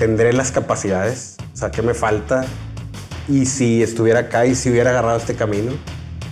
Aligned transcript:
¿tendré 0.00 0.32
las 0.32 0.50
capacidades? 0.50 1.36
O 1.52 1.56
sea, 1.58 1.70
¿qué 1.70 1.82
me 1.82 1.92
falta? 1.92 2.46
Y 3.28 3.44
si 3.44 3.82
estuviera 3.82 4.20
acá 4.20 4.46
y 4.46 4.54
si 4.54 4.70
hubiera 4.70 4.90
agarrado 4.90 5.18
este 5.18 5.34
camino, 5.34 5.72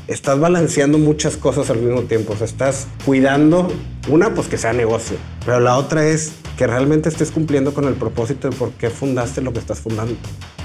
estás 0.06 0.40
balanceando 0.40 0.96
muchas 0.96 1.36
cosas 1.36 1.68
al 1.68 1.76
mismo 1.76 2.00
tiempo. 2.04 2.32
O 2.32 2.36
sea, 2.36 2.46
estás 2.46 2.86
cuidando, 3.04 3.68
una, 4.08 4.34
pues 4.34 4.48
que 4.48 4.56
sea 4.56 4.72
negocio, 4.72 5.18
pero 5.44 5.60
la 5.60 5.76
otra 5.76 6.06
es 6.06 6.32
que 6.56 6.66
realmente 6.66 7.10
estés 7.10 7.30
cumpliendo 7.30 7.74
con 7.74 7.84
el 7.84 7.92
propósito 7.92 8.48
de 8.48 8.56
por 8.56 8.70
qué 8.72 8.88
fundaste 8.88 9.42
lo 9.42 9.52
que 9.52 9.58
estás 9.58 9.80
fundando. 9.80 10.14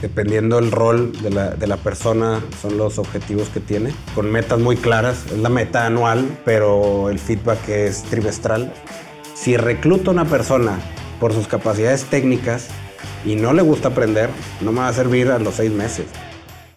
Dependiendo 0.01 0.55
del 0.55 0.71
rol 0.71 1.11
de 1.21 1.29
la, 1.29 1.49
de 1.49 1.67
la 1.67 1.75
persona, 1.75 2.41
son 2.61 2.77
los 2.77 2.99
objetivos 2.99 3.49
que 3.49 3.59
tiene, 3.59 3.93
con 4.15 4.31
metas 4.31 4.59
muy 4.59 4.77
claras. 4.77 5.25
Es 5.25 5.39
la 5.39 5.49
meta 5.49 5.85
anual, 5.85 6.25
pero 6.45 7.09
el 7.09 7.19
feedback 7.19 7.67
es 7.67 8.03
trimestral. 8.03 8.73
Si 9.35 9.57
recluto 9.57 10.11
a 10.11 10.13
una 10.13 10.25
persona 10.25 10.79
por 11.19 11.33
sus 11.33 11.47
capacidades 11.47 12.05
técnicas 12.05 12.69
y 13.25 13.35
no 13.35 13.53
le 13.53 13.61
gusta 13.61 13.89
aprender, 13.89 14.29
no 14.61 14.71
me 14.71 14.79
va 14.79 14.87
a 14.87 14.93
servir 14.93 15.29
a 15.31 15.39
los 15.39 15.55
seis 15.55 15.71
meses. 15.71 16.05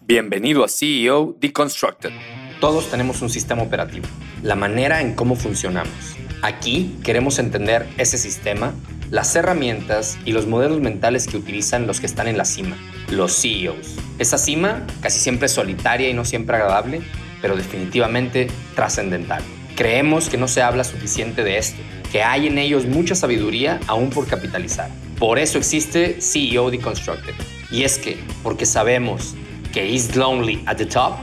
Bienvenido 0.01 0.65
a 0.65 0.69
CEO 0.69 1.37
Deconstructed 1.41 2.13
todos 2.61 2.91
tenemos 2.91 3.21
un 3.23 3.31
sistema 3.31 3.63
operativo, 3.63 4.07
la 4.43 4.55
manera 4.55 5.01
en 5.01 5.15
cómo 5.15 5.37
funcionamos. 5.37 6.17
Aquí 6.43 6.97
queremos 7.05 7.39
entender 7.39 7.87
ese 7.99 8.19
sistema, 8.19 8.73
las 9.11 9.37
herramientas 9.37 10.19
y 10.25 10.33
los 10.33 10.47
modelos 10.47 10.81
mentales 10.81 11.27
que 11.27 11.37
utilizan 11.37 11.87
los 11.87 12.01
que 12.01 12.07
están 12.07 12.29
en 12.29 12.39
la 12.39 12.45
cima, 12.45 12.77
los 13.11 13.41
CEOs. 13.41 13.97
Esa 14.19 14.39
cima 14.39 14.87
casi 15.01 15.21
siempre 15.21 15.47
es 15.47 15.53
solitaria 15.53 16.09
y 16.09 16.15
no 16.15 16.25
siempre 16.25 16.57
agradable, 16.57 17.03
pero 17.43 17.57
definitivamente 17.57 18.49
trascendental. 18.75 19.43
Creemos 19.77 20.31
que 20.31 20.39
no 20.39 20.49
se 20.49 20.63
habla 20.63 20.85
suficiente 20.85 21.45
de 21.45 21.59
esto, 21.59 21.83
que 22.11 22.23
hay 22.23 22.47
en 22.47 22.57
ellos 22.57 22.87
mucha 22.87 23.15
sabiduría 23.15 23.81
aún 23.87 24.09
por 24.09 24.27
capitalizar. 24.27 24.91
Por 25.19 25.39
eso 25.39 25.57
existe 25.57 26.21
CEO 26.21 26.71
Deconstructed. 26.71 27.35
Y 27.71 27.85
es 27.85 27.99
que, 27.99 28.19
porque 28.43 28.67
sabemos 28.67 29.35
que 29.73 29.89
is 29.89 30.15
lonely 30.15 30.63
at 30.67 30.77
the 30.77 30.87
top, 30.87 31.15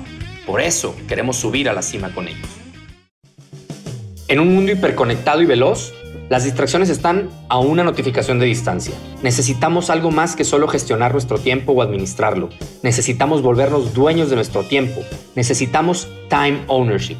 por 0.45 0.61
eso 0.61 0.95
queremos 1.08 1.38
subir 1.38 1.69
a 1.69 1.73
la 1.73 1.81
cima 1.81 2.13
con 2.13 2.27
ellos. 2.27 2.47
En 4.27 4.39
un 4.39 4.53
mundo 4.53 4.72
hiperconectado 4.72 5.41
y 5.41 5.45
veloz, 5.45 5.94
las 6.30 6.44
distracciones 6.45 6.89
están 6.89 7.30
a 7.50 7.59
una 7.59 7.83
notificación 7.83 8.39
de 8.39 8.47
distancia. 8.47 8.95
Necesitamos 9.22 9.91
algo 9.91 10.09
más 10.09 10.35
que 10.35 10.44
solo 10.44 10.67
gestionar 10.67 11.11
nuestro 11.11 11.38
tiempo 11.38 11.73
o 11.73 11.81
administrarlo. 11.81 12.50
Necesitamos 12.81 13.44
volvernos 13.44 13.94
dueños 13.94 14.30
de 14.30 14.38
nuestro 14.38 14.63
tiempo. 14.63 15.02
Necesitamos 15.35 16.07
time 16.30 16.63
ownership. 16.67 17.17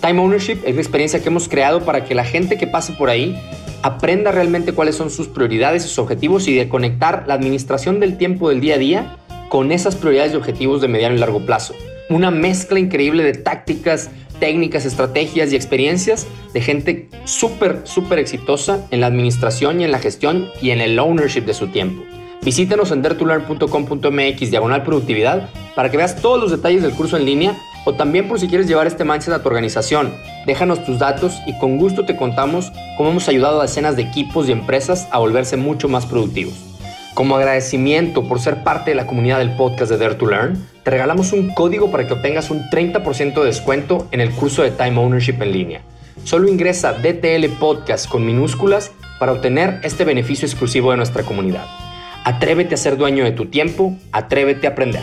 Time 0.00 0.20
ownership 0.20 0.58
es 0.64 0.74
la 0.74 0.80
experiencia 0.80 1.20
que 1.20 1.28
hemos 1.28 1.48
creado 1.48 1.84
para 1.84 2.04
que 2.04 2.14
la 2.14 2.24
gente 2.24 2.56
que 2.58 2.66
pase 2.66 2.92
por 2.92 3.10
ahí 3.10 3.38
aprenda 3.82 4.32
realmente 4.32 4.72
cuáles 4.72 4.96
son 4.96 5.10
sus 5.10 5.28
prioridades 5.28 5.82
sus 5.82 5.98
objetivos 5.98 6.48
y 6.48 6.54
de 6.54 6.68
conectar 6.68 7.24
la 7.26 7.34
administración 7.34 8.00
del 8.00 8.16
tiempo 8.16 8.48
del 8.48 8.60
día 8.60 8.76
a 8.76 8.78
día 8.78 9.16
con 9.48 9.72
esas 9.72 9.96
prioridades 9.96 10.32
y 10.32 10.36
objetivos 10.36 10.80
de 10.80 10.88
mediano 10.88 11.14
y 11.14 11.18
largo 11.18 11.40
plazo 11.44 11.74
una 12.08 12.30
mezcla 12.30 12.78
increíble 12.78 13.22
de 13.22 13.32
tácticas, 13.32 14.10
técnicas, 14.38 14.84
estrategias 14.84 15.52
y 15.52 15.56
experiencias 15.56 16.26
de 16.52 16.60
gente 16.60 17.08
súper, 17.24 17.82
súper 17.84 18.18
exitosa 18.18 18.86
en 18.90 19.00
la 19.00 19.06
administración 19.06 19.80
y 19.80 19.84
en 19.84 19.92
la 19.92 19.98
gestión 19.98 20.48
y 20.60 20.70
en 20.70 20.80
el 20.80 20.98
ownership 20.98 21.42
de 21.42 21.54
su 21.54 21.68
tiempo. 21.68 22.02
Visítanos 22.42 22.90
en 22.90 23.00
dertulearn.com.mx 23.00 24.50
diagonal 24.50 24.82
productividad 24.82 25.48
para 25.74 25.90
que 25.90 25.96
veas 25.96 26.20
todos 26.20 26.40
los 26.40 26.50
detalles 26.50 26.82
del 26.82 26.92
curso 26.92 27.16
en 27.16 27.24
línea 27.24 27.56
o 27.84 27.94
también 27.94 28.28
por 28.28 28.40
si 28.40 28.48
quieres 28.48 28.66
llevar 28.66 28.86
este 28.86 29.04
mindset 29.04 29.34
a 29.34 29.42
tu 29.42 29.48
organización. 29.48 30.12
Déjanos 30.46 30.84
tus 30.84 30.98
datos 30.98 31.40
y 31.46 31.58
con 31.58 31.76
gusto 31.78 32.04
te 32.04 32.16
contamos 32.16 32.72
cómo 32.96 33.10
hemos 33.10 33.28
ayudado 33.28 33.60
a 33.60 33.64
decenas 33.64 33.96
de 33.96 34.02
equipos 34.02 34.48
y 34.48 34.52
empresas 34.52 35.08
a 35.10 35.18
volverse 35.18 35.56
mucho 35.56 35.88
más 35.88 36.06
productivos. 36.06 36.54
Como 37.14 37.36
agradecimiento 37.36 38.26
por 38.26 38.40
ser 38.40 38.64
parte 38.64 38.90
de 38.90 38.96
la 38.96 39.06
comunidad 39.06 39.38
del 39.38 39.54
podcast 39.54 39.90
de 39.90 39.98
Dare 39.98 40.16
to 40.16 40.26
Learn, 40.26 40.66
te 40.82 40.90
regalamos 40.90 41.32
un 41.32 41.54
código 41.54 41.90
para 41.90 42.06
que 42.06 42.12
obtengas 42.12 42.50
un 42.50 42.68
30% 42.70 43.34
de 43.34 43.46
descuento 43.46 44.08
en 44.10 44.20
el 44.20 44.32
curso 44.32 44.62
de 44.62 44.72
Time 44.72 44.98
Ownership 44.98 45.40
en 45.40 45.52
línea. 45.52 45.82
Solo 46.24 46.48
ingresa 46.48 46.92
DTL 46.92 47.46
Podcast 47.60 48.08
con 48.08 48.26
minúsculas 48.26 48.90
para 49.20 49.32
obtener 49.32 49.80
este 49.84 50.04
beneficio 50.04 50.46
exclusivo 50.46 50.90
de 50.90 50.96
nuestra 50.96 51.22
comunidad. 51.22 51.66
Atrévete 52.24 52.74
a 52.74 52.78
ser 52.78 52.96
dueño 52.96 53.24
de 53.24 53.32
tu 53.32 53.46
tiempo, 53.46 53.96
atrévete 54.10 54.66
a 54.66 54.70
aprender. 54.70 55.02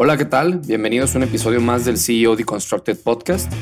Hola, 0.00 0.16
¿qué 0.16 0.26
tal? 0.26 0.60
Bienvenidos 0.60 1.12
a 1.12 1.18
un 1.18 1.24
episodio 1.24 1.60
más 1.60 1.84
del 1.84 1.98
CEO 1.98 2.36
Deconstructed 2.36 2.96
Podcast. 3.00 3.52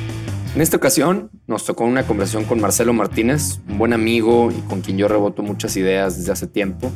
En 0.55 0.61
esta 0.61 0.77
ocasión 0.77 1.31
nos 1.47 1.65
tocó 1.65 1.85
una 1.85 2.07
conversación 2.07 2.45
con 2.45 2.61
Marcelo 2.61 2.93
Martínez, 2.93 3.61
un 3.67 3.79
buen 3.79 3.95
amigo 3.95 4.51
y 4.53 4.61
con 4.69 4.83
quien 4.83 4.99
yo 4.99 5.09
reboto 5.09 5.43
muchas 5.43 5.79
ideas 5.79 6.19
desde 6.19 6.33
hace 6.33 6.47
tiempo. 6.47 6.93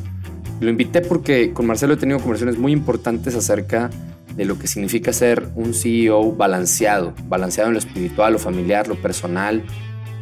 Lo 0.59 0.69
invité 0.69 1.01
porque 1.01 1.53
con 1.53 1.65
Marcelo 1.65 1.95
he 1.95 1.97
tenido 1.97 2.19
conversaciones 2.19 2.59
muy 2.59 2.71
importantes 2.71 3.33
acerca 3.33 3.89
de 4.35 4.45
lo 4.45 4.59
que 4.59 4.67
significa 4.67 5.11
ser 5.11 5.49
un 5.55 5.73
CEO 5.73 6.33
balanceado, 6.33 7.15
balanceado 7.27 7.69
en 7.69 7.73
lo 7.73 7.79
espiritual, 7.79 8.33
lo 8.33 8.39
familiar, 8.39 8.87
lo 8.87 9.01
personal, 9.01 9.63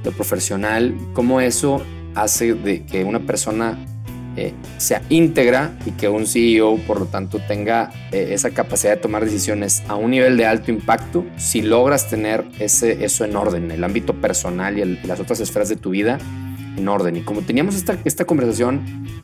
lo 0.06 0.14
profesional, 0.14 0.96
cómo 1.12 1.42
eso 1.42 1.82
hace 2.16 2.54
de 2.54 2.86
que 2.86 3.04
una 3.04 3.20
persona 3.20 3.78
eh, 4.40 4.54
sea 4.78 5.02
íntegra 5.10 5.74
y 5.86 5.92
que 5.92 6.08
un 6.08 6.26
CEO, 6.26 6.78
por 6.88 7.02
lo 7.02 7.06
tanto, 7.08 7.40
tenga 7.46 7.92
eh, 8.14 8.30
esa 8.32 8.52
capacidad 8.52 8.96
de 8.96 9.02
tomar 9.02 9.26
decisiones 9.26 9.84
a 9.90 9.96
un 9.96 10.12
nivel 10.12 10.38
de 10.38 10.46
alto 10.46 10.72
impacto, 10.72 11.26
si 11.36 11.62
logras 11.62 12.10
tener 12.10 12.46
ese, 12.58 13.04
eso 13.04 13.26
en 13.26 13.36
orden, 13.36 13.70
el 13.70 13.84
ámbito 13.84 14.14
personal 14.14 14.78
y, 14.78 15.00
las 15.06 15.20
otras 15.20 15.42
esferas 15.42 15.68
de 15.68 15.76
tu 15.76 15.90
vida 15.90 16.20
en 16.80 16.88
orden. 16.88 17.16
Y 17.18 17.22
como 17.22 17.42
teníamos 17.42 17.76
esta, 17.76 17.98
esta 18.06 18.26
conversación 18.26 18.82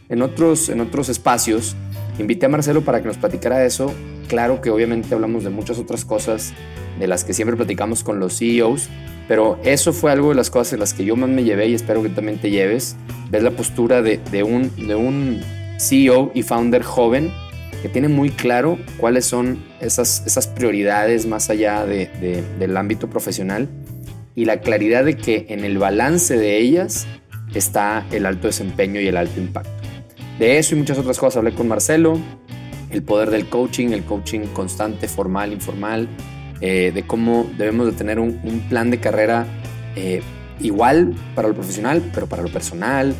en 0.09 0.21
otros, 0.21 0.69
en 0.69 0.81
otros 0.81 1.09
espacios, 1.09 1.75
invité 2.19 2.45
a 2.45 2.49
Marcelo 2.49 2.81
para 2.81 3.01
que 3.01 3.07
nos 3.07 3.17
platicara 3.17 3.57
de 3.57 3.67
eso. 3.67 3.93
Claro 4.27 4.61
que 4.61 4.69
obviamente 4.69 5.13
hablamos 5.13 5.43
de 5.43 5.49
muchas 5.49 5.79
otras 5.79 6.05
cosas 6.05 6.53
de 6.99 7.07
las 7.07 7.23
que 7.23 7.33
siempre 7.33 7.55
platicamos 7.57 8.03
con 8.03 8.19
los 8.19 8.37
CEOs, 8.37 8.89
pero 9.27 9.59
eso 9.63 9.91
fue 9.91 10.11
algo 10.11 10.29
de 10.29 10.35
las 10.35 10.49
cosas 10.49 10.73
en 10.73 10.79
las 10.79 10.93
que 10.93 11.03
yo 11.03 11.15
más 11.15 11.29
me 11.29 11.43
llevé 11.43 11.67
y 11.67 11.73
espero 11.73 12.01
que 12.03 12.09
también 12.09 12.39
te 12.39 12.51
lleves. 12.51 12.95
Ves 13.29 13.43
la 13.43 13.51
postura 13.51 14.01
de, 14.01 14.43
un, 14.43 14.71
de 14.87 14.95
un 14.95 15.41
CEO 15.79 16.31
y 16.33 16.43
founder 16.43 16.83
joven 16.83 17.31
que 17.81 17.89
tiene 17.89 18.07
muy 18.07 18.29
claro 18.29 18.79
cuáles 18.97 19.25
son 19.25 19.63
esas, 19.79 20.23
esas 20.25 20.47
prioridades 20.47 21.25
más 21.27 21.49
allá 21.49 21.85
de, 21.85 22.43
del 22.57 22.77
ámbito 22.77 23.09
profesional 23.09 23.67
y 24.35 24.45
la 24.45 24.59
claridad 24.59 25.05
de 25.05 25.15
que 25.15 25.45
en 25.49 25.63
el 25.63 25.77
balance 25.77 26.37
de 26.37 26.57
ellas 26.57 27.07
está 27.55 28.05
el 28.11 28.25
alto 28.25 28.47
desempeño 28.47 28.99
y 29.01 29.07
el 29.07 29.17
alto 29.17 29.39
impacto. 29.39 29.71
De 30.39 30.57
eso 30.57 30.75
y 30.75 30.77
muchas 30.77 30.97
otras 30.97 31.17
cosas 31.17 31.37
hablé 31.37 31.53
con 31.53 31.67
Marcelo, 31.67 32.19
el 32.91 33.03
poder 33.03 33.31
del 33.31 33.47
coaching, 33.47 33.89
el 33.89 34.03
coaching 34.03 34.41
constante, 34.53 35.07
formal, 35.07 35.53
informal, 35.53 36.07
eh, 36.61 36.91
de 36.93 37.03
cómo 37.07 37.49
debemos 37.57 37.87
de 37.87 37.93
tener 37.93 38.19
un, 38.19 38.35
plan 38.69 38.91
de 38.91 38.99
carrera 38.99 39.45
eh, 39.95 40.21
igual 40.59 41.15
para 41.35 41.47
lo 41.47 41.53
profesional, 41.53 42.01
pero 42.13 42.27
para 42.27 42.41
lo 42.41 42.49
personal, 42.49 43.13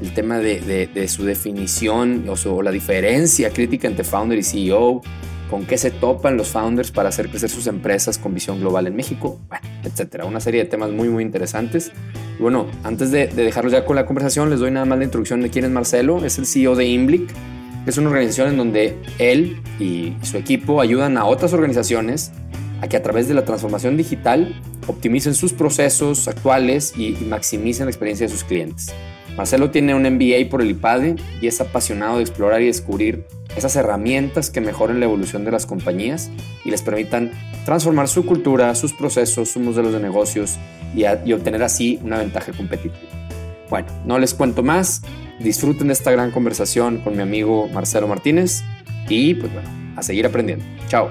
el 0.00 0.14
tema 0.14 0.38
de, 0.38 1.06
su 1.08 1.24
definición 1.24 2.24
o, 2.28 2.62
la 2.62 2.70
diferencia 2.70 3.50
crítica 3.50 3.86
entre 3.86 4.04
founder 4.04 4.38
y 4.38 4.42
CEO, 4.42 5.02
con 5.50 5.66
qué 5.66 5.76
se 5.76 5.90
topan 5.90 6.36
los 6.36 6.48
founders 6.48 6.92
para 6.92 7.08
hacer 7.08 7.28
crecer 7.28 7.50
sus 7.50 7.66
empresas 7.66 8.18
con 8.18 8.32
visión 8.32 8.60
global 8.60 8.86
en 8.86 8.94
México, 8.94 9.38
bueno, 9.48 9.66
etcétera. 9.84 10.24
Una 10.24 10.40
serie 10.40 10.62
de 10.62 10.70
temas 10.70 10.90
muy, 10.90 11.08
muy 11.08 11.24
interesantes. 11.24 11.90
Bueno, 12.38 12.66
antes 12.84 13.10
de, 13.10 13.26
de 13.26 13.42
dejarlos 13.42 13.72
ya 13.72 13.84
con 13.84 13.96
la 13.96 14.06
conversación, 14.06 14.48
les 14.48 14.60
doy 14.60 14.70
nada 14.70 14.86
más 14.86 14.98
la 14.98 15.04
introducción 15.04 15.40
de 15.42 15.50
quién 15.50 15.64
es 15.64 15.70
Marcelo. 15.70 16.24
Es 16.24 16.38
el 16.38 16.46
CEO 16.46 16.76
de 16.76 16.86
Imblic, 16.86 17.26
que 17.84 17.90
es 17.90 17.98
una 17.98 18.08
organización 18.08 18.48
en 18.48 18.56
donde 18.56 18.96
él 19.18 19.60
y 19.78 20.14
su 20.22 20.36
equipo 20.36 20.80
ayudan 20.80 21.18
a 21.18 21.24
otras 21.24 21.52
organizaciones 21.52 22.32
a 22.80 22.88
que 22.88 22.96
a 22.96 23.02
través 23.02 23.28
de 23.28 23.34
la 23.34 23.44
transformación 23.44 23.96
digital 23.96 24.54
optimicen 24.86 25.34
sus 25.34 25.52
procesos 25.52 26.28
actuales 26.28 26.94
y, 26.96 27.12
maximicen 27.26 27.86
la 27.86 27.90
experiencia 27.90 28.26
de 28.26 28.32
sus 28.32 28.44
clientes. 28.44 28.92
Marcelo 29.36 29.70
tiene 29.70 29.94
un 29.94 30.02
MBA 30.02 30.50
por 30.50 30.62
el 30.62 30.70
IPADE 30.70 31.16
y 31.40 31.46
es 31.46 31.60
apasionado 31.60 32.16
de 32.16 32.22
explorar 32.22 32.62
y 32.62 32.66
descubrir 32.66 33.24
esas 33.56 33.74
herramientas 33.76 34.50
que 34.50 34.60
mejoren 34.60 35.00
la 35.00 35.06
evolución 35.06 35.44
de 35.44 35.50
las 35.50 35.66
compañías 35.66 36.30
y 36.64 36.70
les 36.70 36.82
permitan 36.82 37.32
transformar 37.64 38.08
su 38.08 38.24
cultura, 38.24 38.74
sus 38.74 38.92
procesos, 38.92 39.50
sus 39.50 39.62
modelos 39.62 39.92
de 39.92 40.00
negocios 40.00 40.58
y, 40.94 41.02
y 41.24 41.32
obtener 41.32 41.62
así 41.62 41.98
una 42.02 42.18
ventaja 42.18 42.52
competitiva. 42.52 42.96
Bueno, 43.68 43.88
no 44.04 44.18
les 44.18 44.34
cuento 44.34 44.62
más, 44.62 45.02
disfruten 45.38 45.88
de 45.88 45.92
esta 45.92 46.10
gran 46.10 46.30
conversación 46.30 46.98
con 46.98 47.16
mi 47.16 47.22
amigo 47.22 47.68
Marcelo 47.68 48.08
Martínez 48.08 48.62
y 49.08 49.34
pues 49.34 49.52
bueno, 49.52 49.68
a 49.96 50.02
seguir 50.02 50.26
aprendiendo. 50.26 50.64
Chao. 50.88 51.08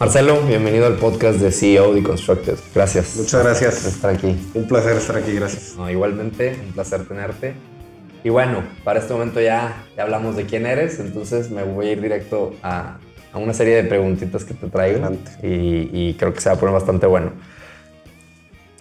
Marcelo, 0.00 0.40
bienvenido 0.46 0.86
al 0.86 0.94
podcast 0.94 1.40
de 1.40 1.52
CEO 1.52 1.92
Deconstructed. 1.92 2.56
Gracias. 2.74 3.16
Muchas 3.16 3.44
gracias 3.44 3.80
por 3.80 3.90
estar 3.90 4.14
aquí. 4.14 4.34
Un 4.54 4.66
placer 4.66 4.96
estar 4.96 5.14
aquí, 5.14 5.34
gracias. 5.34 5.76
igualmente, 5.90 6.56
un 6.64 6.72
placer 6.72 7.04
tenerte. 7.04 7.52
Y 8.24 8.30
bueno, 8.30 8.64
para 8.82 9.00
este 9.00 9.12
momento 9.12 9.42
ya, 9.42 9.84
ya 9.94 10.04
hablamos 10.04 10.36
de 10.36 10.46
quién 10.46 10.64
eres, 10.64 11.00
entonces 11.00 11.50
me 11.50 11.64
voy 11.64 11.88
a 11.88 11.92
ir 11.92 12.00
directo 12.00 12.54
a, 12.62 12.96
a 13.30 13.36
una 13.36 13.52
serie 13.52 13.76
de 13.76 13.84
preguntitas 13.84 14.42
que 14.42 14.54
te 14.54 14.70
traigo 14.70 15.06
y, 15.42 15.90
y, 15.92 16.16
creo 16.18 16.32
que 16.32 16.40
se 16.40 16.48
va 16.48 16.54
a 16.54 16.58
poner 16.58 16.72
bastante 16.72 17.06
bueno. 17.06 17.32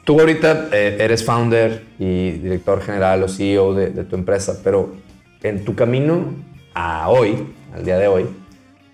tú 0.05 0.17
ahorita 0.21 0.69
eh, 0.71 0.99
eres 1.01 1.25
founder 1.25 1.83
y 1.99 2.31
director 2.31 2.81
general 2.81 3.23
o 3.23 3.27
CEO 3.27 3.73
de, 3.73 3.89
de 3.89 4.05
tu 4.05 4.15
empresa, 4.15 4.61
pero 4.63 4.95
en 5.43 5.65
tu 5.65 5.75
camino 5.75 6.33
a 6.73 7.09
hoy, 7.09 7.45
al 7.75 7.83
día 7.83 7.97
de 7.97 8.07
hoy, 8.07 8.25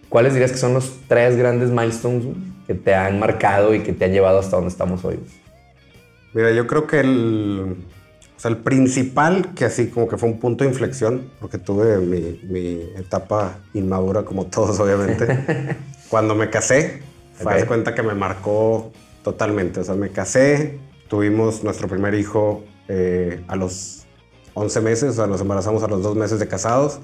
¿cuáles 0.09 0.33
dirías 0.33 0.51
que 0.51 0.57
son 0.57 0.73
los 0.73 0.93
tres 1.07 1.35
grandes 1.37 1.69
milestones 1.69 2.25
que 2.67 2.73
te 2.73 2.93
han 2.93 3.19
marcado 3.19 3.73
y 3.73 3.81
que 3.81 3.93
te 3.93 4.05
han 4.05 4.11
llevado 4.11 4.39
hasta 4.39 4.55
donde 4.55 4.69
estamos 4.69 5.03
hoy? 5.05 5.19
Mira, 6.33 6.51
yo 6.51 6.67
creo 6.67 6.87
que 6.87 6.99
el, 6.99 7.75
o 8.35 8.39
sea, 8.39 8.51
el 8.51 8.57
principal, 8.57 9.53
que 9.55 9.65
así 9.65 9.87
como 9.87 10.07
que 10.07 10.17
fue 10.17 10.29
un 10.29 10.39
punto 10.39 10.63
de 10.63 10.69
inflexión, 10.69 11.29
porque 11.39 11.57
tuve 11.57 11.97
mi, 11.99 12.41
mi 12.43 12.81
etapa 12.97 13.59
inmadura 13.73 14.23
como 14.23 14.45
todos, 14.45 14.79
obviamente, 14.79 15.77
cuando 16.09 16.35
me 16.35 16.49
casé, 16.49 17.01
fue 17.35 17.65
cuenta 17.65 17.93
que 17.95 18.03
me 18.03 18.13
marcó 18.13 18.91
totalmente. 19.23 19.79
O 19.79 19.83
sea, 19.83 19.95
me 19.95 20.09
casé, 20.09 20.79
tuvimos 21.07 21.63
nuestro 21.63 21.87
primer 21.87 22.13
hijo 22.13 22.63
eh, 22.87 23.43
a 23.47 23.55
los 23.55 24.05
11 24.53 24.81
meses, 24.81 25.09
o 25.11 25.13
sea, 25.13 25.27
nos 25.27 25.41
embarazamos 25.41 25.83
a 25.83 25.87
los 25.87 26.01
dos 26.03 26.15
meses 26.15 26.39
de 26.39 26.47
casados. 26.47 26.99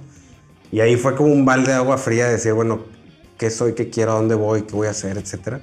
Y 0.71 0.79
ahí 0.79 0.95
fue 0.95 1.15
como 1.15 1.31
un 1.33 1.43
balde 1.45 1.71
de 1.71 1.77
agua 1.77 1.97
fría 1.97 2.25
de 2.27 2.33
decir, 2.33 2.53
bueno, 2.53 2.81
¿qué 3.37 3.49
soy, 3.49 3.73
qué 3.73 3.89
quiero, 3.89 4.13
a 4.13 4.15
dónde 4.15 4.35
voy, 4.35 4.61
qué 4.63 4.73
voy 4.73 4.87
a 4.87 4.91
hacer, 4.91 5.17
etcétera? 5.17 5.61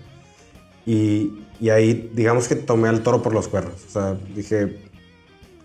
Y, 0.87 1.45
y 1.61 1.71
ahí, 1.71 2.11
digamos 2.15 2.49
que 2.49 2.57
tomé 2.57 2.89
al 2.89 3.03
toro 3.03 3.23
por 3.23 3.33
los 3.33 3.49
cuernos. 3.49 3.85
O 3.87 3.91
sea, 3.91 4.19
dije, 4.35 4.79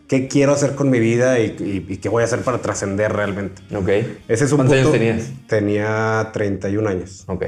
¿qué 0.07 0.27
quiero 0.27 0.53
hacer 0.53 0.75
con 0.75 0.89
mi 0.89 0.99
vida 0.99 1.39
y, 1.39 1.55
y- 1.87 1.93
y 1.93 1.97
qué 1.97 2.09
voy 2.09 2.21
a 2.21 2.25
hacer 2.25 2.39
para 2.41 2.59
trascender 2.59 3.11
realmente? 3.13 3.61
Ok. 3.75 3.89
Ese 4.27 4.45
es 4.45 4.51
un 4.51 4.57
¿Cuántos 4.57 4.77
años 4.77 4.87
punto- 4.87 4.91
tenías? 4.99 5.31
Tenía 5.47 6.29
31 6.33 6.87
años. 6.87 7.23
Ok. 7.27 7.43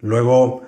Luego, 0.00 0.62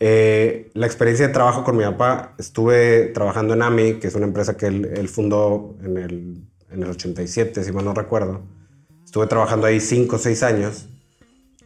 eh, 0.00 0.70
la 0.74 0.86
experiencia 0.86 1.26
de 1.26 1.32
trabajo 1.34 1.62
con 1.64 1.76
mi 1.76 1.84
papá, 1.84 2.34
estuve 2.38 3.06
trabajando 3.08 3.52
en 3.54 3.60
AMI, 3.62 3.94
que 3.94 4.06
es 4.08 4.14
una 4.14 4.26
empresa 4.26 4.56
que 4.56 4.66
él, 4.66 4.90
él 4.96 5.08
fundó 5.08 5.76
en 5.84 5.98
el, 5.98 6.42
en 6.70 6.82
el 6.82 6.88
87, 6.90 7.62
si 7.64 7.72
mal 7.72 7.84
no 7.84 7.92
recuerdo. 7.92 8.42
Estuve 9.10 9.26
trabajando 9.26 9.66
ahí 9.66 9.80
5 9.80 10.14
o 10.14 10.18
6 10.20 10.44
años. 10.44 10.86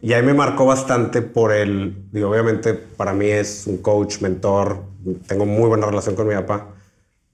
Y 0.01 0.13
ahí 0.13 0.23
me 0.23 0.33
marcó 0.33 0.65
bastante 0.65 1.21
por 1.21 1.51
el, 1.51 1.95
digo, 2.11 2.31
obviamente 2.31 2.73
para 2.73 3.13
mí 3.13 3.27
es 3.27 3.67
un 3.67 3.77
coach, 3.77 4.19
mentor, 4.21 4.79
tengo 5.27 5.45
muy 5.45 5.67
buena 5.67 5.85
relación 5.85 6.15
con 6.15 6.27
mi 6.27 6.33
papá, 6.33 6.69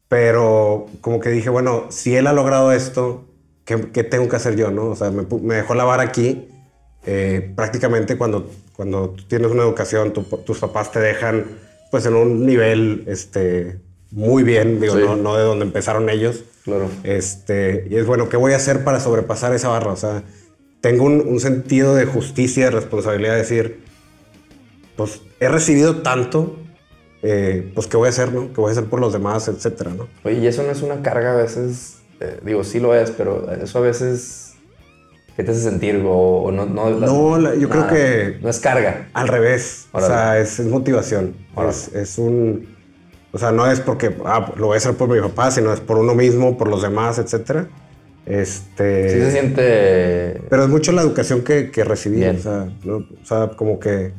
pero 0.09 0.87
como 0.99 1.21
que 1.21 1.29
dije, 1.29 1.49
bueno, 1.49 1.85
si 1.91 2.15
él 2.17 2.27
ha 2.27 2.33
logrado 2.33 2.73
esto, 2.73 3.23
¿qué, 3.63 3.89
qué 3.93 4.03
tengo 4.03 4.27
que 4.27 4.35
hacer 4.35 4.57
yo? 4.57 4.69
¿no? 4.69 4.87
O 4.87 4.95
sea, 4.97 5.11
me, 5.11 5.23
me 5.41 5.55
dejó 5.55 5.75
la 5.75 5.85
vara 5.85 6.03
aquí. 6.03 6.49
Eh, 7.05 7.53
prácticamente 7.55 8.17
cuando, 8.17 8.51
cuando 8.75 9.15
tienes 9.29 9.49
una 9.51 9.63
educación, 9.63 10.11
tu- 10.13 10.23
tus 10.23 10.59
papás 10.59 10.91
te 10.91 10.99
dejan 10.99 11.45
pues 11.89 12.05
en 12.05 12.15
un 12.15 12.45
nivel 12.45 13.05
este, 13.07 13.79
muy 14.11 14.43
bien, 14.43 14.79
digo, 14.81 14.95
Sí. 14.95 15.01
no, 15.05 15.15
no 15.15 15.35
de 15.37 15.43
donde 15.43 15.65
empezaron 15.65 16.09
ellos. 16.09 16.43
Claro. 16.63 16.89
Este, 17.03 17.87
y 17.89 17.95
es 17.95 18.05
bueno, 18.05 18.29
¿qué 18.29 18.37
voy 18.37 18.53
a 18.53 18.57
hacer 18.57 18.83
para 18.83 18.99
sobrepasar 18.99 19.53
esa 19.53 19.69
barra? 19.69 19.91
O 19.91 19.95
sea, 19.95 20.23
tengo 20.81 21.05
un, 21.05 21.21
un 21.27 21.39
sentido 21.39 21.95
de 21.95 22.05
justicia, 22.05 22.65
de 22.65 22.71
responsabilidad 22.71 23.33
de 23.33 23.39
decir, 23.39 23.79
pues 24.95 25.21
he 25.39 25.47
recibido 25.47 26.01
tanto, 26.01 26.57
eh, 27.23 27.71
pues 27.73 27.87
¿qué 27.87 27.97
voy 27.97 28.07
a 28.07 28.09
hacer, 28.09 28.31
no? 28.33 28.47
¿Qué 28.53 28.61
voy 28.61 28.69
a 28.69 28.71
hacer 28.73 28.85
por 28.85 28.99
los 28.99 29.13
demás, 29.13 29.47
etcétera, 29.47 29.91
no? 29.95 30.07
Oye, 30.23 30.37
y 30.39 30.47
eso 30.47 30.63
no 30.63 30.71
es 30.71 30.81
una 30.81 31.01
carga 31.01 31.33
a 31.33 31.35
veces, 31.37 31.97
eh, 32.19 32.39
digo, 32.43 32.63
sí 32.63 32.79
lo 32.79 32.93
es, 32.95 33.11
pero 33.11 33.51
eso 33.51 33.79
a 33.79 33.81
veces, 33.81 34.53
¿qué 35.35 35.43
te 35.43 35.51
hace 35.51 35.61
sentir? 35.61 36.03
O, 36.05 36.43
o 36.43 36.51
no, 36.51 36.65
no, 36.65 36.89
No, 36.91 37.37
la- 37.39 37.55
yo 37.55 37.69
creo 37.69 37.87
que- 37.87 38.37
No 38.41 38.49
es 38.49 38.59
carga. 38.59 39.09
Al 39.13 39.27
revés, 39.27 39.87
o 39.91 39.99
sea, 40.01 40.39
es, 40.39 40.59
es 40.59 40.67
motivación. 40.67 41.35
Es, 41.69 41.87
es 41.95 42.17
un, 42.17 42.75
o 43.33 43.37
sea, 43.37 43.51
no 43.51 43.69
es 43.69 43.79
porque 43.79 44.15
ah, 44.25 44.51
lo 44.57 44.67
voy 44.67 44.75
a 44.75 44.77
hacer 44.77 44.95
por 44.95 45.09
mi 45.09 45.19
papá, 45.19 45.51
sino 45.51 45.71
es 45.73 45.79
por 45.79 45.97
uno 45.97 46.15
mismo, 46.15 46.57
por 46.57 46.67
los 46.67 46.81
demás, 46.81 47.17
etcétera. 47.17 47.67
Este, 48.25 49.09
Sí 49.09 49.19
se 49.19 49.31
siente... 49.31 50.41
Pero 50.49 50.63
es 50.63 50.69
mucho 50.69 50.91
la 50.91 51.01
educación 51.01 51.41
que, 51.41 51.71
que 51.71 51.83
recibí. 51.83 52.23
O 52.23 52.37
sea, 52.37 52.69
¿no? 52.83 52.97
O 52.97 53.25
sea, 53.25 53.49
como 53.55 53.79
que 53.79 54.13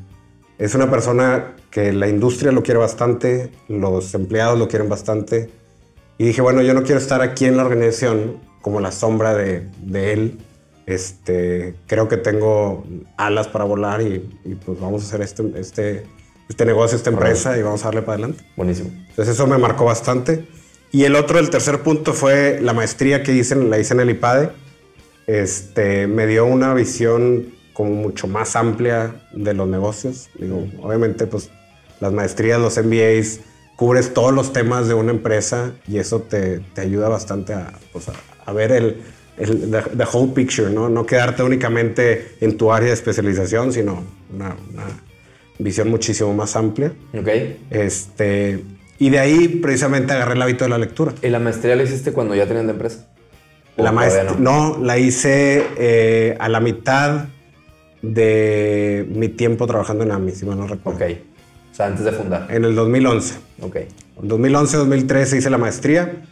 es 0.58 0.74
una 0.74 0.90
persona 0.90 1.56
que 1.70 1.92
la 1.92 2.08
industria 2.08 2.52
lo 2.52 2.62
quiere 2.62 2.78
bastante, 2.78 3.50
los 3.68 4.14
empleados 4.14 4.58
lo 4.58 4.68
quieren 4.68 4.88
bastante. 4.88 5.50
Y 6.18 6.24
dije, 6.26 6.42
bueno, 6.42 6.62
yo 6.62 6.74
no 6.74 6.82
quiero 6.82 7.00
estar 7.00 7.22
aquí 7.22 7.46
en 7.46 7.56
la 7.56 7.64
organización 7.64 8.38
como 8.60 8.80
la 8.80 8.92
sombra 8.92 9.34
de, 9.34 9.66
de 9.82 10.12
él. 10.12 10.38
Este, 10.86 11.74
creo 11.86 12.08
que 12.08 12.16
tengo 12.16 12.84
alas 13.16 13.48
para 13.48 13.64
volar 13.64 14.02
y, 14.02 14.30
y, 14.44 14.54
pues 14.54 14.80
vamos 14.80 15.02
a 15.02 15.06
hacer 15.06 15.22
este, 15.22 15.52
este, 15.56 16.04
este 16.52 16.66
negocio, 16.66 16.96
esta 16.98 17.08
empresa 17.08 17.56
y 17.58 17.62
vamos 17.62 17.80
a 17.82 17.86
darle 17.86 18.02
para 18.02 18.14
adelante. 18.18 18.44
Buenísimo. 18.56 18.90
Entonces 19.08 19.34
eso 19.34 19.46
me 19.46 19.56
marcó 19.56 19.86
bastante. 19.86 20.44
Y 20.90 21.04
el 21.04 21.16
otro, 21.16 21.38
el 21.38 21.48
tercer 21.48 21.80
punto 21.80 22.12
fue 22.12 22.60
la 22.60 22.74
maestría 22.74 23.22
que 23.22 23.32
hice, 23.32 23.54
en- 23.54 23.70
la 23.70 23.78
hice 23.78 23.94
en 23.94 24.00
el 24.00 24.10
IPADE. 24.10 24.50
Este, 25.26 26.06
me 26.06 26.26
dio 26.26 26.44
una 26.44 26.74
visión 26.74 27.54
como 27.72 27.90
mucho 27.92 28.26
más 28.26 28.54
amplia 28.54 29.14
de 29.32 29.54
los 29.54 29.66
negocios. 29.66 30.28
Digo, 30.38 30.66
obviamente, 30.82 31.26
pues 31.26 31.48
las 32.00 32.12
maestrías, 32.12 32.60
los 32.60 32.76
MBAs, 32.76 33.40
cubres 33.76 34.12
todos 34.12 34.32
los 34.34 34.52
temas 34.52 34.88
de 34.88 34.94
una 34.94 35.12
empresa 35.12 35.72
y 35.88 35.96
eso 35.98 36.20
te, 36.20 36.60
te 36.74 36.82
ayuda 36.82 37.08
bastante 37.08 37.54
a, 37.54 37.72
pues, 37.92 38.08
a, 38.10 38.12
a 38.44 38.52
ver 38.52 38.72
el, 38.72 39.00
el 39.38 39.70
the, 39.70 39.82
the 39.96 40.04
whole 40.12 40.32
picture, 40.34 40.68
¿no? 40.70 40.90
No 40.90 41.06
quedarte 41.06 41.42
únicamente 41.42 42.36
en 42.42 42.58
tu 42.58 42.70
área 42.70 42.88
de 42.88 42.94
especialización, 42.94 43.72
sino 43.72 44.04
una, 44.34 44.54
una 44.70 44.84
visión 45.58 45.88
muchísimo 45.90 46.32
más 46.34 46.56
amplia. 46.56 46.92
Ok. 47.14 47.28
Este, 47.70 48.64
y 48.98 49.10
de 49.10 49.18
ahí 49.18 49.48
precisamente 49.48 50.12
agarré 50.12 50.34
el 50.34 50.42
hábito 50.42 50.64
de 50.64 50.70
la 50.70 50.78
lectura. 50.78 51.12
¿Y 51.22 51.28
la 51.28 51.38
maestría 51.38 51.76
la 51.76 51.82
hiciste 51.82 52.12
cuando 52.12 52.34
ya 52.34 52.46
tenían 52.46 52.66
la 52.66 52.72
empresa? 52.72 53.06
¿O 53.76 53.82
La 53.82 53.90
maestra, 53.92 54.36
no? 54.38 54.78
la 54.82 54.98
hice 54.98 55.64
eh, 55.78 56.36
a 56.38 56.48
la 56.48 56.60
mitad 56.60 57.26
de 58.02 59.06
mi 59.08 59.28
tiempo 59.28 59.66
trabajando 59.66 60.04
en 60.04 60.10
AMI, 60.12 60.32
si 60.32 60.44
mal 60.44 60.58
no 60.58 60.66
recuerdo. 60.66 61.04
Ok. 61.04 61.12
O 61.70 61.74
sea, 61.74 61.86
antes 61.86 62.04
de 62.04 62.12
fundar. 62.12 62.46
En 62.50 62.64
el 62.64 62.74
2011. 62.74 63.34
Ok. 63.62 63.76
En 63.76 64.28
2011-2013 64.28 65.38
hice 65.38 65.50
la 65.50 65.58
maestría. 65.58 66.22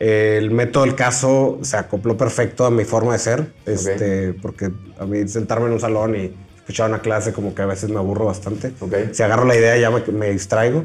El 0.00 0.50
método 0.50 0.84
del 0.84 0.94
caso 0.94 1.58
se 1.62 1.76
acopló 1.76 2.16
perfecto 2.16 2.64
a 2.64 2.70
mi 2.70 2.84
forma 2.84 3.12
de 3.14 3.18
ser, 3.18 3.52
este, 3.66 4.32
porque 4.32 4.70
a 4.98 5.06
mí 5.06 5.26
sentarme 5.26 5.66
en 5.66 5.72
un 5.72 5.80
salón 5.80 6.14
y 6.14 6.32
escuchar 6.68 6.90
una 6.90 7.00
clase 7.00 7.32
como 7.32 7.54
que 7.54 7.62
a 7.62 7.66
veces 7.66 7.88
me 7.88 7.96
aburro 7.96 8.26
bastante. 8.26 8.74
Ok. 8.80 8.94
Si 9.12 9.22
agarro 9.22 9.46
la 9.46 9.56
idea 9.56 9.78
ya 9.78 9.90
me, 9.90 10.00
me 10.12 10.30
distraigo. 10.30 10.84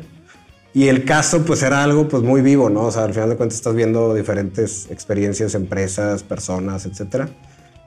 Y 0.74 0.88
el 0.88 1.04
caso 1.04 1.44
pues 1.44 1.62
era 1.62 1.84
algo 1.84 2.08
pues 2.08 2.24
muy 2.24 2.42
vivo, 2.42 2.70
¿no? 2.70 2.84
O 2.84 2.92
sea, 2.92 3.04
al 3.04 3.14
final 3.14 3.30
de 3.30 3.36
cuentas 3.36 3.58
estás 3.58 3.76
viendo 3.76 4.14
diferentes 4.14 4.88
experiencias, 4.90 5.56
empresas, 5.56 6.24
personas, 6.24 6.86
etcétera. 6.86 7.28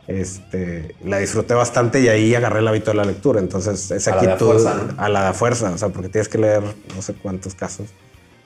Este, 0.06 0.94
la 1.04 1.18
disfruté 1.18 1.54
bastante 1.54 2.00
y 2.00 2.08
ahí 2.08 2.34
agarré 2.34 2.58
el 2.60 2.68
hábito 2.68 2.90
de 2.90 2.98
la 2.98 3.04
lectura. 3.04 3.40
Entonces, 3.40 3.90
esa 3.90 4.12
A 4.12 4.16
la 4.16 4.32
actitud 4.32 4.52
fuerza, 4.52 4.74
¿no? 4.74 5.02
a 5.02 5.08
la 5.08 5.32
fuerza, 5.32 5.70
o 5.72 5.78
sea, 5.78 5.88
porque 5.88 6.10
tienes 6.10 6.28
que 6.28 6.38
leer 6.38 6.62
no 6.94 7.00
sé 7.00 7.14
cuántos 7.14 7.54
casos. 7.54 7.86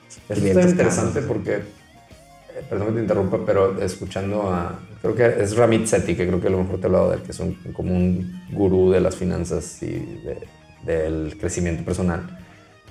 Eso 0.09 0.21
500 0.27 0.47
está 0.47 0.69
interesante 0.69 1.19
casos. 1.19 1.27
porque, 1.27 1.61
perdón 2.69 2.87
que 2.87 2.93
te 2.93 2.99
interrumpa, 3.01 3.39
pero 3.45 3.81
escuchando 3.81 4.43
a, 4.51 4.79
creo 5.01 5.15
que 5.15 5.43
es 5.43 5.55
Ramit 5.55 5.85
Sethi, 5.85 6.15
que 6.15 6.27
creo 6.27 6.39
que 6.41 6.47
a 6.47 6.51
lo 6.51 6.59
mejor 6.63 6.77
te 6.77 6.83
he 6.83 6.85
hablado 6.87 7.09
de 7.09 7.17
él, 7.17 7.21
que 7.23 7.31
es 7.31 7.39
un, 7.39 7.55
como 7.73 7.93
un 7.95 8.41
gurú 8.51 8.91
de 8.91 9.01
las 9.01 9.15
finanzas 9.15 9.81
y 9.83 9.87
de- 9.91 10.47
del 10.85 11.37
crecimiento 11.37 11.83
personal. 11.85 12.21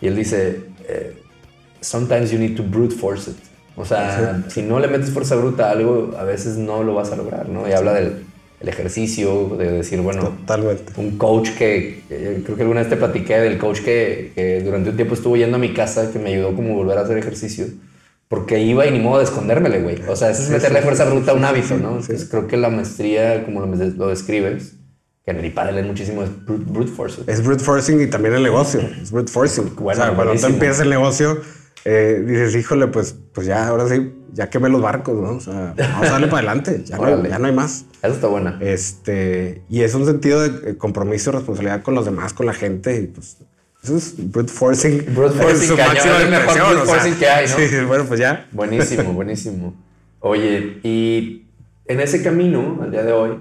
Y 0.00 0.06
él 0.06 0.16
dice, 0.16 0.60
eh, 0.88 1.16
sometimes 1.80 2.30
you 2.30 2.38
need 2.38 2.56
to 2.56 2.62
brute 2.62 2.94
force 2.94 3.30
it. 3.30 3.36
O 3.76 3.84
sea, 3.84 4.42
si 4.48 4.62
no 4.62 4.78
le 4.78 4.88
metes 4.88 5.10
fuerza 5.10 5.36
bruta 5.36 5.68
a 5.68 5.72
algo, 5.72 6.14
a 6.18 6.24
veces 6.24 6.56
no 6.56 6.82
lo 6.82 6.94
vas 6.94 7.12
a 7.12 7.16
lograr, 7.16 7.48
¿no? 7.48 7.68
Y 7.68 7.72
habla 7.72 7.94
del 7.94 8.24
el 8.60 8.68
ejercicio, 8.68 9.56
de 9.56 9.72
decir, 9.72 10.02
bueno, 10.02 10.20
Totalmente. 10.22 10.92
un 10.98 11.16
coach 11.16 11.48
que, 11.56 12.02
que- 12.10 12.42
creo 12.44 12.56
que 12.56 12.62
alguna 12.62 12.80
vez 12.80 12.90
te 12.90 12.96
platiqué 12.98 13.38
del 13.40 13.56
coach 13.56 13.80
que, 13.80 14.32
que 14.34 14.60
durante 14.62 14.90
un 14.90 14.96
tiempo 14.96 15.14
estuvo 15.14 15.34
yendo 15.34 15.56
a 15.56 15.58
mi 15.60 15.72
casa 15.72 16.12
que 16.12 16.18
me 16.18 16.28
ayudó 16.34 16.54
como 16.54 16.74
volver 16.74 16.98
a 16.98 17.00
hacer 17.00 17.16
ejercicio 17.16 17.64
porque 18.30 18.60
iba 18.60 18.86
y 18.86 18.92
ni 18.92 19.00
modo 19.00 19.18
de 19.18 19.24
escondérmele, 19.24 19.82
güey. 19.82 20.02
O 20.06 20.14
sea, 20.14 20.30
es 20.30 20.38
Sí, 20.38 20.52
meterle 20.52 20.78
sí, 20.78 20.84
fuerza 20.84 21.04
sí, 21.04 21.10
bruta 21.10 21.32
a 21.32 21.34
un 21.34 21.44
hábito, 21.44 21.76
¿no? 21.76 21.96
Entonces 21.96 22.28
creo 22.30 22.46
que 22.46 22.56
la 22.56 22.68
maestría, 22.68 23.44
como 23.44 23.66
lo, 23.66 24.06
describes, 24.06 24.76
que 25.24 25.32
en 25.32 25.38
el 25.38 25.46
IPADE 25.46 25.72
leen 25.72 25.88
muchísimo, 25.88 26.22
es 26.22 26.30
brute, 26.46 26.92
force. 26.92 27.22
Es 27.26 27.44
brute 27.44 27.64
forcing 27.64 28.00
y 28.00 28.06
también 28.06 28.34
el 28.34 28.44
negocio. 28.44 28.82
Es 29.02 29.10
brute 29.10 29.32
forcing. 29.32 29.74
Bueno, 29.74 30.00
o 30.00 30.04
sea, 30.04 30.14
cuando 30.14 30.22
tú 30.22 30.26
buenísimo. 30.26 30.54
empiezas 30.54 30.78
el 30.78 30.90
negocio, 30.90 31.40
eh, 31.84 32.22
dices, 32.24 32.54
híjole, 32.54 32.86
pues, 32.86 33.16
pues 33.32 33.48
ya, 33.48 33.66
ahora 33.66 33.88
sí, 33.88 34.12
ya 34.32 34.48
quemé 34.48 34.68
los 34.68 34.80
barcos, 34.80 35.20
¿no? 35.20 35.30
O 35.30 35.40
sea, 35.40 35.74
vamos 35.76 36.06
a 36.06 36.12
darle 36.12 36.28
para 36.28 36.38
adelante. 36.38 36.84
Ya 36.84 36.98
no, 36.98 37.26
ya 37.26 37.38
no 37.40 37.46
hay 37.48 37.52
más. 37.52 37.86
Eso 38.00 38.14
está 38.14 38.28
buena. 38.28 38.58
Este, 38.60 39.64
y 39.68 39.80
es 39.80 39.92
un 39.96 40.06
sentido 40.06 40.40
de 40.40 40.70
eh, 40.70 40.76
compromiso 40.76 41.30
y 41.30 41.32
responsabilidad 41.32 41.82
con 41.82 41.96
los 41.96 42.04
demás, 42.04 42.32
con 42.32 42.46
la 42.46 42.52
gente. 42.52 42.94
Y 42.96 43.06
pues, 43.08 43.38
eso 43.82 43.96
es 43.96 44.14
brute 44.30 44.52
forcing. 44.52 45.14
Brute 45.14 45.34
forcing, 45.38 45.68
su 45.68 45.76
cañón, 45.76 45.94
máxima 45.94 46.16
es 46.18 46.22
el 46.24 46.30
mejor 46.30 46.54
brute 46.54 46.82
o 46.82 46.86
sea, 46.86 46.94
forcing 46.94 47.14
que 47.14 47.26
hay, 47.28 47.48
¿no? 47.48 47.56
Sí, 47.56 47.84
bueno, 47.86 48.04
pues 48.06 48.20
ya. 48.20 48.48
Buenísimo, 48.52 49.12
buenísimo. 49.12 49.74
Oye, 50.20 50.80
y 50.82 51.46
en 51.86 52.00
ese 52.00 52.22
camino, 52.22 52.78
al 52.82 52.90
día 52.90 53.02
de 53.02 53.12
hoy, 53.12 53.38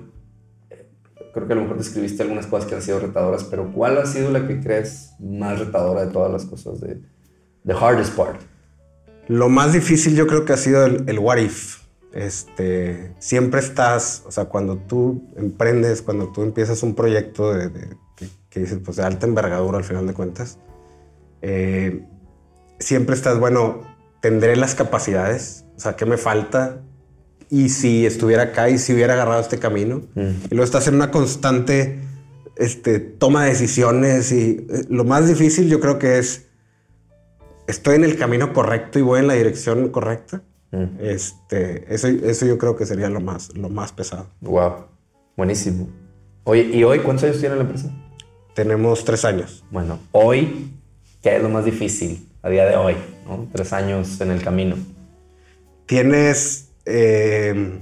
creo 1.33 1.45
que 1.47 1.53
a 1.53 1.55
lo 1.55 1.63
mejor 1.63 1.77
describiste 1.77 2.23
algunas 2.23 2.47
cosas 2.47 2.69
que 2.69 2.75
han 2.75 2.81
sido 2.81 2.99
retadoras, 2.99 3.43
pero 3.43 3.71
¿cuál 3.71 3.97
ha 3.97 4.05
sido 4.05 4.31
la 4.31 4.47
que 4.47 4.59
crees 4.61 5.11
más 5.19 5.59
retadora 5.59 6.05
de 6.05 6.11
todas 6.11 6.31
las 6.31 6.45
cosas 6.45 6.79
de 6.79 6.99
the 7.65 7.73
hardest 7.73 8.15
part? 8.15 8.39
Lo 9.27 9.49
más 9.49 9.73
difícil 9.73 10.15
yo 10.15 10.25
creo 10.25 10.45
que 10.45 10.53
ha 10.53 10.57
sido 10.57 10.85
el, 10.85 11.03
el 11.07 11.19
what 11.19 11.37
if. 11.37 11.79
Este, 12.13 13.13
siempre 13.19 13.59
estás, 13.59 14.23
o 14.25 14.31
sea, 14.31 14.45
cuando 14.45 14.77
tú 14.77 15.29
emprendes, 15.35 16.01
cuando 16.01 16.31
tú 16.31 16.41
empiezas 16.41 16.81
un 16.81 16.95
proyecto 16.95 17.53
de, 17.53 17.69
de- 17.69 17.97
que, 18.49 18.61
dices, 18.61 18.79
pues 18.83 18.97
de 18.97 19.03
alta 19.03 19.25
envergadura 19.25 19.77
al 19.77 19.83
final 19.83 20.07
de 20.07 20.13
cuentas, 20.13 20.59
eh, 21.41 22.05
siempre 22.79 23.15
estás, 23.15 23.39
bueno, 23.39 23.81
tendré 24.21 24.55
las 24.55 24.75
capacidades, 24.75 25.65
o 25.75 25.79
sea, 25.79 25.95
¿qué 25.95 26.05
me 26.05 26.17
falta? 26.17 26.81
Y 27.49 27.69
si 27.69 28.05
estuviera 28.05 28.43
acá 28.43 28.69
y 28.69 28.77
si 28.77 28.93
hubiera 28.93 29.13
agarrado 29.13 29.41
este 29.41 29.59
camino, 29.59 30.01
y 30.15 30.49
luego 30.49 30.63
estás 30.63 30.87
en 30.87 30.95
una 30.95 31.11
constante 31.11 31.99
este, 32.59 32.99
toma 32.99 33.45
de 33.45 33.51
decisiones 33.51 34.31
y 34.31 34.67
eh, 34.69 34.85
lo 34.89 35.05
más 35.05 35.27
difícil 35.27 35.69
yo 35.69 35.79
creo 35.79 35.97
que 35.97 36.19
es, 36.19 36.47
estoy 37.67 37.95
en 37.95 38.03
el 38.03 38.17
camino 38.17 38.53
correcto 38.53 38.99
y 38.99 39.01
voy 39.01 39.19
en 39.21 39.27
la 39.27 39.33
dirección 39.33 39.89
correcta. 39.89 40.43
Este, 40.99 41.91
eso, 41.91 42.07
eso 42.07 42.45
yo 42.45 42.59
creo 42.59 42.75
que 42.75 42.85
sería 42.85 43.09
lo 43.09 43.21
más, 43.21 43.55
lo 43.57 43.69
más 43.69 43.91
pesado. 43.91 44.27
Wow, 44.41 44.85
buenísimo. 45.35 45.89
Oye, 46.43 46.61
¿y 46.61 46.83
hoy 46.83 46.99
cuántos 46.99 47.23
años 47.23 47.39
tiene 47.39 47.55
la 47.55 47.61
empresa? 47.61 47.91
Tenemos 48.53 49.05
tres 49.05 49.25
años. 49.25 49.63
Bueno, 49.71 49.99
hoy, 50.11 50.71
¿qué 51.21 51.35
es 51.35 51.43
lo 51.43 51.49
más 51.49 51.65
difícil 51.65 52.27
a 52.41 52.49
día 52.49 52.65
de 52.65 52.75
hoy? 52.75 52.95
¿no? 53.27 53.47
Tres 53.53 53.73
años 53.73 54.19
en 54.21 54.31
el 54.31 54.41
camino. 54.41 54.75
Tienes, 55.85 56.69
eh, 56.85 57.79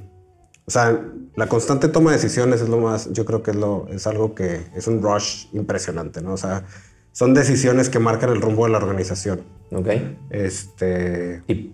o 0.65 0.71
sea, 0.71 1.01
la 1.35 1.47
constante 1.47 1.87
toma 1.87 2.11
de 2.11 2.17
decisiones 2.17 2.61
es 2.61 2.69
lo 2.69 2.77
más, 2.77 3.11
yo 3.13 3.25
creo 3.25 3.43
que 3.43 3.51
es, 3.51 3.57
lo, 3.57 3.87
es 3.89 4.07
algo 4.07 4.33
que 4.33 4.61
es 4.75 4.87
un 4.87 5.01
rush 5.01 5.45
impresionante, 5.53 6.21
¿no? 6.21 6.33
O 6.33 6.37
sea, 6.37 6.63
son 7.11 7.33
decisiones 7.33 7.89
que 7.89 7.99
marcan 7.99 8.29
el 8.29 8.41
rumbo 8.41 8.65
de 8.65 8.71
la 8.71 8.77
organización. 8.77 9.41
¿Ok? 9.71 9.87
Este, 10.29 11.41
¿Y, 11.47 11.73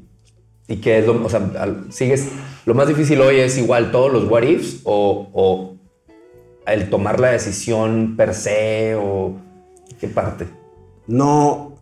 y 0.67 0.77
qué 0.77 0.99
es 0.99 1.05
lo, 1.05 1.23
o 1.23 1.29
sea, 1.29 1.51
sigues, 1.89 2.29
lo 2.65 2.73
más 2.73 2.87
difícil 2.87 3.21
hoy 3.21 3.39
es 3.39 3.57
igual 3.57 3.91
todos 3.91 4.11
los 4.11 4.29
what 4.29 4.43
ifs 4.43 4.81
o, 4.83 5.29
o 5.33 5.72
el 6.65 6.89
tomar 6.89 7.19
la 7.19 7.29
decisión 7.29 8.15
per 8.15 8.33
se 8.33 8.95
o 8.95 9.35
qué 9.99 10.07
parte? 10.07 10.47
no, 11.05 11.73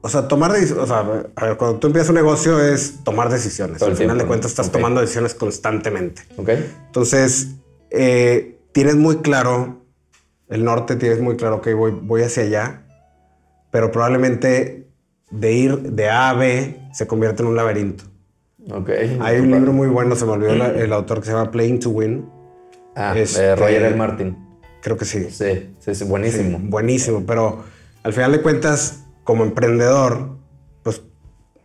o 0.00 0.08
sea, 0.08 0.28
tomar, 0.28 0.52
o 0.52 0.86
sea, 0.86 0.98
a 1.34 1.44
ver, 1.44 1.56
cuando 1.56 1.78
tú 1.78 1.88
empiezas 1.88 2.10
un 2.10 2.14
negocio 2.16 2.62
es 2.62 3.02
tomar 3.02 3.30
decisiones. 3.30 3.82
Al 3.82 3.96
final 3.96 4.16
de 4.16 4.26
cuentas 4.26 4.52
estás 4.52 4.70
tomando 4.70 5.00
decisiones 5.00 5.34
constantemente. 5.34 6.22
¿Ok? 6.36 6.50
Entonces, 6.86 7.56
eh, 7.90 8.58
tienes 8.72 8.94
muy 8.94 9.16
claro 9.18 9.82
el 10.48 10.64
norte, 10.64 10.96
tienes 10.96 11.20
muy 11.20 11.36
claro 11.36 11.60
que 11.60 11.74
voy, 11.74 11.90
voy 11.90 12.22
hacia 12.22 12.44
allá, 12.44 12.82
pero 13.70 13.90
probablemente 13.90 14.88
de 15.30 15.52
ir 15.52 15.78
de 15.78 16.08
A 16.08 16.30
a 16.30 16.34
B 16.34 16.80
se 16.92 17.06
convierte 17.06 17.42
en 17.42 17.48
un 17.48 17.56
laberinto. 17.56 18.04
Ok. 18.70 18.90
Hay 19.20 19.40
un 19.40 19.50
libro 19.50 19.72
muy 19.72 19.88
bueno, 19.88 20.14
se 20.14 20.24
me 20.26 20.32
olvidó 20.32 20.52
el 20.52 20.92
autor 20.92 21.20
que 21.20 21.26
se 21.26 21.32
llama 21.32 21.50
Playing 21.50 21.80
to 21.80 21.90
Win. 21.90 22.28
Ah, 22.94 23.14
este- 23.16 23.40
de 23.42 23.56
Roger 23.56 23.82
L. 23.82 23.96
Martin. 23.96 24.36
Creo 24.82 24.96
que 24.96 25.04
sí. 25.04 25.26
Sí, 25.30 25.70
sí, 25.80 25.94
sí, 25.94 26.04
buenísimo. 26.04 26.58
Buenísimo, 26.62 27.24
pero 27.26 27.64
al 28.02 28.12
final 28.12 28.32
de 28.32 28.42
cuentas, 28.42 29.04
como 29.24 29.44
emprendedor, 29.44 30.36
pues 30.82 31.02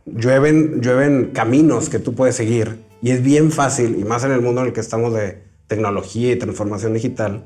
llueven, 0.06 0.82
llueven 0.82 1.32
caminos 1.34 1.90
que 1.90 2.00
tú 2.00 2.16
puedes 2.16 2.36
seguir 2.36 2.80
y 3.02 3.12
es 3.12 3.22
bien 3.24 3.52
fácil, 3.52 3.98
y 4.00 4.04
más 4.04 4.24
en 4.24 4.32
el 4.32 4.42
mundo 4.42 4.62
en 4.62 4.68
el 4.68 4.74
que 4.74 4.80
estamos 4.82 5.14
de 5.14 5.44
tecnología 5.68 6.32
y 6.32 6.36
transformación 6.38 6.94
digital, 6.94 7.46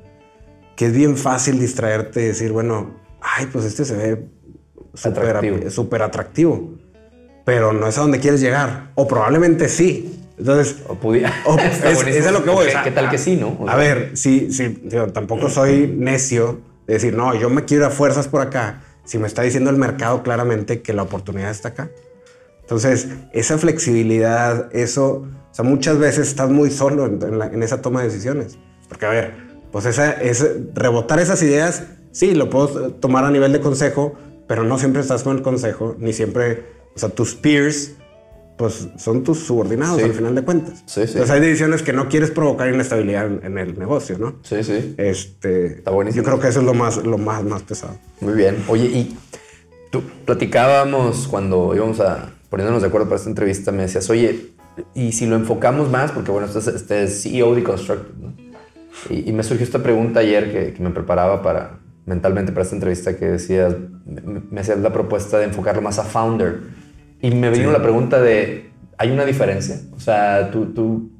que 0.75 0.87
es 0.87 0.93
bien 0.93 1.17
fácil 1.17 1.59
distraerte 1.59 2.21
y 2.21 2.25
decir, 2.27 2.51
bueno, 2.51 2.95
ay, 3.21 3.47
pues 3.51 3.65
este 3.65 3.83
se 3.85 3.95
ve 3.95 4.25
súper 4.93 5.23
Atractivo. 5.35 5.69
súper 5.69 6.01
atractivo, 6.01 6.73
pero 7.45 7.73
no 7.73 7.87
es 7.87 7.97
a 7.97 8.01
donde 8.01 8.19
quieres 8.19 8.41
llegar, 8.41 8.91
o 8.95 9.07
probablemente 9.07 9.69
sí. 9.69 10.13
Entonces, 10.37 10.77
O 10.87 10.95
pudiera. 10.95 11.29
Está 11.71 11.89
es, 11.89 11.95
buenísimo. 11.95 12.23
es 12.23 12.27
a 12.27 12.31
lo 12.31 12.43
que 12.43 12.49
voy. 12.49 12.63
¿Qué, 12.65 12.69
o 12.69 12.71
sea, 12.73 12.83
qué 12.83 12.91
tal 12.91 13.09
que 13.09 13.17
sí, 13.17 13.35
no? 13.35 13.49
O 13.59 13.67
a 13.67 13.71
sea, 13.71 13.75
ver, 13.75 14.11
sí, 14.15 14.49
sí, 14.51 14.77
digo, 14.83 15.07
tampoco 15.07 15.49
soy 15.49 15.87
necio 15.87 16.59
de 16.85 16.93
decir, 16.95 17.15
no, 17.15 17.33
yo 17.35 17.49
me 17.49 17.65
quiero 17.65 17.85
ir 17.85 17.87
a 17.87 17.91
fuerzas 17.91 18.27
por 18.27 18.41
acá, 18.41 18.81
si 19.03 19.17
me 19.17 19.27
está 19.27 19.41
diciendo 19.41 19.69
el 19.69 19.77
mercado 19.77 20.21
claramente 20.23 20.81
que 20.81 20.93
la 20.93 21.03
oportunidad 21.03 21.49
está 21.49 21.69
acá. 21.69 21.89
Entonces, 22.61 23.07
esa 23.33 23.57
flexibilidad, 23.57 24.69
eso, 24.75 25.25
o 25.51 25.53
sea, 25.53 25.63
muchas 25.65 25.97
veces 25.97 26.27
estás 26.27 26.49
muy 26.49 26.69
solo 26.69 27.05
en, 27.05 27.21
en 27.23 27.39
la- 27.39 27.47
en 27.47 27.63
esa 27.63 27.81
toma 27.81 28.01
de 28.01 28.09
decisiones. 28.09 28.57
Porque, 28.89 29.05
a 29.05 29.09
ver, 29.09 29.33
pues 29.71 29.85
esa, 29.85 30.11
ese- 30.11 30.65
rebotar 30.75 31.19
esas 31.19 31.41
ideas, 31.41 31.83
sí, 32.11 32.35
lo 32.35 32.49
puedo 32.49 32.91
tomar 32.93 33.23
a 33.23 33.31
nivel 33.31 33.53
de 33.53 33.59
consejo, 33.61 34.15
pero 34.47 34.63
no 34.63 34.77
siempre 34.77 35.01
estás 35.01 35.23
con 35.23 35.37
el 35.37 35.41
consejo, 35.41 35.95
ni 35.99 36.13
siempre, 36.13 36.63
o 36.95 36.99
sea, 36.99 37.09
tus 37.09 37.35
peers, 37.35 37.93
pues 38.57 38.87
son 38.97 39.23
tus 39.23 39.39
subordinados 39.39 39.97
Sí. 39.99 40.03
al 40.05 40.13
final 40.13 40.33
de 40.35 40.41
cuentas. 40.41 40.83
Sí, 40.85 41.01
sí. 41.05 41.11
Entonces 41.13 41.29
hay 41.29 41.39
decisiones 41.41 41.83
que 41.83 41.93
no 41.93 42.09
quieres 42.09 42.31
provocar 42.31 42.73
inestabilidad 42.73 43.27
en, 43.27 43.39
en 43.43 43.57
el 43.57 43.77
negocio, 43.77 44.17
¿no? 44.17 44.35
Sí, 44.43 44.63
sí. 44.63 44.95
Este, 44.97 45.67
Está 45.77 45.91
buenísimo. 45.91 46.23
Yo 46.23 46.25
creo 46.29 46.39
que 46.39 46.47
eso 46.47 46.59
es 46.61 46.65
lo 46.65 46.73
más, 46.73 46.97
lo 47.05 47.17
más, 47.17 47.43
más 47.43 47.63
pesado. 47.63 47.97
Muy 48.19 48.33
bien. 48.33 48.57
Oye, 48.67 48.85
y 48.85 49.17
tú 49.91 50.01
platicábamos 50.25 51.27
cuando 51.27 51.73
íbamos 51.75 51.99
a 51.99 52.31
poniéndonos 52.49 52.81
de 52.81 52.87
acuerdo 52.87 53.07
para 53.07 53.17
esta 53.17 53.29
entrevista, 53.29 53.71
me 53.71 53.83
decías, 53.83 54.09
oye, 54.09 54.51
y 54.93 55.11
si 55.11 55.25
lo 55.25 55.35
enfocamos 55.35 55.89
más, 55.91 56.11
porque 56.11 56.31
bueno, 56.31 56.47
este 56.47 56.59
es, 56.59 56.67
este 56.67 57.03
es 57.03 57.21
CEO 57.23 57.53
de 57.55 57.63
Constructed, 57.63 58.13
¿no? 58.15 58.33
Y, 59.09 59.29
y 59.29 59.33
me 59.33 59.43
surgió 59.43 59.63
esta 59.65 59.83
pregunta 59.83 60.21
ayer 60.21 60.51
que, 60.51 60.73
que 60.73 60.81
me 60.81 60.89
preparaba 60.91 61.41
para 61.41 61.79
mentalmente 62.05 62.51
para 62.53 62.63
esta 62.63 62.75
entrevista 62.75 63.17
que 63.17 63.25
decías, 63.25 63.75
me, 64.05 64.41
me 64.49 64.61
hacías 64.61 64.79
la 64.79 64.93
propuesta 64.93 65.37
de 65.39 65.45
enfocarlo 65.45 65.81
más 65.81 65.99
a 65.99 66.03
founder. 66.03 66.61
Y 67.21 67.31
me 67.31 67.49
vino 67.49 67.71
la 67.71 67.81
pregunta 67.81 68.21
de, 68.21 68.69
¿hay 68.97 69.11
una 69.11 69.25
diferencia? 69.25 69.79
O 69.95 69.99
sea, 69.99 70.51
tú, 70.51 70.67
tú 70.73 71.11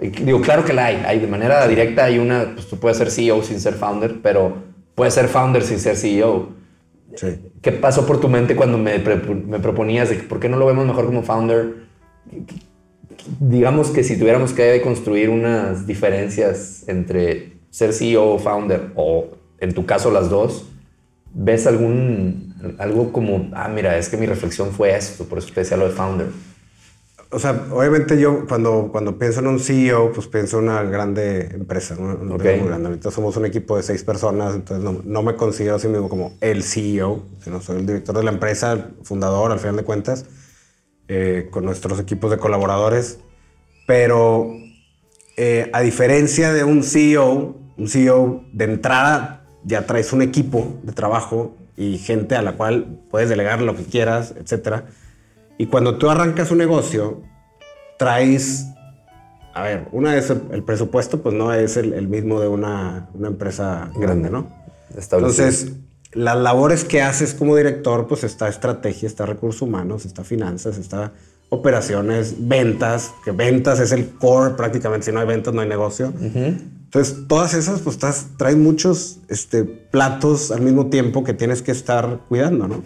eh, 0.00 0.12
digo, 0.22 0.40
claro 0.40 0.64
que 0.64 0.72
la 0.72 0.86
hay, 0.86 1.02
hay 1.06 1.18
de 1.18 1.26
manera 1.26 1.66
directa 1.66 2.04
hay 2.04 2.18
una, 2.18 2.52
pues 2.54 2.68
tú 2.68 2.78
puedes 2.78 2.98
ser 2.98 3.10
CEO 3.10 3.42
sin 3.42 3.60
ser 3.60 3.74
founder, 3.74 4.20
pero 4.22 4.54
puedes 4.94 5.14
ser 5.14 5.28
founder 5.28 5.62
sin 5.62 5.78
ser 5.78 5.96
CEO. 5.96 6.48
Sí. 7.16 7.26
¿Qué 7.60 7.72
pasó 7.72 8.06
por 8.06 8.20
tu 8.20 8.28
mente 8.28 8.54
cuando 8.54 8.78
me, 8.78 8.98
me 8.98 9.58
proponías 9.58 10.08
de 10.08 10.18
que 10.18 10.22
por 10.22 10.38
qué 10.38 10.48
no 10.48 10.56
lo 10.56 10.66
vemos 10.66 10.86
mejor 10.86 11.06
como 11.06 11.22
founder? 11.22 11.74
Digamos 13.40 13.90
que 13.90 14.04
si 14.04 14.18
tuviéramos 14.18 14.52
que 14.52 14.80
construir 14.80 15.28
unas 15.28 15.86
diferencias 15.86 16.84
entre 16.88 17.58
ser 17.70 17.92
CEO 17.92 18.34
o 18.34 18.38
founder, 18.38 18.92
o 18.94 19.26
en 19.58 19.74
tu 19.74 19.84
caso 19.84 20.10
las 20.10 20.30
dos, 20.30 20.66
¿ves 21.34 21.66
algún, 21.66 22.54
algo 22.78 23.12
como, 23.12 23.50
ah, 23.54 23.68
mira, 23.68 23.96
es 23.98 24.08
que 24.08 24.16
mi 24.16 24.26
reflexión 24.26 24.72
fue 24.72 24.94
esto, 24.96 25.24
por 25.26 25.38
eso 25.38 25.52
te 25.52 25.60
decía 25.60 25.76
lo 25.76 25.86
de 25.86 25.92
founder? 25.92 26.28
O 27.32 27.38
sea, 27.38 27.66
obviamente 27.70 28.18
yo 28.20 28.44
cuando, 28.48 28.88
cuando 28.90 29.16
pienso 29.16 29.38
en 29.38 29.46
un 29.46 29.60
CEO, 29.60 30.10
pues 30.12 30.26
pienso 30.26 30.58
en 30.58 30.64
una 30.64 30.82
grande 30.82 31.42
empresa, 31.54 31.94
¿no? 31.96 32.16
Una 32.16 32.32
Ok. 32.34 32.44
empresa 32.44 32.56
muy 32.56 32.66
grande. 32.66 32.88
Ahorita 32.88 33.10
somos 33.12 33.36
un 33.36 33.46
equipo 33.46 33.76
de 33.76 33.84
seis 33.84 34.02
personas, 34.02 34.54
entonces 34.56 34.84
no, 34.84 35.00
no 35.04 35.22
me 35.22 35.36
considero 35.36 35.76
a 35.76 35.78
sí 35.78 35.86
mismo 35.86 36.08
como 36.08 36.32
el 36.40 36.64
CEO, 36.64 37.22
sino 37.38 37.60
soy 37.60 37.78
el 37.78 37.86
director 37.86 38.16
de 38.16 38.24
la 38.24 38.32
empresa, 38.32 38.72
el 38.72 38.84
fundador, 39.04 39.52
al 39.52 39.60
final 39.60 39.76
de 39.76 39.84
cuentas, 39.84 40.24
eh, 41.08 41.48
con 41.52 41.64
nuestros 41.64 42.00
equipos 42.00 42.32
de 42.32 42.38
colaboradores. 42.38 43.20
Pero 43.86 44.50
eh, 45.36 45.70
a 45.72 45.80
diferencia 45.82 46.52
de 46.52 46.64
un 46.64 46.82
CEO, 46.82 47.56
un 47.76 47.88
CEO 47.88 48.44
de 48.52 48.64
entrada 48.64 49.39
ya 49.64 49.86
traes 49.86 50.12
un 50.12 50.22
equipo 50.22 50.78
de 50.82 50.92
trabajo 50.92 51.56
y 51.76 51.98
gente 51.98 52.36
a 52.36 52.42
la 52.42 52.52
cual 52.52 52.98
puedes 53.10 53.28
delegar 53.28 53.62
lo 53.62 53.76
que 53.76 53.84
quieras, 53.84 54.34
etcétera. 54.38 54.84
Y 55.58 55.66
cuando 55.66 55.98
tú 55.98 56.10
arrancas 56.10 56.50
un 56.50 56.58
negocio, 56.58 57.22
traes, 57.98 58.66
a 59.54 59.62
ver, 59.62 59.88
una 59.92 60.14
vez 60.14 60.30
el, 60.30 60.62
presupuesto, 60.62 61.22
pues 61.22 61.34
no 61.34 61.52
es 61.52 61.76
el, 61.76 61.92
el 61.92 62.08
mismo 62.08 62.40
de 62.40 62.48
una, 62.48 63.08
una 63.14 63.28
empresa 63.28 63.90
grande, 63.94 64.30
¿no? 64.30 64.48
Entonces, 64.94 65.72
las 66.12 66.36
labores 66.36 66.84
que 66.84 67.02
haces 67.02 67.34
como 67.34 67.56
director, 67.56 68.08
pues 68.08 68.24
está 68.24 68.48
estrategia, 68.48 69.06
está 69.06 69.26
recursos 69.26 69.62
humanos, 69.62 70.04
está 70.04 70.24
finanzas, 70.24 70.78
está 70.78 71.12
operaciones, 71.50 72.34
ventas, 72.38 73.12
que 73.24 73.32
ventas 73.32 73.80
es 73.80 73.92
el 73.92 74.08
core 74.10 74.54
prácticamente, 74.54 75.06
si 75.06 75.12
no 75.12 75.20
hay 75.20 75.26
ventas 75.26 75.52
no 75.52 75.60
hay 75.60 75.68
negocio. 75.68 76.12
Entonces, 76.92 77.28
todas 77.28 77.54
esas, 77.54 77.82
pues 77.82 77.94
estás, 77.94 78.26
traes 78.36 78.56
muchos 78.56 79.20
este, 79.28 79.62
platos 79.62 80.50
al 80.50 80.60
mismo 80.60 80.88
tiempo 80.88 81.22
que 81.22 81.32
tienes 81.32 81.62
que 81.62 81.70
estar 81.70 82.22
cuidando, 82.28 82.66
¿no? 82.66 82.82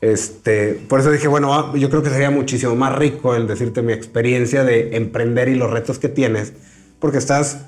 Este, 0.00 0.74
por 0.88 1.00
eso 1.00 1.10
dije, 1.10 1.26
bueno, 1.26 1.74
yo 1.74 1.90
creo 1.90 2.04
que 2.04 2.10
sería 2.10 2.30
muchísimo 2.30 2.76
más 2.76 2.94
rico 2.94 3.34
el 3.34 3.48
decirte 3.48 3.82
mi 3.82 3.92
experiencia 3.92 4.62
de 4.62 4.96
emprender 4.96 5.48
y 5.48 5.56
los 5.56 5.72
retos 5.72 5.98
que 5.98 6.08
tienes, 6.08 6.52
porque 7.00 7.18
estás, 7.18 7.66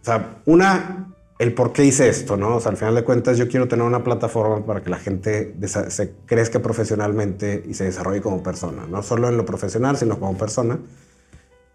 o 0.00 0.04
sea, 0.04 0.42
una, 0.46 1.12
el 1.40 1.54
por 1.54 1.72
qué 1.72 1.84
hice 1.84 2.08
esto, 2.08 2.36
¿no? 2.36 2.54
O 2.54 2.60
sea, 2.60 2.70
al 2.70 2.76
final 2.76 2.94
de 2.94 3.02
cuentas 3.02 3.36
yo 3.36 3.48
quiero 3.48 3.66
tener 3.66 3.84
una 3.84 4.04
plataforma 4.04 4.64
para 4.64 4.80
que 4.80 4.90
la 4.90 4.98
gente 4.98 5.56
se 5.88 6.12
crezca 6.24 6.60
profesionalmente 6.60 7.64
y 7.68 7.74
se 7.74 7.82
desarrolle 7.82 8.20
como 8.20 8.44
persona, 8.44 8.86
no 8.88 9.02
solo 9.02 9.28
en 9.28 9.36
lo 9.36 9.44
profesional, 9.44 9.96
sino 9.96 10.20
como 10.20 10.38
persona. 10.38 10.78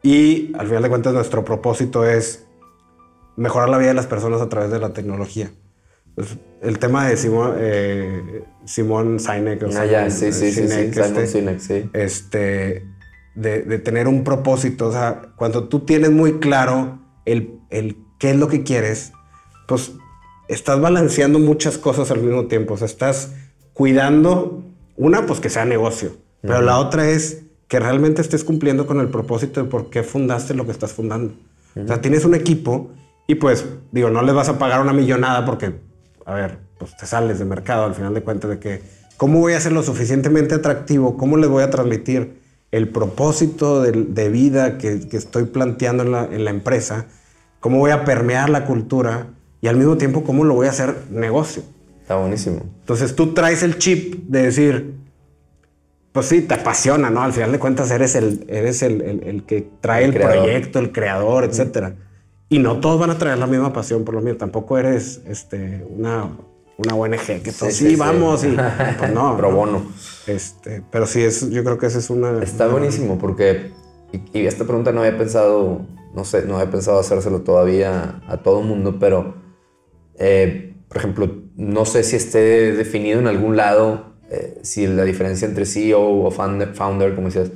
Y 0.02 0.54
al 0.58 0.68
final 0.68 0.84
de 0.84 0.88
cuentas 0.88 1.14
nuestro 1.14 1.44
propósito 1.44 2.06
es 2.06 2.45
mejorar 3.36 3.70
la 3.70 3.78
vida 3.78 3.90
de 3.90 3.94
las 3.96 4.08
personas 4.08 4.42
a 4.42 4.50
través 4.50 4.72
de 4.72 4.80
la 4.80 4.94
tecnología. 4.94 5.52
pues, 6.16 6.38
el 6.62 6.80
tema 6.80 7.08
de 7.08 7.18
Simón, 7.18 7.56
eh, 7.58 8.44
Simón 8.66 9.20
Sinek. 9.20 9.64
O 9.64 9.68
ah, 9.78 9.86
ya, 9.86 10.10
sí, 10.10 10.32
sí, 10.32 10.52
sí, 10.52 10.68
sí, 10.68 10.80
este, 10.80 11.28
Sinek, 11.28 11.60
sí. 11.60 11.90
Este, 11.94 12.86
de, 13.36 13.62
de, 13.62 13.80
tener 13.80 14.08
un 14.08 14.24
propósito. 14.24 14.88
O 14.88 14.92
sea, 14.92 15.34
cuando 15.36 15.68
tú 15.68 15.82
tienes 15.82 16.12
muy 16.12 16.40
claro 16.40 17.00
el, 17.26 17.60
el 17.70 17.98
qué 18.20 18.32
es 18.32 18.38
lo 18.38 18.48
que 18.48 18.64
quieres, 18.64 19.12
pues 19.68 19.92
estás 20.48 20.80
balanceando 20.80 21.40
muchas 21.40 21.78
cosas 21.78 22.12
al 22.12 22.22
mismo 22.22 22.48
tiempo. 22.48 22.76
O 22.76 22.78
sea, 22.78 22.88
estás 22.88 23.34
cuidando, 23.74 24.64
una, 24.96 25.26
pues 25.26 25.40
que 25.40 25.50
sea 25.50 25.66
negocio, 25.66 26.18
pero 26.42 26.62
la 26.62 26.78
otra 26.78 27.10
es 27.10 27.44
que 27.68 27.80
realmente 27.80 28.22
estés 28.22 28.44
cumpliendo 28.44 28.86
con 28.86 29.00
el 29.00 29.10
propósito 29.10 29.64
de 29.64 29.70
por 29.70 29.90
qué 29.90 30.04
fundaste 30.04 30.54
lo 30.54 30.66
que 30.66 30.72
estás 30.72 30.94
fundando. 30.94 31.34
O 31.76 31.88
sea, 31.88 32.00
tienes 32.00 32.24
un 32.24 32.36
equipo 32.36 32.92
y 33.28 33.36
pues, 33.36 33.66
digo, 33.92 34.10
no 34.10 34.22
les 34.22 34.36
vas 34.36 34.50
a 34.50 34.60
pagar 34.60 34.82
una 34.82 34.94
millonada 34.94 35.46
porque, 35.46 35.74
a 36.26 36.34
ver, 36.34 36.60
pues 36.78 36.96
te 36.96 37.06
sales 37.06 37.40
de 37.40 37.46
mercado 37.46 37.86
al 37.86 37.96
final 37.96 38.14
de 38.14 38.22
cuentas 38.22 38.50
de 38.50 38.60
que, 38.60 38.82
¿cómo 39.18 39.40
voy 39.40 39.54
a 39.54 39.60
ser 39.60 39.72
lo 39.72 39.84
suficientemente 39.84 40.56
atractivo? 40.56 41.18
¿Cómo 41.18 41.38
les 41.38 41.50
voy 41.50 41.64
a 41.64 41.70
transmitir 41.70 42.40
el 42.72 42.90
propósito 42.90 43.82
de, 43.82 44.30
vida 44.30 44.78
que, 44.78 45.08
estoy 45.12 45.46
planteando 45.46 46.04
en 46.04 46.12
la, 46.12 46.26
en 46.26 46.46
la 46.46 46.52
empresa? 46.52 47.08
¿Cómo 47.60 47.80
voy 47.80 47.92
a 47.92 48.06
permear 48.06 48.50
la 48.50 48.66
cultura? 48.66 49.28
Y 49.62 49.68
al 49.68 49.78
mismo 49.78 49.98
tiempo, 49.98 50.24
¿cómo 50.24 50.44
lo 50.44 50.54
voy 50.54 50.68
a 50.68 50.70
hacer 50.70 50.96
negocio? 51.10 51.64
Está 52.02 52.18
buenísimo. 52.18 52.62
Entonces 52.82 53.16
tú 53.16 53.34
traes 53.34 53.64
el 53.64 53.80
chip 53.80 54.26
de 54.28 54.44
decir, 54.44 54.94
pues 56.12 56.28
sí, 56.28 56.42
te 56.42 56.54
apasiona, 56.54 57.10
¿no? 57.10 57.24
Al 57.24 57.34
final 57.34 57.52
de 57.52 57.58
cuentas 57.58 57.90
eres 57.90 58.14
el, 58.14 58.46
eres 58.48 58.84
el, 58.84 59.02
el, 59.02 59.44
que 59.44 59.68
trae 59.82 60.06
el, 60.06 60.14
proyecto, 60.14 60.78
el 60.78 60.92
creador, 60.92 61.46
etcétera. 61.46 61.96
Y 62.50 62.60
no 62.60 62.80
todos 62.80 63.00
van 63.00 63.10
a 63.10 63.18
traer 63.18 63.38
la 63.38 63.48
misma 63.48 63.74
pasión 63.74 64.04
por 64.04 64.16
lo 64.16 64.22
mío. 64.22 64.38
Tampoco 64.38 64.78
eres 64.78 65.22
este, 65.28 65.86
una, 65.90 66.30
una 66.78 66.96
ONG 66.96 67.42
que 67.44 67.52
sí, 67.52 67.72
sí, 67.72 67.96
vamos 67.96 68.44
y 68.44 68.56
pues 69.00 69.12
no. 69.12 69.36
Pro 69.38 69.52
bono. 69.52 69.86
Este, 70.28 70.84
pero 70.92 71.08
sí, 71.08 71.22
es, 71.22 71.50
yo 71.50 71.64
creo 71.64 71.78
que 71.78 71.88
esa 71.88 72.00
es 72.00 72.10
una... 72.10 72.42
Está 72.44 72.68
buenísimo 72.68 73.18
porque, 73.18 73.72
y, 74.34 74.46
esta 74.46 74.66
pregunta 74.66 74.92
no 74.92 75.02
había 75.02 75.18
pensado, 75.18 75.86
no 76.14 76.26
sé, 76.26 76.46
no 76.46 76.58
había 76.58 76.72
pensado 76.72 77.00
hacérselo 77.00 77.42
todavía 77.42 78.22
a 78.28 78.38
todo 78.38 78.62
el 78.62 78.68
mundo, 78.68 78.98
pero, 79.00 79.36
eh, 80.20 80.76
por 80.88 80.98
ejemplo, 80.98 81.32
no 81.56 81.86
sé 81.86 82.04
si 82.04 82.16
esté 82.16 82.74
definido 82.74 83.20
en 83.20 83.28
algún 83.28 83.58
lado 83.58 84.16
eh, 84.30 84.60
si 84.64 84.88
la 84.88 85.04
diferencia 85.04 85.48
entre 85.48 85.66
CEO 85.66 86.24
o 86.24 86.32
founder, 86.32 87.16
como 87.16 87.28
decías, 87.28 87.52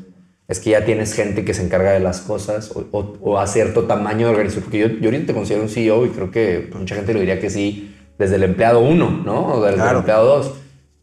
es 0.49 0.59
que 0.59 0.71
ya 0.71 0.83
tienes 0.83 1.13
gente 1.13 1.45
que 1.45 1.53
se 1.53 1.63
encarga 1.63 1.91
de 1.91 1.99
las 1.99 2.21
cosas 2.21 2.73
o, 2.73 3.37
a 3.37 3.45
cierto 3.45 3.83
tamaño 3.83 4.25
de 4.25 4.33
organización. 4.33 4.63
Porque 4.63 4.79
yo, 4.79 4.87
yo 4.87 5.05
ahorita 5.05 5.27
te 5.27 5.33
considero 5.33 5.61
un 5.61 5.69
CEO 5.69 6.07
y 6.07 6.09
creo 6.09 6.31
que 6.31 6.69
mucha 6.73 6.95
gente 6.95 7.13
lo 7.13 7.19
diría 7.19 7.39
que 7.39 7.51
sí 7.51 7.95
desde 8.17 8.35
el 8.35 8.43
empleado 8.43 8.79
uno, 8.79 9.11
¿no? 9.11 9.53
O 9.53 9.63
desde 9.63 9.79
el 9.81 9.95
empleado 9.95 10.25
dos. 10.25 10.55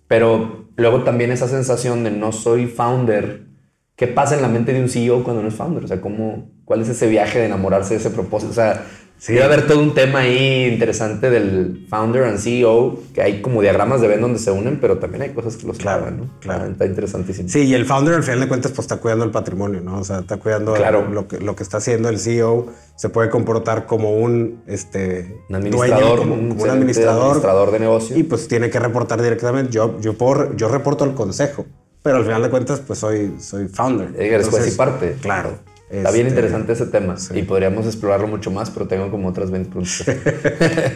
Pero 0.09 0.67
luego 0.77 1.05
también 1.05 1.31
esa 1.31 1.47
sensación 1.47 2.03
de 2.03 2.11
no 2.11 2.33
soy 2.33 2.67
founder. 2.67 3.47
¿Qué 3.95 4.09
pasa 4.09 4.35
en 4.35 4.43
la 4.43 4.49
mente 4.49 4.73
de 4.73 4.83
un 4.83 4.89
CEO 4.89 5.23
cuando 5.23 5.43
no 5.43 5.49
es 5.49 5.55
founder? 5.55 5.85
O 5.85 5.89
sea, 5.89 6.01
¿cómo, 6.01 6.51
¿cuál 6.65 6.83
es 6.83 6.89
ese 6.89 7.07
viaje 7.07 7.39
de 7.39 7.47
enamorarse 7.47 7.95
de 7.95 8.01
ese 8.01 8.11
propósito? 8.11 8.51
O 8.51 8.55
sea, 8.55 8.85
Sí. 9.19 9.33
Debe 9.33 9.45
haber 9.45 9.67
todo 9.67 9.81
un 9.81 9.95
tema 9.95 10.21
ahí 10.21 10.67
interesante 10.71 11.31
del 11.31 11.87
founder 11.89 12.25
and 12.25 12.39
CEO, 12.39 13.01
que 13.15 13.23
hay 13.23 13.41
como 13.41 13.63
diagramas 13.63 14.01
de 14.01 14.09
Ben 14.09 14.21
donde 14.21 14.39
se 14.39 14.51
unen, 14.51 14.79
pero 14.79 14.99
también 14.99 15.23
hay 15.23 15.31
cosas 15.31 15.57
que 15.57 15.67
los 15.67 15.79
claro, 15.79 16.11
¿no? 16.11 16.29
Claro. 16.41 16.67
Está 16.71 16.85
interesantísimo. 16.85 17.49
Sí, 17.49 17.63
y 17.65 17.75
el 17.75 17.87
founder 17.87 18.15
al 18.15 18.23
final 18.23 18.41
de 18.41 18.49
cuentas 18.49 18.73
pues 18.73 18.85
está 18.85 18.99
cuidando 18.99 19.25
el 19.25 19.31
patrimonio, 19.31 19.81
¿no? 19.81 19.99
O 19.99 20.05
sea, 20.05 20.19
está 20.19 20.37
cuidando 20.37 20.75
claro. 20.75 21.09
lo, 21.11 21.29
que, 21.29 21.39
lo 21.41 21.57
que 21.57 21.63
está 21.63 21.79
haciendo 21.79 22.09
el 22.09 22.19
CEO. 22.19 22.67
Se 22.95 23.11
puede 23.11 23.29
comportar 23.29 23.85
como 23.87 24.13
un, 24.13 24.63
este, 24.67 25.37
un 25.51 25.57
administrador, 25.57 26.19
como, 26.21 26.35
un 26.35 26.71
administrador, 26.71 27.71
de 27.71 27.79
negocio. 27.79 28.17
Y 28.17 28.23
pues 28.23 28.49
tiene 28.49 28.71
que 28.71 28.79
reportar 28.79 29.21
directamente. 29.23 29.73
Yo, 29.73 30.01
yo, 30.01 30.15
yo 30.57 30.69
reporto 30.69 31.05
al 31.05 31.15
consejo, 31.15 31.67
pero 32.03 32.19
al 32.19 32.25
final 32.25 32.43
de 32.43 32.51
cuentas 32.51 32.81
pues 32.81 32.99
soy, 32.99 33.35
soy 33.39 33.69
founder. 33.69 34.15
Eres 34.19 34.49
juez 34.49 34.73
y 34.73 34.77
parte. 34.77 35.17
Claro. 35.21 35.59
Está 35.89 36.11
bien 36.11 36.27
este, 36.27 36.41
interesante 36.41 36.73
ese 36.73 36.87
tema 36.87 37.15
y 37.33 37.43
podríamos 37.43 37.87
explorarlo 37.87 38.27
mucho 38.27 38.51
más, 38.51 38.71
pero 38.71 38.89
tengo 38.89 39.09
como 39.11 39.29
otras 39.29 39.53
20 39.53 39.71
preguntas. 39.71 40.05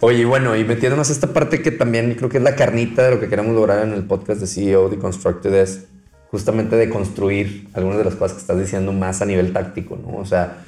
Oye, 0.00 0.24
bueno, 0.24 0.56
y 0.56 0.64
metiéndonos 0.64 1.10
a 1.10 1.12
esta 1.12 1.32
parte 1.32 1.60
que 1.60 1.72
también 1.72 2.14
creo 2.14 2.28
que 2.28 2.36
es 2.36 2.42
la 2.44 2.54
carnita 2.54 3.02
de 3.02 3.10
lo 3.10 3.20
que 3.20 3.28
queremos 3.28 3.52
lograr 3.52 3.84
en 3.84 3.92
el 3.94 4.04
podcast 4.04 4.40
de 4.40 4.46
CEO 4.46 4.90
Deconstructed 4.90 5.52
es 5.54 5.86
justamente 6.30 6.76
de 6.76 6.88
construir 6.88 7.66
algunas 7.72 7.98
de 7.98 8.04
las 8.04 8.14
cosas 8.14 8.34
que 8.34 8.42
estás 8.42 8.60
diciendo 8.60 8.92
más 8.92 9.22
a 9.22 9.26
nivel 9.26 9.52
táctico, 9.52 9.96
¿no? 9.96 10.18
O 10.18 10.24
sea, 10.24 10.58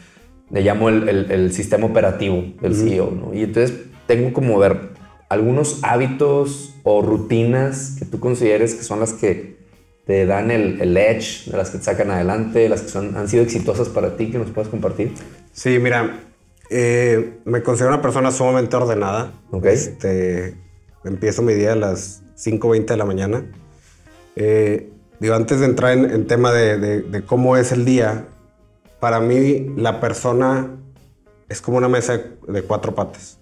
le 0.50 0.62
llamo 0.62 0.88
el, 0.88 1.08
el, 1.30 1.52
sistema 1.52 1.86
operativo 1.86 2.42
del 2.60 2.74
CEO, 2.74 3.12
¿no? 3.12 3.34
Y 3.34 3.44
entonces 3.44 3.78
tengo 4.08 4.32
como 4.32 4.58
ver 4.58 4.90
algunos 5.28 5.78
hábitos 5.82 6.74
o 6.82 7.02
rutinas 7.02 7.94
que 8.00 8.04
tú 8.04 8.18
consideres 8.18 8.74
que 8.74 8.82
son 8.82 8.98
las 8.98 9.12
que 9.12 9.59
te 10.10 10.26
dan 10.26 10.50
el, 10.50 10.80
el, 10.80 10.96
edge, 10.96 11.48
de 11.48 11.56
las 11.56 11.70
que 11.70 11.78
te 11.78 11.84
sacan 11.84 12.10
adelante, 12.10 12.68
las 12.68 12.82
que 12.82 12.88
son, 12.88 13.16
han 13.16 13.28
sido 13.28 13.44
exitosas 13.44 13.88
para 13.88 14.16
ti, 14.16 14.28
que 14.28 14.38
nos 14.38 14.50
puedas 14.50 14.68
compartir? 14.68 15.14
Sí, 15.52 15.78
mira, 15.78 16.18
eh, 16.68 17.38
me 17.44 17.62
considero 17.62 17.94
una 17.94 18.02
persona 18.02 18.32
sumamente 18.32 18.74
ordenada. 18.74 19.32
Okay. 19.52 19.72
Este, 19.72 20.56
empiezo 21.04 21.42
mi 21.42 21.54
día 21.54 21.74
a 21.74 21.76
las 21.76 22.24
5.20 22.36 22.86
de 22.86 22.96
la 22.96 23.04
mañana. 23.04 23.44
Eh, 24.34 24.90
digo, 25.20 25.36
antes 25.36 25.60
de 25.60 25.66
entrar 25.66 25.92
en, 25.92 26.10
en 26.10 26.26
tema 26.26 26.50
de, 26.50 26.76
de, 26.78 27.02
de, 27.02 27.22
cómo 27.22 27.56
es 27.56 27.70
el 27.70 27.84
día, 27.84 28.26
para 28.98 29.20
mí 29.20 29.72
la 29.76 30.00
persona 30.00 30.70
es 31.48 31.60
como 31.60 31.78
una 31.78 31.88
mesa 31.88 32.20
de 32.48 32.62
cuatro 32.62 32.96
patas, 32.96 33.38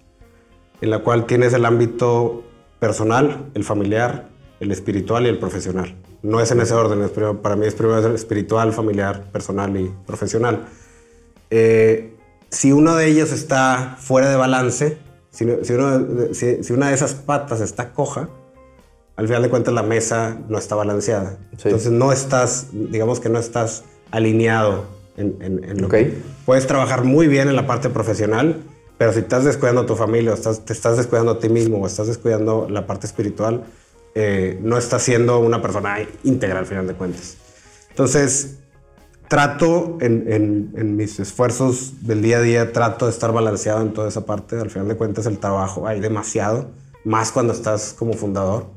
en 0.81 0.91
la 0.91 0.99
cual 0.99 1.25
tienes 1.25 1.51
el 1.53 1.65
ámbito 1.65 2.43
personal, 2.77 3.49
el 3.55 3.63
familiar, 3.63 4.29
el 4.59 4.71
espiritual 4.71 5.25
y 5.25 5.29
el 5.29 5.39
profesional. 5.39 5.95
No 6.21 6.41
es 6.41 6.51
en 6.51 6.59
ese 6.59 6.73
orden, 6.73 7.09
para 7.41 7.55
mí 7.55 7.65
es 7.65 7.75
primero 7.75 8.13
espiritual, 8.13 8.73
familiar, 8.73 9.23
personal 9.31 9.75
y 9.77 9.91
profesional. 10.05 10.67
Eh, 11.49 12.13
si 12.49 12.71
uno 12.71 12.95
de 12.95 13.07
ellos 13.07 13.31
está 13.31 13.97
fuera 13.99 14.29
de 14.29 14.35
balance, 14.35 14.97
si, 15.31 15.45
si, 15.63 15.73
una 16.73 16.89
de 16.89 16.93
esas 16.93 17.13
patas 17.13 17.61
está 17.61 17.93
coja, 17.93 18.29
al 19.15 19.27
final 19.27 19.43
de 19.43 19.49
cuentas 19.49 19.73
la 19.73 19.83
mesa 19.83 20.37
no 20.49 20.57
está 20.57 20.75
balanceada. 20.75 21.37
Entonces 21.51 21.91
no 21.91 22.11
estás, 22.11 22.67
digamos 22.71 23.19
que 23.19 23.29
no 23.29 23.39
estás 23.39 23.83
alineado 24.11 24.85
en, 25.17 25.37
en, 25.41 25.81
lo 25.81 25.89
que 25.89 26.17
puedes 26.45 26.65
trabajar 26.65 27.03
muy 27.03 27.27
bien 27.27 27.49
en 27.49 27.55
la 27.55 27.67
parte 27.67 27.89
profesional, 27.89 28.63
pero 28.97 29.13
si 29.13 29.19
estás 29.19 29.45
descuidando 29.45 29.81
a 29.81 29.85
tu 29.85 29.95
familia, 29.95 30.31
o 30.31 30.33
estás, 30.33 30.65
te 30.65 30.73
estás 30.73 30.97
descuidando 30.97 31.33
a 31.33 31.39
ti 31.39 31.49
mismo 31.49 31.77
o 31.77 31.85
estás 31.85 32.07
descuidando 32.07 32.67
la 32.69 32.87
parte 32.87 33.07
espiritual, 33.07 33.63
eh, 34.15 34.59
no 34.61 34.77
está 34.77 34.99
siendo 34.99 35.39
una 35.39 35.61
persona 35.61 35.97
íntegra 36.23 36.59
al 36.59 36.65
final 36.65 36.87
de 36.87 36.93
cuentas. 36.93 37.37
Entonces, 37.89 38.59
trato 39.27 39.97
en, 40.01 40.95
mis 40.95 41.19
esfuerzos 41.19 42.05
del 42.05 42.21
día 42.21 42.37
a 42.37 42.41
día, 42.41 42.73
trato 42.73 43.05
de 43.05 43.11
estar 43.11 43.31
balanceado 43.31 43.81
en 43.81 43.93
toda 43.93 44.09
esa 44.09 44.25
parte. 44.25 44.59
Al 44.59 44.69
final 44.69 44.87
de 44.87 44.97
cuentas, 44.97 45.25
el 45.25 45.37
trabajo 45.37 45.87
hay 45.87 45.99
demasiado, 45.99 46.71
más 47.05 47.31
cuando 47.31 47.53
estás 47.53 47.95
como 47.97 48.13
fundador. 48.13 48.67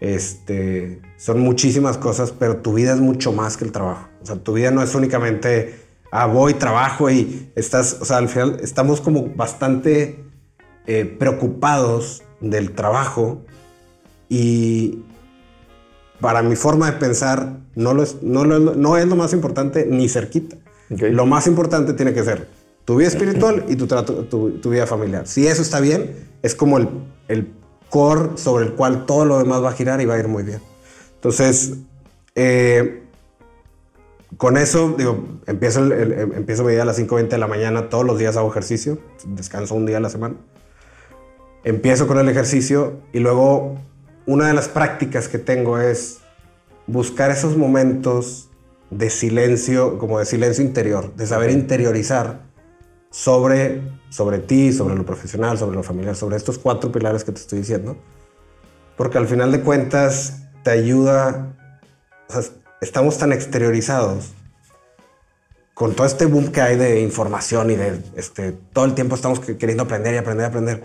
Este, 0.00 1.00
son 1.16 1.40
muchísimas 1.40 1.98
cosas, 1.98 2.32
pero 2.32 2.56
tu 2.56 2.72
vida 2.72 2.92
es 2.94 3.00
mucho 3.00 3.32
más 3.32 3.56
que 3.56 3.64
el 3.64 3.72
trabajo. 3.72 4.08
O 4.22 4.26
sea, 4.26 4.36
tu 4.36 4.54
vida 4.54 4.70
no 4.70 4.82
es 4.82 4.94
únicamente, 4.94 5.78
ah, 6.10 6.26
voy, 6.26 6.54
trabajo 6.54 7.10
y 7.10 7.52
estás, 7.54 7.98
o 8.00 8.04
sea, 8.04 8.16
al 8.16 8.28
final 8.28 8.58
estamos 8.62 9.00
como 9.00 9.28
bastante 9.36 10.24
eh, 10.86 11.04
preocupados 11.04 12.24
del 12.40 12.72
trabajo 12.72 13.44
y 14.28 15.00
para 16.20 16.42
mi 16.42 16.56
forma 16.56 16.90
de 16.90 16.98
pensar, 16.98 17.58
no, 17.74 17.94
lo 17.94 18.02
es, 18.02 18.22
no, 18.22 18.44
no 18.44 18.96
es 18.96 19.06
lo 19.06 19.16
más 19.16 19.32
importante 19.32 19.86
ni 19.86 20.08
cerquita. 20.08 20.56
Lo 20.88 21.26
más 21.26 21.46
importante 21.46 21.94
tiene 21.94 22.12
que 22.12 22.22
ser 22.22 22.48
tu 22.84 22.96
vida 22.96 23.08
espiritual 23.08 23.64
y 23.68 23.76
tu, 23.76 23.86
tu, 23.86 24.70
vida 24.70 24.86
familiar. 24.86 25.26
Si 25.26 25.46
eso 25.46 25.62
está 25.62 25.80
bien, 25.80 26.14
es 26.42 26.54
como 26.54 26.78
el, 26.78 26.88
el, 27.28 27.52
core 27.88 28.30
sobre 28.36 28.64
el 28.64 28.72
cual 28.72 29.04
todo 29.04 29.26
lo 29.26 29.38
demás 29.38 29.62
va 29.62 29.68
a 29.68 29.72
girar 29.72 30.00
y 30.00 30.06
va 30.06 30.14
a 30.14 30.18
ir 30.18 30.26
muy 30.26 30.42
bien. 30.42 30.60
Entonces, 31.16 31.74
eh, 32.34 33.02
con 34.38 34.56
eso, 34.56 34.94
digo, 34.96 35.24
empiezo, 35.46 35.84
el, 35.84 36.12
empiezo 36.34 36.64
mi 36.64 36.72
día 36.72 36.82
a 36.82 36.86
las 36.86 36.98
5.20 36.98 37.28
de 37.28 37.38
la 37.38 37.46
mañana, 37.46 37.90
todos 37.90 38.06
los 38.06 38.18
días 38.18 38.36
hago 38.38 38.50
ejercicio, 38.50 38.98
descanso 39.26 39.74
un 39.74 39.84
día 39.84 39.98
a 39.98 40.00
la 40.00 40.08
semana. 40.08 40.36
Empiezo 41.64 42.06
con 42.06 42.18
el 42.18 42.28
ejercicio 42.28 43.00
y 43.12 43.18
luego 43.18 43.76
una 44.26 44.48
de 44.48 44.54
las 44.54 44.68
prácticas 44.68 45.28
que 45.28 45.38
tengo 45.38 45.78
es 45.78 46.18
buscar 46.86 47.30
esos 47.30 47.56
momentos 47.56 48.48
de 48.90 49.10
silencio, 49.10 49.98
como 49.98 50.18
de 50.18 50.26
silencio 50.26 50.64
interior, 50.64 51.14
de 51.16 51.26
saber 51.26 51.50
interiorizar 51.50 52.42
sobre, 53.10 53.82
sobre 54.10 54.38
ti, 54.38 54.72
sobre 54.72 54.94
lo 54.94 55.04
profesional, 55.04 55.58
sobre 55.58 55.76
lo 55.76 55.82
familiar, 55.82 56.14
sobre 56.14 56.36
estos 56.36 56.58
cuatro 56.58 56.92
pilares 56.92 57.24
que 57.24 57.32
te 57.32 57.40
estoy 57.40 57.60
diciendo. 57.60 57.96
Porque 58.96 59.18
al 59.18 59.26
final 59.26 59.50
de 59.50 59.62
cuentas 59.62 60.42
te 60.62 60.70
ayuda, 60.70 61.56
o 62.28 62.32
sea, 62.32 62.42
estamos 62.80 63.18
tan 63.18 63.32
exteriorizados 63.32 64.32
con 65.74 65.94
todo 65.94 66.06
este 66.06 66.26
boom 66.26 66.52
que 66.52 66.60
hay 66.60 66.76
de 66.76 67.00
información 67.00 67.70
y 67.70 67.76
de 67.76 68.00
este, 68.16 68.52
todo 68.52 68.84
el 68.84 68.94
tiempo 68.94 69.14
estamos 69.14 69.40
queriendo 69.40 69.84
aprender 69.84 70.14
y 70.14 70.18
aprender 70.18 70.44
y 70.44 70.48
aprender 70.48 70.82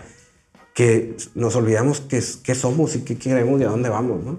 que 0.78 1.16
nos 1.34 1.56
olvidamos 1.56 2.00
qué, 2.02 2.22
qué 2.44 2.54
somos 2.54 2.94
y 2.94 3.00
qué 3.00 3.18
queremos 3.18 3.60
y 3.60 3.64
a 3.64 3.68
dónde 3.68 3.88
vamos, 3.88 4.22
¿no? 4.22 4.38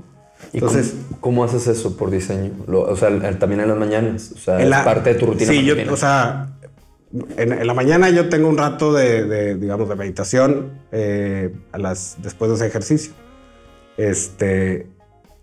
Entonces, 0.54 0.94
¿cómo, 1.20 1.44
haces 1.44 1.68
eso 1.68 1.98
por 1.98 2.10
diseño? 2.10 2.54
o 2.66 2.96
sea, 2.96 3.10
también 3.38 3.60
en 3.60 3.68
las 3.68 3.78
mañanas. 3.78 4.32
O 4.34 4.38
sea, 4.38 4.58
es 4.58 4.70
parte 4.86 5.16
de 5.16 5.20
tu 5.20 5.26
rutina. 5.26 5.52
Sí, 5.52 5.66
yo, 5.66 5.76
o 5.92 5.98
sea, 5.98 6.56
en, 7.36 7.68
la 7.68 7.74
mañana 7.74 8.10
yo 8.10 8.30
tengo 8.30 8.48
un 8.48 8.58
rato 8.58 8.94
de, 8.94 9.56
digamos, 9.56 9.90
de 9.90 9.96
meditación 9.98 10.80
eh, 10.94 11.54
a 11.74 11.78
las, 11.78 12.16
después 12.24 12.48
de 12.52 12.56
ese 12.56 12.68
ejercicio. 12.68 13.12
Este, 13.98 14.88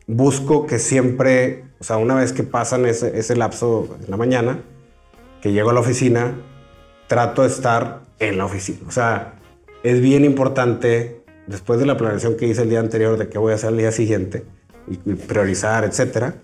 busco 0.06 0.66
que 0.66 0.78
siempre, 0.78 1.66
o 1.78 1.84
sea, 1.84 1.98
una 1.98 2.14
vez 2.14 2.32
que 2.32 2.42
pasan 2.42 2.86
ese, 2.86 3.18
ese 3.18 3.36
lapso 3.36 3.98
en 4.02 4.10
la 4.10 4.16
mañana, 4.16 4.60
que 5.42 5.52
llego 5.52 5.68
a 5.68 5.74
la 5.74 5.80
oficina, 5.80 6.40
trato 7.06 7.42
de 7.42 7.48
estar 7.48 8.00
en 8.18 8.38
la 8.38 8.46
oficina. 8.46 8.78
O 8.88 8.90
sea, 8.90 9.34
es 9.86 10.00
bien 10.00 10.24
importante, 10.24 11.20
después 11.46 11.78
de 11.78 11.86
la 11.86 11.96
planeación 11.96 12.36
que 12.36 12.46
hice 12.48 12.62
el 12.62 12.70
día 12.70 12.80
anterior 12.80 13.16
de 13.16 13.28
qué 13.28 13.38
voy 13.38 13.52
a 13.52 13.54
hacer 13.54 13.70
el 13.70 13.76
día 13.76 13.92
siguiente, 13.92 14.44
y, 14.88 15.14
priorizar, 15.14 15.84
etcétera. 15.84 16.34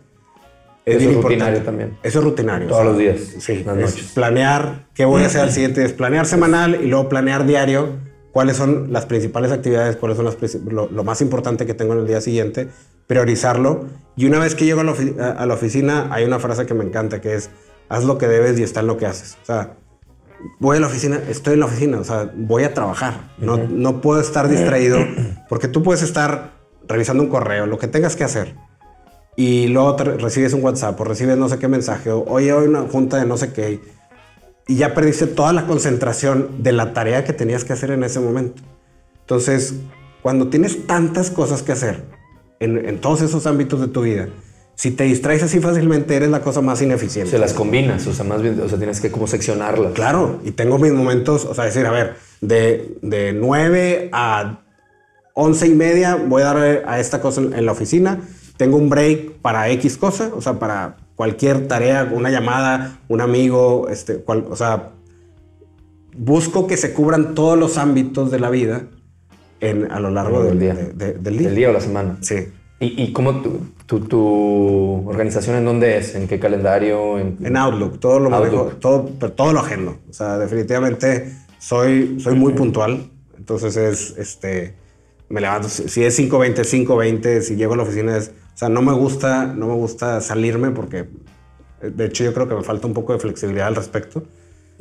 Es 0.84 1.02
Eso 1.02 1.10
es 1.10 1.16
rutinario 1.16 1.62
también. 1.62 1.98
Eso 2.04 2.20
es 2.20 2.24
rutinario. 2.24 2.68
Todos 2.68 2.84
los 2.84 2.98
días. 2.98 3.20
Sí. 3.38 3.64
Las 3.66 3.76
noches. 3.76 4.12
planear 4.14 4.86
qué 4.94 5.04
voy 5.04 5.24
a 5.24 5.26
hacer 5.26 5.40
al 5.40 5.50
siguiente. 5.52 5.84
Es 5.84 5.92
planear 5.92 6.26
semanal 6.26 6.78
y 6.82 6.86
luego 6.86 7.08
planear 7.08 7.44
diario 7.44 7.98
cuáles 8.30 8.56
son 8.56 8.92
las 8.92 9.06
principales 9.06 9.50
actividades, 9.50 9.96
cuáles 9.96 10.16
son 10.16 10.26
las, 10.26 10.36
lo, 10.54 10.88
lo, 10.88 11.04
más 11.04 11.20
importante 11.20 11.66
que 11.66 11.74
tengo 11.74 11.94
en 11.94 12.00
el 12.00 12.06
día 12.06 12.20
siguiente, 12.20 12.68
priorizarlo. 13.08 13.86
Y 14.16 14.26
una 14.26 14.38
vez 14.38 14.54
que 14.54 14.64
llego 14.64 14.80
a 14.80 14.84
la, 14.84 14.92
a 14.92 15.46
la, 15.46 15.54
oficina, 15.54 16.08
hay 16.10 16.24
una 16.24 16.38
frase 16.38 16.64
que 16.64 16.74
me 16.74 16.84
encanta 16.84 17.20
que 17.20 17.34
es, 17.34 17.50
haz 17.88 18.04
lo 18.04 18.18
que 18.18 18.28
debes 18.28 18.58
y 18.58 18.62
está 18.62 18.80
en 18.80 18.86
lo 18.86 18.96
que 18.96 19.06
haces. 19.06 19.36
O 19.42 19.46
sea, 19.46 19.74
voy 20.58 20.76
a 20.76 20.80
la 20.80 20.86
oficina, 20.86 21.20
estoy 21.28 21.54
en 21.54 21.60
la 21.60 21.66
oficina, 21.66 21.98
o 21.98 22.04
sea, 22.04 22.30
voy 22.34 22.64
a 22.64 22.74
trabajar. 22.74 23.32
no, 23.38 23.56
no 23.56 24.00
puedo 24.00 24.20
estar 24.20 24.48
distraído 24.48 24.98
porque 25.48 25.68
tú 25.68 25.82
puedes 25.82 26.02
estar 26.02 26.52
revisando 26.86 27.22
un 27.22 27.28
correo, 27.28 27.66
lo 27.66 27.78
que 27.78 27.88
tengas 27.88 28.16
que 28.16 28.24
hacer. 28.24 28.54
Y 29.36 29.68
luego 29.68 29.96
recibes 29.96 30.52
un 30.52 30.62
WhatsApp 30.62 31.00
o 31.00 31.04
recibes 31.04 31.38
no 31.38 31.48
sé 31.48 31.58
qué 31.58 31.68
mensaje 31.68 32.10
o 32.10 32.24
oye, 32.24 32.52
hoy 32.52 32.68
una 32.68 32.82
junta 32.82 33.16
de 33.16 33.26
no 33.26 33.36
sé 33.36 33.52
qué. 33.52 33.80
Y 34.68 34.76
ya 34.76 34.94
perdiste 34.94 35.26
toda 35.26 35.52
la 35.52 35.66
concentración 35.66 36.62
de 36.62 36.72
la 36.72 36.92
tarea 36.92 37.24
que 37.24 37.32
tenías 37.32 37.64
que 37.64 37.72
hacer 37.72 37.90
en 37.90 38.04
ese 38.04 38.20
momento. 38.20 38.62
Entonces, 39.20 39.74
cuando 40.22 40.48
tienes 40.48 40.86
tantas 40.86 41.30
cosas 41.30 41.62
que 41.62 41.72
hacer 41.72 42.04
en, 42.60 42.86
en 42.86 43.00
todos 43.00 43.22
esos 43.22 43.46
ámbitos 43.46 43.80
de 43.80 43.88
tu 43.88 44.02
vida, 44.02 44.28
si 44.82 44.90
te 44.90 45.04
distraes 45.04 45.44
así 45.44 45.60
fácilmente, 45.60 46.16
eres 46.16 46.28
la 46.28 46.40
cosa 46.40 46.60
más 46.60 46.82
ineficiente. 46.82 47.30
Se 47.30 47.38
las 47.38 47.52
combinas, 47.52 48.04
o 48.08 48.12
sea, 48.12 48.24
más 48.24 48.42
bien, 48.42 48.60
o 48.60 48.68
sea, 48.68 48.78
tienes 48.78 49.00
que 49.00 49.12
como 49.12 49.28
seccionarlas. 49.28 49.92
Claro, 49.92 50.40
y 50.42 50.50
tengo 50.50 50.76
mis 50.76 50.92
momentos, 50.92 51.44
o 51.44 51.54
sea, 51.54 51.66
decir, 51.66 51.86
a 51.86 51.92
ver, 51.92 52.16
de, 52.40 52.96
de 53.00 53.32
9 53.32 54.08
a 54.10 54.58
11 55.34 55.66
y 55.68 55.74
media 55.76 56.16
voy 56.16 56.42
a 56.42 56.46
dar 56.46 56.82
a 56.84 56.98
esta 56.98 57.20
cosa 57.20 57.42
en 57.42 57.64
la 57.64 57.70
oficina. 57.70 58.22
Tengo 58.56 58.76
un 58.76 58.88
break 58.88 59.34
para 59.34 59.70
X 59.70 59.96
cosa, 59.98 60.32
o 60.34 60.40
sea, 60.40 60.54
para 60.54 60.96
cualquier 61.14 61.68
tarea, 61.68 62.10
una 62.12 62.30
llamada, 62.30 62.98
un 63.06 63.20
amigo, 63.20 63.86
este, 63.88 64.24
o 64.26 64.56
sea, 64.56 64.90
busco 66.16 66.66
que 66.66 66.76
se 66.76 66.92
cubran 66.92 67.36
todos 67.36 67.56
los 67.56 67.78
ámbitos 67.78 68.32
de 68.32 68.40
la 68.40 68.50
vida 68.50 68.86
en, 69.60 69.92
a 69.92 70.00
lo 70.00 70.10
largo 70.10 70.42
del, 70.42 70.58
día. 70.58 70.74
del 70.74 71.38
día. 71.38 71.50
El 71.50 71.54
día 71.54 71.70
o 71.70 71.72
la 71.72 71.80
semana. 71.80 72.18
Sí. 72.20 72.48
¿Y, 72.82 73.00
y 73.00 73.12
cómo 73.12 73.40
tu, 73.86 74.00
tu, 74.00 75.08
organización 75.08 75.54
en 75.54 75.64
dónde 75.64 75.98
es? 75.98 76.16
¿En 76.16 76.26
qué 76.26 76.40
calendario? 76.40 77.16
En, 77.16 77.56
Outlook. 77.56 78.00
Todo 78.00 78.18
lo 78.18 78.34
Outlook. 78.34 78.80
todo, 78.80 79.08
pero 79.20 79.30
todo 79.32 79.52
lo 79.52 79.60
agendo. 79.60 79.98
O 80.10 80.12
sea, 80.12 80.36
definitivamente 80.36 81.32
soy, 81.60 82.18
soy 82.18 82.34
muy 82.34 82.54
puntual. 82.54 83.08
Entonces 83.38 83.76
es, 83.76 84.18
este, 84.18 84.74
me 85.28 85.40
levanto, 85.40 85.68
si 85.68 86.02
es 86.02 86.18
5.20, 86.18 86.56
5.20, 86.56 87.40
si 87.42 87.54
llego 87.54 87.74
a 87.74 87.76
la 87.76 87.84
oficina 87.84 88.16
es, 88.16 88.32
o 88.52 88.58
sea, 88.58 88.68
no 88.68 88.82
me 88.82 88.92
gusta, 88.92 89.46
no 89.46 89.68
me 89.68 89.74
gusta 89.74 90.20
salirme 90.20 90.72
porque, 90.72 91.06
de 91.80 92.04
hecho, 92.06 92.24
yo 92.24 92.34
creo 92.34 92.48
que 92.48 92.56
me 92.56 92.64
falta 92.64 92.88
un 92.88 92.94
poco 92.94 93.12
de 93.12 93.20
flexibilidad 93.20 93.68
al 93.68 93.76
respecto. 93.76 94.24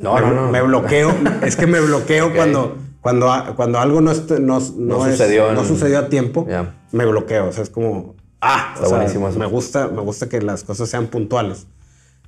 No, 0.00 0.18
no, 0.18 0.34
no. 0.34 0.50
Me 0.50 0.60
bloqueo, 0.60 1.14
es 1.44 1.54
que 1.54 1.68
me 1.68 1.78
bloqueo 1.78 2.32
cuando, 2.34 2.78
cuando, 3.02 3.28
cuando 3.56 3.80
algo 3.80 4.00
no, 4.00 4.12
no, 4.14 4.60
no, 4.78 5.04
sucedió, 5.04 5.52
no 5.52 5.64
sucedió 5.64 5.98
a 5.98 6.08
tiempo, 6.08 6.46
me 6.92 7.04
bloqueo, 7.04 7.48
o 7.48 7.52
sea, 7.52 7.64
es 7.64 7.70
como, 7.70 8.14
ah, 8.40 8.74
Está 8.76 8.88
buenísimo 8.88 9.28
me 9.32 9.46
gusta, 9.46 9.88
me 9.88 10.00
gusta 10.00 10.28
que 10.28 10.40
las 10.40 10.62
cosas 10.62 10.88
sean 10.88 11.08
puntuales. 11.08 11.66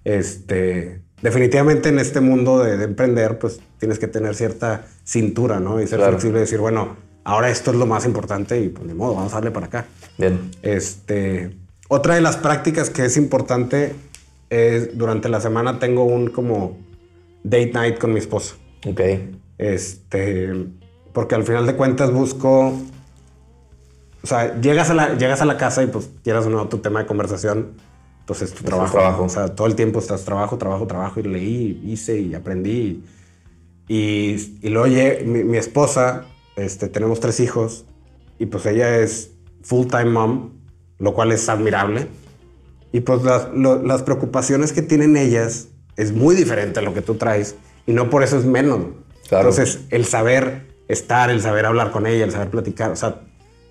Este, 0.02 1.00
definitivamente 1.22 1.90
en 1.90 2.00
este 2.00 2.20
mundo 2.20 2.58
de, 2.58 2.82
emprender, 2.82 3.38
pues 3.38 3.60
tienes 3.78 4.00
que 4.00 4.08
tener 4.08 4.34
cierta 4.34 4.84
cintura, 5.04 5.60
¿no? 5.60 5.80
Y 5.80 5.86
ser 5.86 6.00
flexible 6.00 6.38
y 6.38 6.40
decir, 6.40 6.58
bueno, 6.58 6.96
ahora 7.22 7.50
esto 7.50 7.70
es 7.70 7.76
lo 7.76 7.86
más 7.86 8.04
importante 8.04 8.60
y 8.60 8.68
pues 8.68 8.88
de 8.88 8.94
modo, 8.94 9.14
vamos 9.14 9.32
a 9.32 9.36
darle 9.36 9.52
para 9.52 9.66
acá. 9.66 9.86
Bien. 10.18 10.50
Este, 10.62 11.56
otra 11.86 12.16
de 12.16 12.20
las 12.20 12.36
prácticas 12.36 12.90
que 12.90 13.04
es 13.04 13.16
importante 13.16 13.94
es 14.50 14.98
durante 14.98 15.28
la 15.28 15.40
semana 15.40 15.78
tengo 15.78 16.04
un 16.04 16.30
como 16.30 16.76
date 17.44 17.70
night 17.72 17.98
con 17.98 18.12
mi 18.12 18.18
esposa. 18.18 18.56
Ok. 18.84 19.00
Este, 19.58 20.66
porque 21.12 21.34
al 21.34 21.44
final 21.44 21.66
de 21.66 21.76
cuentas 21.76 22.12
busco, 22.12 22.72
o 24.22 24.26
sea, 24.26 24.60
llegas 24.60 24.90
a 24.90 24.94
la, 24.94 25.14
llegas 25.14 25.40
a 25.40 25.44
la 25.44 25.56
casa 25.56 25.82
y 25.82 25.86
pues 25.86 26.10
quieras 26.22 26.46
o 26.46 26.50
no 26.50 26.68
tu 26.68 26.78
tema 26.78 27.00
de 27.00 27.06
conversación, 27.06 27.72
pues 28.26 28.42
es 28.42 28.52
tu 28.52 28.64
trabajo. 28.64 28.92
trabajo. 28.92 29.24
O 29.24 29.28
sea, 29.28 29.54
todo 29.54 29.66
el 29.66 29.74
tiempo 29.76 29.98
estás 29.98 30.24
trabajo, 30.24 30.58
trabajo, 30.58 30.86
trabajo 30.86 31.20
y 31.20 31.24
leí, 31.24 31.82
hice 31.84 32.18
y 32.20 32.34
aprendí. 32.34 33.04
Y, 33.86 34.36
y 34.62 34.68
luego 34.70 34.88
mi, 35.26 35.44
mi 35.44 35.58
esposa 35.58 36.24
este, 36.56 36.88
tenemos 36.88 37.20
tres 37.20 37.40
hijos 37.40 37.84
y 38.38 38.46
pues 38.46 38.66
ella 38.66 38.98
es 38.98 39.32
full 39.62 39.86
time 39.86 40.06
mom, 40.06 40.50
lo 40.98 41.14
cual 41.14 41.32
es 41.32 41.48
admirable. 41.48 42.08
Y 42.92 43.00
pues 43.00 43.22
las, 43.22 44.02
preocupaciones 44.02 44.72
que 44.72 44.82
tienen 44.82 45.16
ellas 45.16 45.68
es 45.96 46.12
muy 46.12 46.36
diferente 46.36 46.78
a 46.78 46.82
lo 46.82 46.94
que 46.94 47.02
tú 47.02 47.16
traes 47.16 47.56
y 47.86 47.92
no 47.92 48.08
por 48.08 48.22
eso 48.22 48.38
es 48.38 48.44
menos. 48.44 48.86
Entonces, 49.30 49.80
el 49.90 50.04
saber 50.04 50.74
estar, 50.88 51.30
el 51.30 51.40
saber 51.40 51.66
hablar 51.66 51.90
con 51.90 52.06
ella, 52.06 52.24
el 52.24 52.30
saber 52.30 52.50
platicar, 52.50 52.90
o 52.90 52.96
sea, 52.96 53.22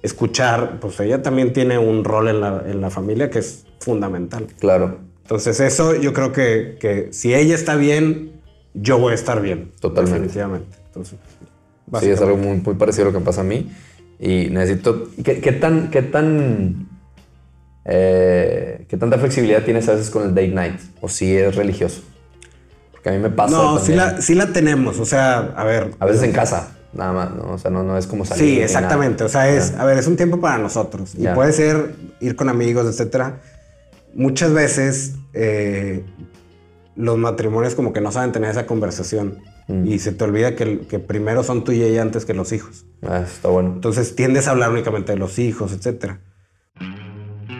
escuchar, 0.01 0.79
pues 0.79 0.99
ella 0.99 1.21
también 1.21 1.53
tiene 1.53 1.77
un 1.77 2.03
rol 2.03 2.27
en 2.27 2.41
la, 2.41 2.63
en 2.65 2.81
la 2.81 2.89
familia 2.89 3.29
que 3.29 3.39
es 3.39 3.65
fundamental. 3.79 4.47
Claro. 4.59 4.99
Entonces, 5.21 5.59
eso 5.59 5.95
yo 5.95 6.13
creo 6.13 6.33
que, 6.33 6.77
que 6.79 7.13
si 7.13 7.33
ella 7.33 7.55
está 7.55 7.75
bien, 7.75 8.41
yo 8.73 8.97
voy 8.97 9.11
a 9.11 9.15
estar 9.15 9.41
bien. 9.41 9.71
Totalmente. 9.79 10.19
Definitivamente. 10.19 10.77
Entonces, 10.87 11.19
Sí, 11.99 12.09
es 12.09 12.21
algo 12.21 12.37
muy, 12.37 12.57
muy, 12.57 12.75
parecido 12.75 13.09
a 13.09 13.11
lo 13.11 13.19
que 13.19 13.23
pasa 13.23 13.41
a 13.41 13.43
mí. 13.43 13.71
Y 14.19 14.47
necesito. 14.49 15.09
¿Qué, 15.23 15.41
qué 15.41 15.51
tan. 15.51 15.91
Qué 15.91 16.01
tan 16.01 16.87
eh, 17.85 18.85
¿Qué 18.87 18.97
tanta 18.97 19.17
flexibilidad 19.17 19.63
tienes 19.63 19.87
a 19.89 19.93
veces 19.93 20.09
con 20.09 20.23
el 20.23 20.29
date 20.29 20.47
night? 20.49 20.79
¿O 21.01 21.09
si 21.09 21.35
es 21.35 21.55
religioso? 21.55 22.01
Porque 23.03 23.17
a 23.17 23.19
mí 23.19 23.23
me 23.23 23.29
pasa. 23.29 23.57
No, 23.57 23.79
sí 23.79 23.93
la, 23.93 24.21
sí 24.21 24.33
la, 24.33 24.53
tenemos. 24.53 24.97
O 24.97 25.05
sea, 25.05 25.51
a 25.57 25.65
ver. 25.65 25.91
A 25.99 26.05
veces 26.05 26.23
en 26.23 26.31
casa, 26.31 26.69
nada 26.93 27.11
más, 27.11 27.35
¿no? 27.35 27.51
O 27.51 27.57
sea, 27.57 27.69
no, 27.69 27.83
no 27.83 27.97
es 27.97 28.07
como 28.07 28.23
salir. 28.23 28.45
Sí, 28.45 28.61
exactamente. 28.61 29.25
O 29.25 29.29
sea, 29.29 29.49
es. 29.49 29.73
A 29.77 29.83
ver, 29.83 29.97
es 29.97 30.07
un 30.07 30.15
tiempo 30.15 30.39
para 30.39 30.57
nosotros. 30.57 31.13
Y 31.17 31.27
puede 31.27 31.51
ser 31.51 31.95
ir 32.21 32.37
con 32.37 32.47
amigos, 32.47 32.87
etcétera. 32.87 33.41
Muchas 34.13 34.53
veces 34.53 35.15
eh, 35.33 36.05
los 36.95 37.17
matrimonios 37.17 37.75
como 37.75 37.91
que 37.91 37.99
no 37.99 38.13
saben 38.13 38.31
tener 38.31 38.49
esa 38.49 38.65
conversación. 38.65 39.39
Mm. 39.67 39.85
Y 39.85 39.99
se 39.99 40.13
te 40.13 40.23
olvida 40.23 40.55
que, 40.55 40.79
que, 40.87 40.99
primero 40.99 41.43
son 41.43 41.65
tú 41.65 41.73
y 41.73 41.83
ella 41.83 42.01
antes 42.01 42.23
que 42.23 42.33
los 42.33 42.53
hijos. 42.53 42.85
Ah, 43.01 43.23
está 43.25 43.49
bueno. 43.49 43.73
Entonces 43.73 44.15
tiendes 44.15 44.47
a 44.47 44.51
hablar 44.51 44.71
únicamente 44.71 45.11
de 45.11 45.17
los 45.17 45.39
hijos, 45.39 45.73
etcétera. 45.73 46.21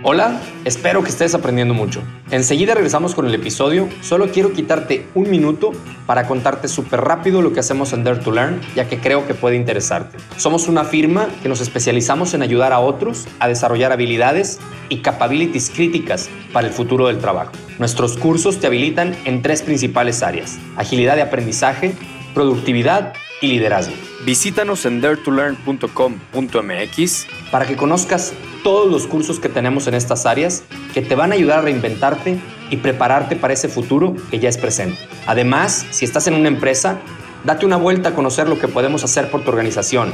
Hola, 0.06 0.38
espero 0.66 1.02
que 1.02 1.08
estés 1.08 1.34
aprendiendo 1.34 1.74
mucho. 1.74 2.02
Enseguida 2.30 2.74
regresamos 2.74 3.16
con 3.16 3.26
el 3.26 3.34
episodio. 3.36 3.88
Solo 4.02 4.28
quiero 4.28 4.52
quitarte 4.52 5.08
un 5.16 5.30
minuto 5.30 5.72
para 6.06 6.28
contarte 6.28 6.68
súper 6.68 7.00
rápido 7.00 7.42
lo 7.42 7.54
que 7.54 7.62
hacemos 7.62 7.94
en 7.94 8.04
Dare 8.04 8.20
to 8.20 8.34
Learn, 8.34 8.60
ya 8.76 8.90
que 8.90 9.00
creo 9.00 9.26
que 9.26 9.34
puede 9.34 9.56
interesarte. 9.56 10.18
Somos 10.36 10.68
una 10.68 10.84
firma 10.84 11.30
que 11.42 11.48
nos 11.48 11.62
especializamos 11.62 12.34
en 12.34 12.42
ayudar 12.42 12.74
a 12.74 12.82
otros 12.82 13.30
a 13.40 13.48
desarrollar 13.48 13.94
habilidades 13.94 14.60
y 14.90 14.98
capabilities 14.98 15.70
críticas 15.70 16.30
para 16.52 16.68
el 16.68 16.74
futuro 16.74 17.08
del 17.08 17.20
trabajo. 17.20 17.54
Nuestros 17.80 18.18
cursos 18.18 18.60
te 18.60 18.68
habilitan 18.68 19.16
en 19.24 19.42
tres 19.42 19.62
principales 19.62 20.22
áreas, 20.22 20.60
agilidad 20.76 21.16
de 21.16 21.22
aprendizaje, 21.22 21.94
productividad 22.34 23.14
y 23.44 23.48
liderazgo. 23.48 23.94
Visítanos 24.26 24.86
en 24.86 25.02
daretolearn.com.mx 25.02 27.28
para 27.52 27.68
que 27.68 27.76
conozcas 27.76 28.34
todos 28.64 28.90
los 28.90 29.06
cursos 29.06 29.42
que 29.42 29.50
tenemos 29.50 29.88
en 29.88 29.96
estas 29.96 30.26
áreas 30.26 30.64
que 30.94 31.02
te 31.02 31.16
van 31.16 31.34
a 31.34 31.36
ayudar 31.36 31.60
a 31.60 31.64
reinventarte 31.64 32.40
y 32.70 32.78
prepararte 32.78 33.36
para 33.36 33.54
ese 33.54 33.68
futuro 33.68 34.16
que 34.32 34.40
ya 34.40 34.48
es 34.48 34.58
presente. 34.58 34.98
Además, 35.28 35.86
si 35.92 36.06
estás 36.06 36.28
en 36.28 36.36
una 36.36 36.48
empresa, 36.48 37.00
date 37.44 37.66
una 37.66 37.76
vuelta 37.76 38.08
a 38.10 38.16
conocer 38.16 38.48
lo 38.48 38.60
que 38.60 38.70
podemos 38.70 39.04
hacer 39.04 39.30
por 39.30 39.44
tu 39.44 39.50
organización. 39.50 40.14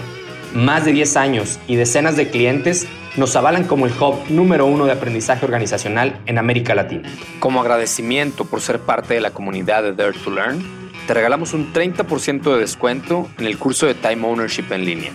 Más 0.55 0.83
de 0.83 0.93
10 0.93 1.15
años 1.15 1.59
y 1.67 1.75
decenas 1.75 2.15
de 2.15 2.31
clientes 2.31 2.87
nos 3.15 3.35
avalan 3.35 3.65
como 3.65 3.85
el 3.85 3.93
hub 3.93 4.15
número 4.29 4.65
uno 4.65 4.85
de 4.85 4.93
aprendizaje 4.93 5.45
organizacional 5.45 6.19
en 6.25 6.39
América 6.39 6.73
Latina. 6.73 7.07
Como 7.39 7.61
agradecimiento 7.61 8.45
por 8.45 8.61
ser 8.61 8.79
parte 8.79 9.13
de 9.13 9.21
la 9.21 9.29
comunidad 9.29 9.83
de 9.83 9.93
Dare 9.93 10.17
to 10.17 10.31
Learn, 10.31 10.78
te 11.09 11.15
regalamos 11.15 11.55
un 11.55 11.73
30% 11.73 12.53
de 12.53 12.59
descuento 12.59 13.27
en 13.39 13.47
el 13.47 13.57
curso 13.57 13.87
de 13.87 13.95
Time 13.95 14.27
Ownership 14.27 14.65
en 14.69 14.85
línea. 14.85 15.11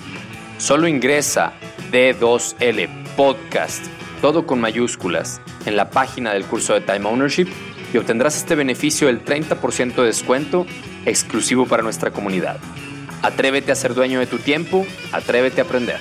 Solo 0.59 0.89
ingresa 0.89 1.53
D2L 1.93 2.89
Podcast, 3.17 3.85
todo 4.21 4.45
con 4.45 4.61
mayúsculas, 4.61 5.41
en 5.67 5.77
la 5.77 5.91
página 5.91 6.33
del 6.33 6.47
curso 6.47 6.75
de 6.75 6.81
Time 6.81 7.07
Ownership 7.09 7.47
y 7.93 7.97
obtendrás 7.97 8.37
este 8.37 8.57
beneficio 8.57 9.07
del 9.07 9.25
30% 9.25 9.95
de 9.95 10.03
descuento 10.03 10.67
exclusivo 11.07 11.65
para 11.65 11.85
nuestra 11.85 12.11
comunidad. 12.11 12.57
Atrévete 13.23 13.71
a 13.71 13.77
ser 13.77 13.95
dueño 13.95 14.19
de 14.19 14.27
tu 14.27 14.39
tiempo, 14.39 14.85
atrévete 15.13 15.61
a 15.61 15.65
aprender. 15.65 16.01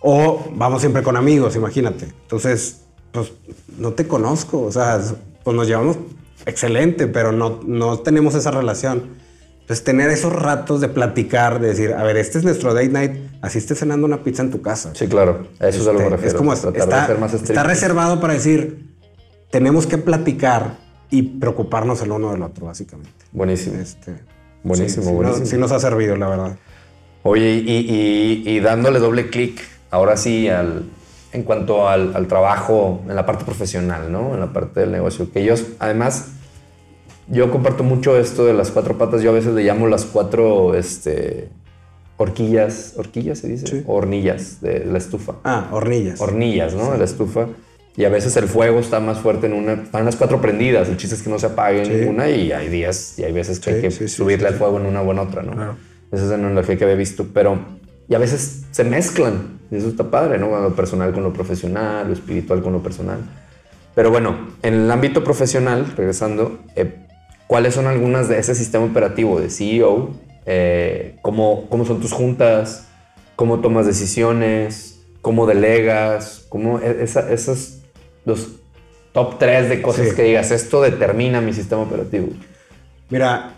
O 0.00 0.50
vamos 0.52 0.82
siempre 0.82 1.02
con 1.02 1.16
amigos, 1.16 1.56
imagínate. 1.56 2.04
Entonces, 2.04 2.82
pues 3.10 3.32
no 3.78 3.94
te 3.94 4.06
conozco, 4.06 4.64
o 4.64 4.70
sea, 4.70 5.00
pues 5.42 5.56
nos 5.56 5.66
llevamos 5.66 5.96
excelente, 6.46 7.06
pero 7.06 7.32
no, 7.32 7.60
no 7.66 7.98
tenemos 8.00 8.34
esa 8.34 8.50
relación. 8.50 9.24
Entonces, 9.60 9.84
tener 9.84 10.10
esos 10.10 10.32
ratos 10.32 10.80
de 10.80 10.88
platicar, 10.88 11.60
de 11.60 11.68
decir, 11.68 11.92
a 11.94 12.02
ver, 12.04 12.16
este 12.16 12.38
es 12.38 12.44
nuestro 12.44 12.72
date 12.72 12.88
night, 12.88 13.12
así 13.42 13.58
estés 13.58 13.80
cenando 13.80 14.06
una 14.06 14.22
pizza 14.22 14.42
en 14.42 14.50
tu 14.52 14.62
casa. 14.62 14.92
Sí, 14.94 15.08
claro, 15.08 15.48
eso 15.58 15.80
es 15.82 15.88
a 15.88 15.92
lo 15.92 15.98
que 15.98 16.04
me 16.04 16.04
Este, 16.04 16.10
refiero. 16.10 16.28
Es 16.28 16.34
como, 16.34 16.52
está, 16.52 17.16
más 17.18 17.34
está 17.34 17.62
reservado 17.64 18.20
para 18.20 18.34
decir, 18.34 18.86
tenemos 19.50 19.86
que 19.88 19.98
platicar 19.98 20.76
y 21.10 21.22
preocuparnos 21.22 22.00
el 22.02 22.12
uno 22.12 22.30
del 22.30 22.42
otro, 22.42 22.66
básicamente. 22.66 23.10
Buenísimo. 23.32 23.80
Este, 23.80 24.14
Buenísimo, 24.62 25.02
sí, 25.02 25.08
sí, 25.08 25.14
buenísimo. 25.14 25.44
no- 25.44 25.50
sí 25.50 25.56
nos 25.58 25.72
ha 25.72 25.80
servido, 25.80 26.16
la 26.16 26.28
verdad. 26.28 26.56
Oye, 27.24 27.54
y, 27.54 27.70
y- 28.46 28.48
y 28.48 28.60
dándole 28.60 29.00
doble 29.00 29.30
clic, 29.30 29.60
ahora 29.90 30.16
sí, 30.16 30.48
al, 30.48 30.84
en 31.32 31.42
cuanto 31.42 31.88
al, 31.88 32.14
al 32.14 32.28
trabajo, 32.28 33.02
en 33.08 33.16
la 33.16 33.26
parte 33.26 33.44
profesional, 33.44 34.12
¿no? 34.12 34.34
En 34.34 34.38
la 34.40 34.52
parte 34.52 34.78
del 34.80 34.92
negocio. 34.92 35.30
Que 35.32 35.42
ellos, 35.42 35.64
además, 35.80 36.28
yo 37.28 37.50
comparto 37.50 37.82
mucho 37.84 38.16
esto 38.18 38.44
de 38.46 38.54
las 38.54 38.70
cuatro 38.70 38.96
patas. 38.98 39.22
Yo 39.22 39.30
a 39.30 39.34
veces 39.34 39.54
le 39.54 39.62
llamo 39.64 39.86
las 39.88 40.04
cuatro, 40.04 40.74
este, 40.74 41.48
horquillas, 42.16 42.94
horquillas 42.96 43.38
se 43.40 43.48
dice, 43.48 43.66
Sí. 43.66 43.82
hornillas 43.86 44.60
de 44.60 44.84
la 44.84 44.98
estufa. 44.98 45.34
Ah, 45.44 45.68
hornillas. 45.72 46.20
Hornillas, 46.20 46.74
¿no? 46.74 46.92
De 46.92 46.98
la 46.98 47.04
estufa. 47.04 47.48
Y 47.96 48.04
a 48.04 48.10
veces 48.10 48.36
el 48.36 48.46
fuego 48.46 48.78
está 48.78 49.00
más 49.00 49.18
fuerte 49.20 49.46
en 49.46 49.54
una. 49.54 49.72
Están 49.74 50.04
las 50.04 50.16
cuatro 50.16 50.40
prendidas. 50.40 50.88
El 50.88 50.98
chiste 50.98 51.14
es 51.16 51.22
que 51.22 51.30
no 51.30 51.38
se 51.38 51.46
apague 51.46 51.84
Sí. 51.84 51.92
ninguna 51.92 52.28
y 52.28 52.52
hay 52.52 52.68
días 52.68 53.18
y 53.18 53.24
hay 53.24 53.32
veces 53.32 53.58
que 53.58 53.70
Sí, 53.70 53.76
hay 53.76 53.82
que 53.82 53.90
sí, 53.90 54.08
sí, 54.08 54.16
subirle 54.16 54.48
sí, 54.48 54.52
al 54.52 54.58
fuego 54.58 54.78
en 54.78 54.86
una 54.86 55.00
o 55.00 55.10
en 55.12 55.18
otra, 55.18 55.42
¿no? 55.42 55.52
Claro. 55.52 55.76
Esa 56.12 56.24
es 56.24 56.28
la 56.28 56.34
analogía 56.36 56.76
que 56.76 56.84
había 56.84 56.96
visto. 56.96 57.26
Pero. 57.32 57.58
Y 58.08 58.14
a 58.14 58.18
veces 58.18 58.64
se 58.70 58.84
mezclan. 58.84 59.58
Y 59.70 59.76
eso 59.76 59.88
está 59.88 60.10
padre, 60.10 60.38
¿no? 60.38 60.48
Lo 60.60 60.74
personal 60.76 61.12
con 61.12 61.24
lo 61.24 61.32
profesional, 61.32 62.06
lo 62.06 62.12
espiritual 62.12 62.62
con 62.62 62.72
lo 62.74 62.82
personal. 62.82 63.18
Pero 63.96 64.10
bueno, 64.10 64.50
en 64.62 64.74
el 64.74 64.90
ámbito 64.90 65.24
profesional, 65.24 65.92
regresando, 65.96 66.60
eh, 66.76 67.05
¿cuáles 67.46 67.74
son 67.74 67.86
algunas 67.86 68.28
de 68.28 68.38
ese 68.38 68.54
sistema 68.54 68.84
operativo 68.84 69.40
de 69.40 69.50
CEO? 69.50 70.10
Eh, 70.46 71.16
¿cómo, 71.22 71.68
¿Cómo 71.68 71.84
son 71.84 72.00
tus 72.00 72.12
juntas? 72.12 72.86
¿Cómo 73.36 73.60
tomas 73.60 73.86
decisiones? 73.86 75.00
¿Cómo 75.22 75.46
delegas? 75.46 76.46
¿Cómo 76.48 76.78
e- 76.80 77.02
esa- 77.02 77.30
esos 77.32 77.78
los 78.24 78.48
top 79.12 79.38
tres 79.38 79.68
de 79.68 79.82
cosas 79.82 80.08
Sí. 80.10 80.14
que 80.14 80.22
digas, 80.22 80.50
esto 80.50 80.80
determina 80.82 81.40
mi 81.40 81.52
sistema 81.52 81.82
operativo? 81.82 82.28
Mira, 83.10 83.54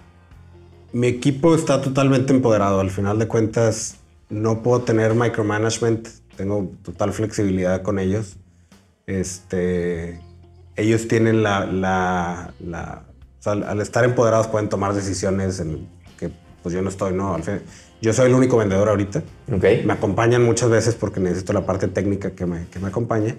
mi 0.93 1.07
equipo 1.09 1.55
está 1.55 1.81
totalmente 1.83 2.33
empoderado. 2.33 2.81
Al 2.81 2.91
final 2.91 3.19
de 3.19 3.29
cuentas, 3.29 3.97
no 4.31 4.63
puedo 4.63 4.83
tener 4.83 5.15
micromanagement. 5.15 6.09
Tengo 6.37 6.71
total 6.83 7.13
flexibilidad 7.13 7.83
con 7.83 7.99
ellos. 7.99 8.37
Este, 9.07 10.21
ellos 10.77 11.09
tienen 11.09 11.43
la, 11.43 11.67
la, 11.67 12.53
la- 12.61 13.03
o 13.39 13.43
sea, 13.43 13.53
al- 13.53 13.63
al 13.65 13.81
estar 13.81 14.05
empoderados 14.05 14.47
pueden 14.49 14.69
tomar 14.69 14.95
decisiones 14.95 15.61
en 15.61 15.89
que 16.19 16.31
pues 16.63 16.75
yo 16.75 16.83
no 16.83 16.89
estoy, 16.89 17.13
no. 17.15 17.35
Al 17.35 17.43
fin- 17.43 17.61
yo 18.01 18.13
soy 18.13 18.27
el 18.29 18.35
único 18.35 18.57
vendedor 18.57 18.89
ahorita. 18.89 19.23
¿Ok? 19.53 19.65
Me 19.85 19.93
acompañan 19.93 20.45
muchas 20.45 20.71
veces 20.71 20.95
porque 20.95 21.21
necesito 21.21 21.53
la 21.53 21.67
parte 21.67 21.89
técnica 21.89 22.31
que 22.33 22.47
me, 22.47 22.67
que 22.69 22.79
me 22.79 22.89
acompañe. 22.89 23.37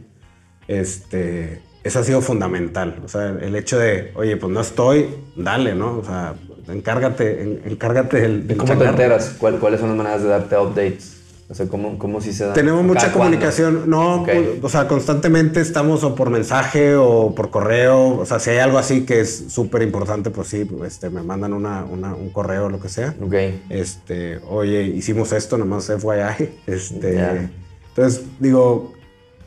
Este, 0.68 1.62
eso 1.84 2.00
ha 2.00 2.04
sido 2.04 2.22
fundamental. 2.22 3.02
O 3.04 3.08
sea, 3.08 3.30
el 3.42 3.56
hecho 3.56 3.78
de, 3.80 4.12
oye, 4.16 4.38
pues 4.38 4.52
no 4.54 4.62
estoy, 4.62 5.08
dale, 5.36 5.74
¿no? 5.76 5.98
O 5.98 6.04
sea, 6.04 6.36
encárgate, 6.68 7.42
en- 7.42 7.62
encárgate 7.66 8.22
del, 8.22 8.40
¿Y 8.40 8.48
del 8.50 8.58
¿Cómo 8.58 8.78
te 8.78 8.86
enteras? 8.86 9.36
¿Cuál- 9.40 9.60
¿Cuáles 9.60 9.80
son 9.80 9.90
las 9.90 9.98
maneras 9.98 10.22
de 10.24 10.30
darte 10.30 10.58
updates? 10.58 11.19
O 11.52 11.56
sea, 11.56 11.68
¿cómo, 11.68 11.98
cómo 11.98 12.22
si 12.22 12.32
se 12.32 12.46
da? 12.46 12.54
Tenemos 12.54 12.82
¿Cada 12.82 12.88
mucha 12.94 13.12
comunicación, 13.12 13.90
no, 13.90 14.22
Ok. 14.22 14.30
o 14.62 14.70
sea, 14.70 14.88
constantemente 14.88 15.60
estamos 15.62 16.04
o 16.04 16.14
por 16.14 16.30
mensaje 16.30 16.96
o 16.96 17.34
por 17.34 17.50
correo, 17.50 18.20
o 18.20 18.26
sea, 18.28 18.38
si 18.38 18.52
hay 18.52 18.60
algo 18.60 18.78
así 18.78 19.04
que 19.04 19.22
es 19.22 19.46
súper 19.50 19.82
importante, 19.82 20.30
pues 20.30 20.48
sí, 20.50 20.70
este, 20.86 21.10
me 21.10 21.24
mandan 21.24 21.54
una, 21.54 21.86
una- 21.86 22.14
un 22.14 22.30
correo 22.30 22.66
o 22.66 22.70
lo 22.70 22.80
que 22.80 22.88
sea. 22.88 23.16
Ok. 23.20 23.34
este, 23.70 24.38
oye, 24.48 24.84
hicimos 24.84 25.32
esto, 25.34 25.58
nomás 25.58 25.90
FYI. 25.90 26.50
Este, 26.68 27.16
Ya. 27.16 27.50
Entonces, 27.90 28.22
digo, 28.40 28.94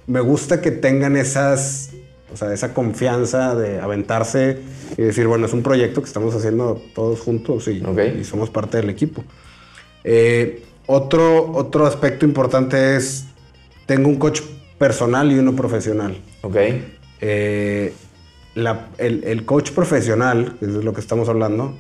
me 0.09 0.21
gusta 0.21 0.61
que 0.61 0.73
tengan 0.73 1.17
esas, 1.17 1.91
o 2.33 2.37
sea, 2.37 2.53
esa 2.53 2.75
confianza 2.75 3.55
de 3.55 3.81
aventarse 3.81 4.59
y 4.99 5.03
decir, 5.03 5.29
bueno, 5.29 5.47
es 5.47 5.53
un 5.53 5.63
proyecto 5.63 6.03
que 6.03 6.09
estamos 6.09 6.35
haciendo 6.35 6.83
todos 6.97 7.21
juntos 7.21 7.69
y, 7.69 7.81
Ok. 7.85 8.01
y 8.21 8.25
somos 8.25 8.51
parte 8.51 8.79
del 8.79 8.91
equipo. 8.91 9.23
Eh, 10.03 10.65
otro, 10.87 11.53
otro 11.53 11.87
aspecto 11.87 12.25
importante 12.27 12.97
es, 12.97 13.27
tengo 13.87 14.09
un 14.09 14.17
coach 14.17 14.41
personal 14.79 15.31
y 15.33 15.39
uno 15.39 15.55
profesional. 15.55 16.17
Ok. 16.43 16.57
Eh, 17.21 17.93
la- 18.55 18.89
el, 18.99 19.25
el 19.25 19.45
coach 19.45 19.71
profesional, 19.71 20.57
que 20.59 20.67
es 20.67 20.75
de 20.75 20.83
lo 20.83 20.93
que 20.93 21.01
estamos 21.01 21.29
hablando, 21.29 21.77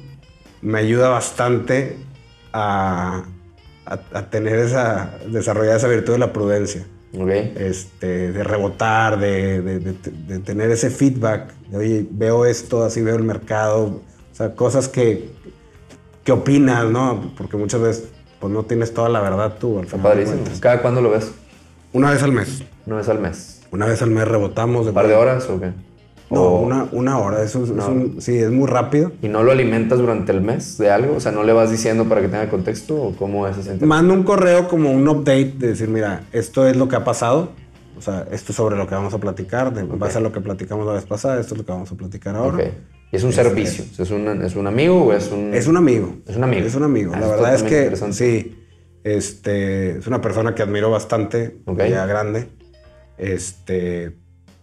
me 0.62 0.78
ayuda 0.78 1.08
bastante 1.08 1.96
a, 2.52 3.24
a- 3.86 4.00
a 4.12 4.30
tener 4.30 4.58
esa, 4.58 5.18
desarrollar 5.28 5.76
esa 5.76 5.88
virtud 5.88 6.12
de 6.14 6.18
la 6.20 6.32
prudencia, 6.32 6.86
Ok. 7.18 7.28
este, 7.56 8.30
de 8.32 8.44
rebotar, 8.44 9.18
de, 9.18 9.60
de- 9.60 9.80
de- 9.80 9.94
de 10.28 10.38
tener 10.38 10.70
ese 10.70 10.90
feedback, 10.90 11.52
de 11.68 11.76
oye, 11.76 12.06
veo 12.10 12.46
esto, 12.46 12.84
así 12.84 13.02
veo 13.02 13.16
el 13.16 13.24
mercado, 13.24 13.84
o 14.32 14.34
sea, 14.34 14.54
cosas 14.54 14.88
que, 14.88 15.30
que 16.24 16.32
opinas, 16.32 16.84
¿no? 16.90 17.32
Porque 17.36 17.56
muchas 17.56 17.80
veces 17.80 18.04
pues 18.42 18.52
no 18.52 18.64
tienes 18.64 18.92
toda 18.92 19.08
la 19.08 19.20
verdad 19.20 19.54
tú. 19.58 19.78
Al 19.78 19.86
final 19.86 20.02
padrísimo. 20.02 20.40
¿Cada 20.60 20.82
cuándo 20.82 21.00
lo 21.00 21.10
ves? 21.10 21.30
Una 21.92 22.10
vez 22.10 22.22
al 22.24 22.32
mes. 22.32 22.64
Una 22.86 22.96
vez 22.96 23.08
al 23.08 23.20
mes. 23.20 23.62
Una 23.70 23.86
vez 23.86 24.02
al 24.02 24.10
mes 24.10 24.26
rebotamos. 24.26 24.88
¿Un 24.88 24.92
par 24.94 25.06
de 25.06 25.14
horas 25.14 25.48
o 25.48 25.60
qué? 25.60 25.70
No, 26.28 26.42
O- 26.42 26.60
una, 26.62 26.88
una 26.90 27.18
hora. 27.18 27.40
Eso 27.44 27.62
es, 27.62 27.70
un- 27.70 28.16
sí, 28.20 28.36
es 28.36 28.50
muy 28.50 28.66
rápido. 28.66 29.12
¿Y 29.22 29.28
no 29.28 29.44
lo 29.44 29.52
alimentas 29.52 30.00
durante 30.00 30.32
el 30.32 30.40
mes 30.40 30.76
de 30.78 30.90
algo? 30.90 31.14
O 31.16 31.20
sea, 31.20 31.30
¿no 31.30 31.44
le 31.44 31.52
vas 31.52 31.70
diciendo 31.70 32.06
para 32.06 32.20
que 32.20 32.26
tenga 32.28 32.48
contexto 32.50 33.00
o 33.00 33.14
cómo 33.14 33.46
es 33.46 33.58
ese? 33.58 33.76
Mando 33.86 34.12
un 34.12 34.24
correo 34.24 34.66
como 34.66 34.90
un 34.90 35.06
update 35.08 35.52
de 35.58 35.68
decir, 35.68 35.88
mira, 35.88 36.24
esto 36.32 36.66
es 36.66 36.76
lo 36.76 36.88
que 36.88 36.96
ha 36.96 37.04
pasado. 37.04 37.50
O 37.96 38.00
sea, 38.02 38.26
esto 38.32 38.50
es 38.50 38.56
sobre 38.56 38.76
lo 38.76 38.88
que 38.88 38.94
vamos 38.96 39.14
a 39.14 39.18
platicar. 39.18 39.72
De 39.72 39.84
base 39.84 40.18
a 40.18 40.20
lo 40.20 40.32
que 40.32 40.40
platicamos 40.40 40.84
la 40.86 40.94
vez 40.94 41.04
pasada, 41.04 41.38
esto 41.40 41.54
es 41.54 41.58
lo 41.60 41.64
que 41.64 41.70
vamos 41.72 41.92
a 41.92 41.94
platicar 41.94 42.34
ahora. 42.34 42.56
Ok. 42.56 42.64
¿Y 43.12 43.16
es 43.16 43.24
un 43.24 43.32
servicio? 43.32 43.84
¿Es 43.98 44.10
un, 44.10 44.42
¿Es 44.42 44.56
un 44.56 44.66
amigo 44.66 45.04
o 45.04 45.12
es 45.12 45.30
un...? 45.30 45.52
Es 45.54 45.66
un 45.66 45.76
amigo. 45.76 46.16
Es 46.26 46.36
un 46.36 46.44
amigo. 46.44 46.66
Es 46.66 46.74
un 46.74 46.82
amigo. 46.82 47.12
Ah, 47.14 47.20
la 47.20 47.26
verdad 47.28 47.54
es 47.54 47.62
que 47.62 47.94
sí. 48.12 48.58
Este, 49.04 49.98
es 49.98 50.06
una 50.06 50.20
persona 50.20 50.54
que 50.54 50.62
admiro 50.62 50.90
bastante, 50.90 51.58
Ok. 51.66 51.82
ya 51.90 52.06
grande. 52.06 52.48
Este, 53.18 54.16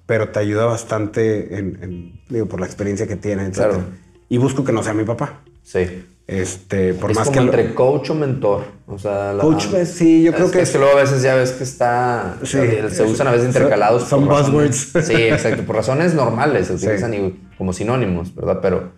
pero 0.05 0.29
te 0.29 0.39
ayuda 0.39 0.65
bastante 0.65 1.57
en, 1.57 1.77
en- 1.83 2.21
digo, 2.29 2.47
por 2.47 2.59
la 2.59 2.65
experiencia 2.65 3.05
que 3.07 3.15
tiene, 3.15 3.43
etc. 3.45 3.53
Claro. 3.55 3.83
Y 4.29 4.37
busco 4.37 4.63
que 4.63 4.71
no 4.71 4.81
sea 4.81 4.93
mi 4.93 5.03
papá. 5.03 5.41
Sí. 5.61 5.85
Este, 6.31 6.93
por 6.93 7.09
es 7.09 7.17
más 7.17 7.27
como 7.29 7.39
que 7.39 7.45
lo- 7.45 7.51
entre 7.53 7.73
coach 7.73 8.11
o 8.11 8.15
mentor. 8.15 8.63
O 8.87 8.99
sea, 8.99 9.33
la- 9.33 9.41
Coach, 9.41 9.65
pues, 9.71 9.89
sí, 9.89 10.21
yo 10.23 10.31
creo 10.33 10.51
que 10.51 10.61
es 10.61 10.69
que 10.69 10.77
luego 10.77 10.95
a 10.97 11.01
veces 11.01 11.23
ya 11.23 11.33
ves 11.35 11.51
que 11.53 11.63
está... 11.63 12.37
Sí. 12.43 12.59
se 12.91 13.03
usan 13.03 13.27
a 13.27 13.31
veces 13.31 13.47
intercalados. 13.47 14.03
Son 14.07 14.27
razones- 14.27 14.91
buzzwords. 14.93 15.07
Sí, 15.07 15.13
exacto. 15.13 15.63
Por 15.63 15.75
razones 15.77 16.13
normales 16.13 16.67
se 16.67 16.77
Sí. 16.77 16.85
utilizan 16.85 17.13
y- 17.15 17.39
como 17.57 17.73
sinónimos, 17.73 18.35
¿verdad? 18.35 18.59
Pero 18.61 18.91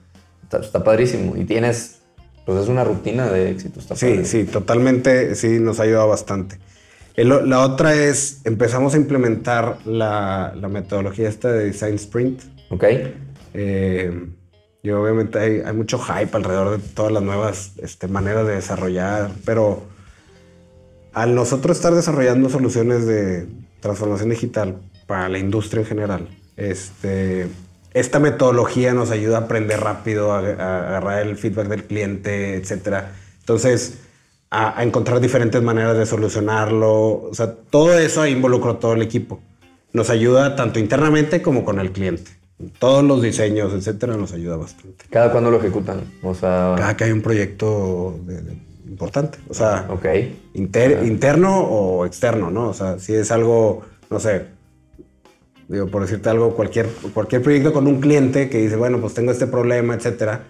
está, 0.44 0.60
está 0.60 0.84
padrísimo. 0.84 1.36
Y 1.38 1.46
tienes... 1.46 2.00
Pues 2.46 2.64
es 2.64 2.68
una 2.70 2.84
rutina 2.84 3.28
de 3.30 3.52
éxito. 3.52 3.80
Está 3.80 3.96
Sí, 3.96 4.08
padre. 4.10 4.26
sí, 4.26 4.44
totalmente, 4.46 5.36
sí, 5.36 5.60
nos 5.60 5.80
ha 5.80 5.84
ayudado 5.84 6.08
bastante. 6.10 6.58
El- 7.16 7.50
la 7.50 7.60
otra 7.62 7.94
es, 7.94 8.42
empezamos 8.46 8.94
a 8.94 8.98
implementar 8.98 9.78
la, 9.86 10.54
la 10.60 10.68
metodología 10.68 11.30
esta 11.30 11.52
de 11.52 11.66
Design 11.66 11.96
Sprint. 11.96 12.42
Ok. 12.72 12.84
Eh, 13.54 14.28
y 14.84 14.90
obviamente 14.90 15.40
hay, 15.40 15.74
mucho 15.74 16.00
hype 16.00 16.36
alrededor 16.36 16.80
de 16.80 16.88
todas 16.90 17.12
las 17.12 17.22
nuevas 17.22 17.74
este, 17.78 18.08
maneras 18.08 18.48
de 18.48 18.56
desarrollar, 18.56 19.32
pero 19.46 19.84
al 21.14 21.36
nosotros 21.36 21.78
estar 21.78 21.94
desarrollando 21.94 22.50
soluciones 22.50 23.06
de 23.06 23.48
transformación 23.80 24.30
digital 24.30 24.78
para 25.06 25.30
la 25.30 25.38
industria 25.38 25.82
en 25.82 25.88
general, 25.88 26.28
este, 26.58 27.48
esta 27.94 28.20
metodología 28.20 28.94
nos 28.94 29.12
ayuda 29.12 29.38
a 29.38 29.42
aprender 29.42 29.80
rápido, 29.82 30.32
a, 30.32 30.40
agarrar 30.40 31.28
el 31.28 31.38
feedback 31.38 31.68
del 31.68 31.84
cliente, 31.84 32.56
etc. 32.56 33.06
Entonces, 33.40 34.00
a, 34.50 34.80
a 34.80 34.84
encontrar 34.84 35.20
diferentes 35.20 35.62
maneras 35.62 35.98
de 35.98 36.06
solucionarlo. 36.06 37.24
O 37.24 37.34
sea, 37.34 37.54
todo 37.54 37.98
eso 38.00 38.26
involucra 38.26 38.72
a 38.72 38.80
todo 38.80 38.94
el 38.94 39.02
equipo. 39.02 39.42
Nos 39.94 40.10
ayuda 40.10 40.56
tanto 40.56 40.80
internamente 40.80 41.42
como 41.42 41.66
con 41.66 41.80
el 41.80 41.92
cliente. 41.92 42.41
Todos 42.80 43.04
los 43.04 43.22
diseños, 43.22 43.74
etcétera, 43.74 44.16
nos 44.18 44.32
ayuda 44.34 44.58
bastante. 44.58 45.06
¿Cada 45.10 45.32
cuándo 45.32 45.52
lo 45.52 45.58
ejecutan? 45.58 46.02
O 46.24 46.34
sea... 46.36 46.76
Cada 46.78 46.96
que 46.98 47.04
hay 47.06 47.12
un 47.12 47.22
proyecto 47.22 48.20
de, 48.26 48.42
de- 48.42 48.58
importante. 48.90 49.38
O 49.50 49.54
sea, 49.54 49.88
Ok. 49.90 50.06
inter- 50.54 51.04
interno 51.06 51.60
o 51.62 52.06
externo, 52.06 52.52
¿no? 52.52 52.70
O 52.70 52.74
sea, 52.74 53.00
si 53.00 53.14
es 53.14 53.32
algo, 53.32 53.84
no 54.10 54.20
sé, 54.20 54.48
digo, 55.70 55.88
por 55.88 56.02
decirte 56.02 56.30
algo, 56.30 56.56
cualquier, 56.56 56.88
cualquier 57.14 57.42
proyecto 57.42 57.72
con 57.72 57.88
un 57.88 58.02
cliente 58.02 58.50
que 58.50 58.58
dice, 58.58 58.76
bueno, 58.76 59.00
pues 59.00 59.14
tengo 59.14 59.32
este 59.32 59.48
problema, 59.48 59.94
etcétera, 59.96 60.44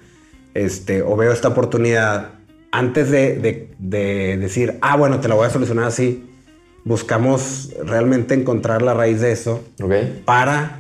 este, 0.56 1.02
o 1.04 1.15
veo 1.15 1.32
esta 1.32 1.50
oportunidad, 1.50 2.30
antes 2.71 3.12
de, 3.12 3.36
de- 3.38 3.69
de 3.78 4.38
decir, 4.38 4.78
ah, 4.82 4.97
bueno, 4.97 5.19
te 5.19 5.28
la 5.28 5.36
voy 5.36 5.45
a 5.45 5.50
solucionar 5.52 5.86
así, 5.86 6.28
buscamos 6.84 7.69
realmente 7.86 8.34
encontrar 8.34 8.82
la 8.82 8.93
raíz 8.95 9.21
de 9.21 9.32
eso 9.32 9.62
Ok. 9.84 9.93
para 10.26 10.80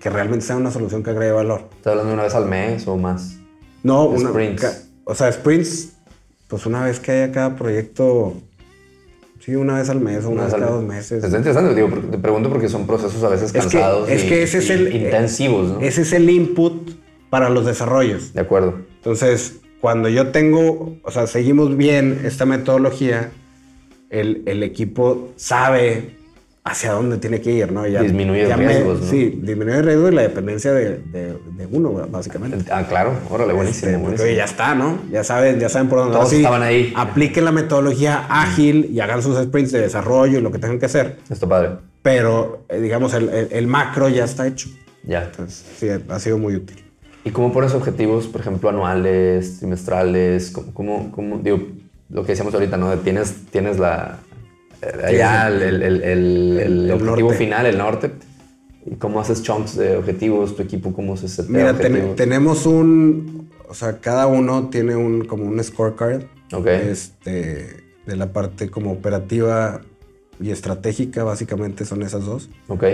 que 0.00 0.10
realmente 0.10 0.44
sea 0.44 0.56
una 0.56 0.70
solución 0.70 1.02
que 1.02 1.10
agregue 1.10 1.32
valor. 1.32 1.68
¿Estás 1.76 1.92
hablando 1.92 2.14
una 2.14 2.22
vez 2.24 2.34
al 2.34 2.46
mes 2.46 2.86
o 2.86 2.96
más? 2.96 3.38
No, 3.82 4.06
una, 4.06 4.30
o 5.04 5.14
sea, 5.14 5.30
sprints, 5.30 5.92
pues 6.48 6.66
una 6.66 6.82
vez 6.84 6.98
que 6.98 7.12
haya 7.12 7.32
cada 7.32 7.54
proyecto, 7.54 8.34
sí, 9.38 9.54
una 9.54 9.78
vez 9.78 9.88
al 9.88 10.00
mes 10.00 10.24
o 10.24 10.30
una, 10.30 10.42
Una 10.42 10.44
vez 10.44 10.52
vez 10.52 10.60
cada 10.60 10.72
dos 10.72 10.82
mes. 10.84 10.96
meses. 10.96 11.24
Está 11.24 11.36
interesante, 11.38 11.74
digo, 11.74 11.88
te 12.10 12.18
pregunto 12.18 12.48
porque 12.50 12.68
son 12.68 12.86
procesos 12.86 13.22
a 13.22 13.28
veces 13.28 13.46
Es 13.46 13.52
que, 13.52 13.58
cansados 13.60 14.08
es 14.08 14.24
y, 14.24 14.28
que 14.28 14.42
ese 14.42 14.58
es 14.58 14.68
y 14.68 14.72
el... 14.72 14.96
intensivos, 14.96 15.68
¿no? 15.68 15.80
Ese 15.80 16.02
es 16.02 16.12
el 16.12 16.28
input 16.28 16.90
para 17.30 17.48
los 17.48 17.66
desarrollos. 17.66 18.32
De 18.34 18.40
acuerdo. 18.40 18.74
Entonces, 18.96 19.60
cuando 19.80 20.08
yo 20.08 20.28
tengo, 20.32 20.96
o 21.02 21.10
sea, 21.12 21.26
seguimos 21.28 21.76
bien 21.76 22.22
esta 22.24 22.44
metodología, 22.46 23.30
el, 24.10 24.42
el 24.46 24.62
equipo 24.64 25.32
sabe 25.36 26.16
hacia 26.68 26.92
dónde 26.92 27.18
tiene 27.18 27.40
que 27.40 27.52
ir, 27.52 27.70
¿no? 27.70 27.84
Disminuye 27.84 28.46
me- 28.48 28.56
riesgos, 28.56 29.00
¿no? 29.00 29.06
Sí, 29.10 29.38
disminuye 29.40 29.78
el 29.78 29.84
riesgo 29.84 30.08
y 30.08 30.14
la 30.16 30.22
dependencia 30.22 30.72
de, 30.72 30.98
de- 30.98 31.38
de 31.56 31.66
uno, 31.70 31.92
básicamente. 32.10 32.70
Ah, 32.72 32.84
claro. 32.88 33.12
Órale, 33.30 33.52
buenísimo, 33.52 33.90
Este, 33.92 34.02
buenísimo. 34.02 34.30
ya 34.30 34.44
está, 34.44 34.74
¿no? 34.74 34.98
Ya 35.12 35.22
saben, 35.22 35.60
ya 35.60 35.68
saben 35.68 35.88
por 35.88 35.98
dónde. 36.00 36.12
Todos 36.14 36.24
Ahora 36.24 36.30
sí, 36.30 36.36
estaban 36.42 36.62
ahí. 36.62 36.92
Apliquen 36.96 37.44
la 37.44 37.52
metodología 37.52 38.26
ágil 38.28 38.90
y 38.92 38.98
hagan 39.00 39.22
sus 39.22 39.38
sprints 39.42 39.70
de 39.72 39.80
desarrollo 39.80 40.38
y 40.38 40.42
lo 40.42 40.50
que 40.50 40.58
tengan 40.58 40.78
que 40.80 40.86
hacer. 40.86 41.18
Está 41.30 41.46
padre. 41.48 41.70
Pero, 42.02 42.64
eh, 42.68 42.80
digamos, 42.80 43.14
el, 43.14 43.28
el- 43.28 43.48
el 43.52 43.66
macro 43.68 44.08
ya 44.08 44.24
está 44.24 44.46
hecho. 44.46 44.68
Ya. 45.04 45.22
Entonces, 45.24 45.64
sí, 45.78 45.86
ha 46.08 46.18
sido 46.18 46.36
muy 46.36 46.56
útil. 46.56 46.82
¿Y 47.24 47.30
cómo 47.30 47.52
pones 47.52 47.74
objetivos, 47.74 48.26
por 48.26 48.40
ejemplo, 48.40 48.68
anuales, 48.68 49.58
trimestrales? 49.58 50.50
¿Cómo, 50.50 50.72
cómo, 50.74 51.12
cómo- 51.12 51.38
digo, 51.38 51.60
lo 52.10 52.22
que 52.22 52.32
decíamos 52.32 52.54
ahorita, 52.54 52.76
¿no? 52.76 52.92
Tienes, 52.98 53.34
tienes 53.50 53.78
la, 53.78 54.18
eh, 54.82 55.04
allá 55.04 55.48
el, 55.48 55.62
el, 55.62 55.82
el, 55.82 56.02
el- 56.02 56.58
el 56.60 56.84
el 56.86 56.90
objetivo 56.92 57.28
norte. 57.30 57.36
final, 57.38 57.66
el 57.66 57.78
norte. 57.78 58.10
¿Y 58.84 58.94
cómo 58.96 59.20
haces 59.20 59.42
chunks 59.42 59.76
de 59.76 59.96
objetivos? 59.96 60.54
¿Tu 60.56 60.62
equipo 60.62 60.92
cómo 60.92 61.16
se 61.16 61.28
setea 61.28 61.50
Mira, 61.50 61.76
ten- 61.78 62.14
tenemos 62.14 62.66
un, 62.66 63.48
o 63.68 63.74
sea, 63.74 63.98
cada 63.98 64.26
uno 64.28 64.68
tiene 64.70 64.94
un 64.94 65.24
como 65.24 65.44
un 65.44 65.62
scorecard, 65.64 66.22
Ok. 66.52 66.66
este, 66.68 67.84
de 68.06 68.16
la 68.16 68.32
parte 68.32 68.70
como 68.70 68.92
operativa 68.92 69.80
y 70.40 70.50
estratégica, 70.50 71.24
básicamente 71.24 71.84
son 71.84 72.02
esas 72.02 72.24
dos. 72.26 72.48
Ok. 72.68 72.84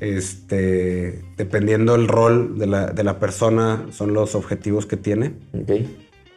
Este, 0.00 1.22
dependiendo 1.36 1.94
el 1.94 2.08
rol 2.08 2.58
de 2.58 2.66
la, 2.66 2.86
de 2.88 3.04
la 3.04 3.18
persona, 3.18 3.86
son 3.92 4.12
los 4.12 4.34
objetivos 4.34 4.84
que 4.86 4.96
tiene, 4.96 5.34
Ok. 5.54 5.70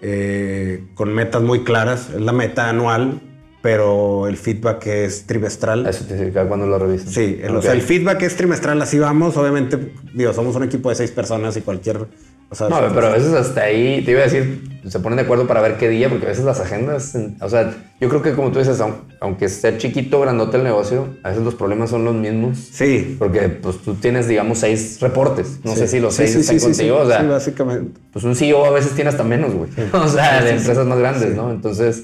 eh, 0.01 0.85
con 0.95 1.13
metas 1.13 1.41
muy 1.41 1.63
claras. 1.63 2.09
Es 2.13 2.21
la 2.21 2.31
meta 2.33 2.69
anual, 2.69 3.19
pero 3.63 4.27
el 4.27 4.35
feedback 4.35 4.85
es 4.87 5.25
trimestral. 5.25 5.87
Eso 5.87 6.03
te 6.03 6.15
significa 6.15 6.45
cuando 6.49 6.67
lo 6.67 6.77
revisas. 6.77 7.11
Sí, 7.13 7.39
el, 7.41 7.55
o 7.55 7.59
Ok. 7.59 7.63
sea, 7.63 7.71
el 7.71 7.81
feedback 7.81 8.21
es 8.23 8.35
trimestral, 8.35 8.79
así 8.81 8.99
vamos. 8.99 9.37
Obviamente, 9.37 9.93
digo, 10.13 10.33
somos 10.33 10.53
un 10.57 10.63
equipo 10.63 10.89
de 10.89 10.95
seis 10.95 11.11
personas 11.11 11.55
y 11.55 11.61
cualquier. 11.61 12.05
O 12.49 12.55
sea, 12.55 12.67
No, 12.67 12.77
pero 12.93 13.07
a 13.07 13.11
veces 13.11 13.33
hasta 13.33 13.61
ahí, 13.61 14.03
te 14.03 14.11
iba 14.11 14.19
a 14.19 14.25
decir, 14.25 14.61
se 14.87 14.99
ponen 14.99 15.15
de 15.15 15.23
acuerdo 15.23 15.47
para 15.47 15.61
ver 15.61 15.77
qué 15.77 15.87
día, 15.87 16.09
porque 16.09 16.25
a 16.25 16.29
veces 16.29 16.43
las 16.43 16.59
agendas, 16.59 17.17
o 17.39 17.49
sea, 17.49 17.73
yo 18.01 18.09
creo 18.09 18.21
que 18.21 18.33
como 18.33 18.51
tú 18.51 18.59
dices, 18.59 18.79
aun- 18.81 18.97
aunque 19.21 19.47
sea 19.49 19.77
chiquito, 19.77 20.19
grandote 20.19 20.57
el 20.57 20.63
negocio, 20.65 21.07
a 21.23 21.29
veces 21.29 21.43
los 21.43 21.55
problemas 21.55 21.89
son 21.89 22.03
los 22.03 22.13
mismos. 22.13 22.57
Sí. 22.59 23.15
Porque 23.17 23.47
pues 23.47 23.77
tú 23.79 23.95
tienes, 23.95 24.27
digamos, 24.27 24.59
seis 24.59 24.99
reportes. 24.99 25.61
No 25.63 25.71
Sí. 25.71 25.79
sé 25.79 25.87
si 25.87 25.99
los 26.01 26.13
Sí, 26.13 26.27
seis 26.27 26.33
sí, 26.33 26.39
están 26.55 26.59
contigo. 26.59 26.97
sí, 26.97 27.03
o 27.05 27.07
sea, 27.07 27.21
sí, 27.21 27.27
básicamente. 27.27 27.99
pues 28.11 28.25
un 28.25 28.35
CEO 28.35 28.65
a 28.65 28.71
veces 28.71 28.91
tiene 28.91 29.09
hasta 29.09 29.23
menos, 29.23 29.53
güey. 29.55 29.69
O 29.93 30.07
sea, 30.09 30.43
de 30.43 30.51
empresas 30.51 30.85
más 30.85 30.99
grandes. 30.99 31.33
¿no? 31.35 31.49
Entonces, 31.49 32.03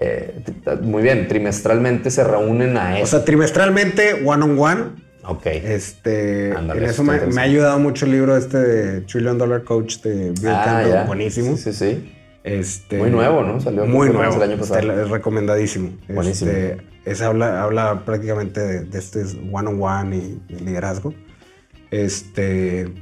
eh, 0.00 0.40
muy 0.82 1.02
bien, 1.02 1.28
trimestralmente 1.28 2.10
se 2.10 2.24
reúnen 2.24 2.76
a 2.76 2.94
O 2.94 2.96
eso. 2.96 3.06
sea, 3.16 3.24
trimestralmente, 3.24 4.22
one 4.24 4.44
on 4.44 4.58
one. 4.58 4.82
ok. 5.24 5.46
Este, 5.46 6.52
Ándale, 6.56 6.84
en 6.84 6.90
eso 6.90 7.02
me, 7.04 7.14
ha 7.16 7.42
ayudado 7.42 7.78
mucho 7.78 8.04
el 8.06 8.12
libro 8.12 8.36
este 8.36 8.58
de 8.58 9.00
Trillion 9.02 9.38
Dollar 9.38 9.62
Coach 9.62 9.98
de 10.02 10.30
Bill 10.32 10.48
Ah, 10.48 10.62
Campbell, 10.64 10.92
ya. 10.92 11.04
buenísimo. 11.04 11.56
Sí, 11.56 11.72
sí, 11.72 11.72
sí. 11.72 12.14
Este, 12.42 12.98
Muy 12.98 13.10
nuevo, 13.10 13.42
¿no? 13.42 13.58
Salió 13.60 13.86
muy 13.86 14.10
nuevo. 14.10 14.34
el 14.36 14.42
año 14.50 14.58
pasado. 14.58 14.80
Este, 14.80 15.02
es 15.02 15.08
recomendadísimo. 15.08 15.96
Buenísimo. 16.08 16.50
Este, 16.50 16.76
ese 17.06 17.24
habla, 17.24 17.62
habla 17.62 18.04
prácticamente 18.04 18.60
de, 18.60 18.84
de 18.84 18.98
este 18.98 19.22
one 19.50 19.68
on 19.70 19.82
one 19.82 20.16
y, 20.16 20.42
y 20.50 20.56
liderazgo. 20.58 21.14
Este, 21.90 22.92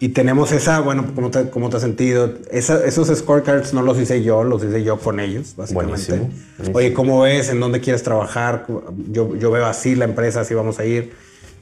y 0.00 0.08
tenemos 0.10 0.50
esa, 0.50 0.80
bueno, 0.80 1.04
¿cómo 1.14 1.30
te, 1.30 1.50
cómo 1.50 1.68
te 1.70 1.76
has 1.76 1.82
sentido? 1.82 2.32
Esa- 2.50 2.84
esos 2.84 3.08
scorecards 3.16 3.72
no 3.74 3.82
los 3.82 3.98
hice 4.00 4.22
yo, 4.22 4.42
los 4.42 4.64
hice 4.64 4.82
yo 4.82 4.98
con 4.98 5.20
ellos, 5.20 5.54
básicamente. 5.56 5.92
Buenísimo, 6.08 6.30
buenísimo. 6.56 6.76
Oye, 6.78 6.92
¿cómo 6.94 7.20
ves? 7.22 7.50
¿En 7.50 7.60
dónde 7.60 7.80
quieres 7.80 8.02
trabajar? 8.02 8.66
Yo, 9.10 9.36
yo 9.36 9.50
veo 9.50 9.66
así 9.66 9.94
la 9.94 10.06
empresa, 10.06 10.40
así 10.40 10.54
vamos 10.54 10.78
a 10.78 10.84
ir. 10.86 11.12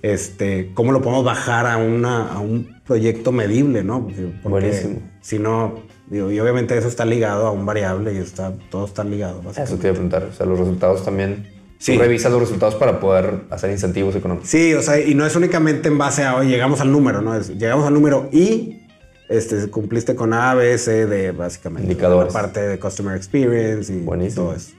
Este, 0.03 0.71
¿Cómo 0.75 0.93
lo 0.93 1.03
podemos 1.03 1.25
bajar 1.25 1.67
a, 1.67 1.77
una, 1.77 2.33
a 2.33 2.39
un 2.39 2.77
proyecto 2.87 3.33
medible, 3.33 3.83
no? 3.83 4.05
Porque 4.05 4.31
Buenísimo. 4.49 5.01
Si 5.21 5.41
no, 5.41 5.81
digo, 6.07 6.31
y 6.31 6.39
obviamente 6.39 6.79
eso 6.79 6.87
está 6.87 7.05
ligado 7.05 7.47
a 7.49 7.51
un 7.51 7.67
variable 7.67 8.15
y 8.15 8.19
está, 8.19 8.53
todo 8.71 8.85
está 8.87 9.03
ligado. 9.03 9.43
Eso 9.51 9.75
te 9.77 9.89
iba 9.89 9.91
a 9.91 9.95
preguntar. 9.95 10.29
O 10.31 10.33
sea, 10.33 10.47
los 10.47 10.59
resultados 10.59 11.05
también. 11.05 11.58
Sí. 11.79 11.95
Tú 11.95 12.01
revisas 12.01 12.33
los 12.33 12.41
resultados 12.41 12.75
para 12.75 12.99
poder 12.99 13.43
hacer 13.51 13.71
incentivos 13.71 14.17
económicos. 14.17 14.49
Sí, 14.49 14.75
o 14.75 14.83
sea, 14.83 14.99
y 15.01 15.15
no 15.15 15.25
es 15.25 15.37
únicamente 15.37 15.89
en 15.89 15.97
base 15.97 16.25
a, 16.25 16.37
oye, 16.37 16.51
llegamos 16.51 16.81
al 16.81 16.91
número, 16.91 17.23
¿no? 17.23 17.37
Es, 17.37 17.51
llegamos 17.51 17.87
al 17.87 17.95
número 17.95 18.29
y 18.33 18.83
este, 19.29 19.69
cumpliste 19.69 20.17
con 20.17 20.33
A, 20.33 20.55
B, 20.55 20.77
C, 20.79 21.07
D, 21.07 21.31
básicamente. 21.33 21.85
Indicadores. 21.89 22.35
La 22.35 22.41
parte 22.41 22.61
de 22.61 22.79
Customer 22.81 23.17
Experience 23.17 23.93
y 23.93 24.01
Buenísimo. 24.01 24.47
todo 24.47 24.57
eso. 24.57 24.73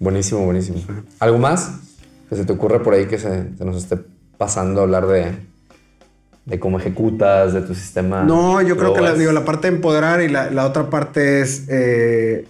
Buenísimo, 0.00 0.44
buenísimo. 0.44 0.78
¿Algo 1.18 1.38
más 1.38 1.70
que 2.28 2.36
se 2.36 2.44
te 2.44 2.52
ocurre 2.52 2.80
por 2.80 2.92
ahí 2.94 3.06
que 3.06 3.18
se, 3.18 3.56
se 3.56 3.64
nos 3.64 3.76
esté 3.76 3.98
pasando 4.36 4.80
a 4.80 4.84
hablar 4.84 5.06
de, 5.06 5.32
de 6.44 6.58
cómo 6.58 6.78
ejecutas, 6.78 7.54
de 7.54 7.62
tu 7.62 7.74
sistema? 7.74 8.24
No, 8.24 8.60
yo 8.60 8.76
creo 8.76 8.92
que 8.92 9.00
la, 9.00 9.14
digo, 9.14 9.32
la 9.32 9.44
parte 9.44 9.70
de 9.70 9.76
empoderar 9.76 10.20
y 10.20 10.28
la, 10.28 10.50
la 10.50 10.66
otra 10.66 10.90
parte 10.90 11.40
es 11.40 11.64
eh, 11.68 12.46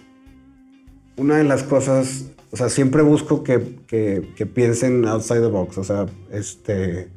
una 1.17 1.37
de 1.37 1.45
las 1.45 1.63
cosas, 1.63 2.25
o 2.55 2.57
sea, 2.57 2.69
siempre 2.69 3.03
busco 3.03 3.43
que, 3.43 3.61
que- 3.89 4.29
que 4.37 4.47
piensen 4.47 5.05
outside 5.09 5.41
the 5.41 5.49
box, 5.49 5.77
o 5.77 5.83
sea, 5.83 6.07
este, 6.31 7.09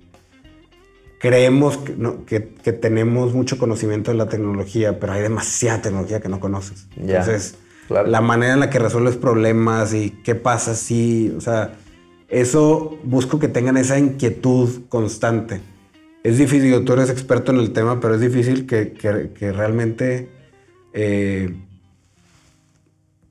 creemos 1.20 1.78
que, 1.78 1.94
no- 1.96 2.26
que- 2.26 2.50
que 2.64 2.74
tenemos 2.74 3.36
mucho 3.36 3.60
conocimiento 3.60 4.10
de 4.10 4.18
la 4.18 4.28
tecnología, 4.30 5.00
pero 5.00 5.14
hay 5.14 5.22
demasiada 5.22 5.84
tecnología 5.84 6.20
que 6.20 6.28
no 6.30 6.40
conoces. 6.40 6.88
Ya, 6.96 7.20
Entonces, 7.20 7.56
claro. 7.88 8.08
la 8.10 8.20
manera 8.22 8.54
en 8.56 8.62
la 8.62 8.72
que 8.72 8.80
resuelves 8.80 9.16
problemas 9.16 9.94
y 9.94 10.10
qué 10.24 10.34
pasa 10.34 10.74
si, 10.74 11.32
o 11.38 11.40
sea, 11.42 11.76
eso 12.30 12.98
busco 13.04 13.38
que 13.38 13.48
tengan 13.48 13.78
esa 13.78 14.00
inquietud 14.00 14.86
constante. 14.90 15.62
Es 16.24 16.40
difícil, 16.40 16.84
tú 16.84 16.94
eres 16.94 17.12
experto 17.12 17.52
en 17.52 17.60
el 17.60 17.74
tema, 17.74 18.00
pero 18.00 18.16
es 18.16 18.22
difícil 18.22 18.66
que, 18.66 18.94
que- 18.94 19.30
que 19.38 19.52
realmente 19.52 20.30
eh, 20.94 21.56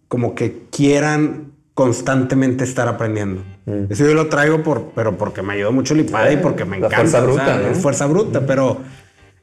como 0.07 0.37
que 0.37 0.63
quieran 0.71 1.53
constantemente 1.77 2.65
estar 2.65 2.89
aprendiendo. 2.89 3.43
Mm. 3.67 3.85
Eso 3.93 4.07
yo 4.07 4.15
lo 4.15 4.29
traigo 4.29 4.63
por, 4.63 4.93
pero 4.95 5.19
porque 5.19 5.43
me 5.43 5.53
ayudó 5.53 5.73
mucho 5.73 5.93
el 5.93 6.01
IPAD 6.01 6.31
y 6.31 6.37
porque 6.39 6.65
me 6.65 6.81
la 6.81 6.87
encanta. 6.87 6.97
fuerza 6.97 7.23
o 7.23 7.27
bruta, 7.27 7.45
sea, 7.45 7.57
¿no? 7.59 7.69
Es 7.69 7.79
fuerza 7.79 8.07
bruta, 8.07 8.47
pero 8.47 8.79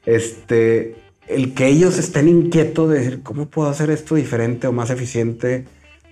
este, 0.04 0.96
el 1.28 1.54
que 1.54 1.68
ellos 1.68 1.96
estén 1.96 2.26
inquietos 2.28 2.90
de 2.90 2.98
decir, 2.98 3.22
¿cómo 3.22 3.46
puedo 3.46 3.68
hacer 3.68 3.88
esto 3.90 4.16
diferente 4.16 4.66
o 4.66 4.72
más 4.72 4.90
eficiente? 4.90 5.64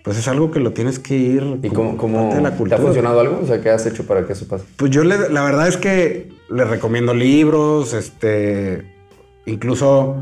Pues 0.05 0.17
es 0.17 0.29
algo 0.29 0.53
que 0.53 0.61
lo 0.61 0.73
tienes 0.73 1.01
que 1.01 1.17
ir. 1.17 1.59
¿Y 1.61 1.69
como 1.71 1.97
cómo, 1.97 2.29
cómo 2.29 2.41
la 2.41 2.51
te 2.51 2.55
ha 2.55 2.57
cultura. 2.57 2.81
funcionado 2.81 3.19
algo? 3.19 3.41
O 3.43 3.47
sea, 3.47 3.61
¿qué 3.61 3.71
has 3.71 3.85
hecho 3.87 4.07
para 4.07 4.25
que 4.25 4.33
eso 4.35 4.47
pase? 4.47 4.65
Pues 4.77 4.93
yo 4.93 5.03
le- 5.03 5.29
la 5.29 5.43
verdad 5.43 5.67
es 5.67 5.77
que 5.77 6.29
les 6.51 6.69
recomiendo 6.69 7.15
libros, 7.15 7.95
este, 7.95 8.87
incluso 9.45 10.19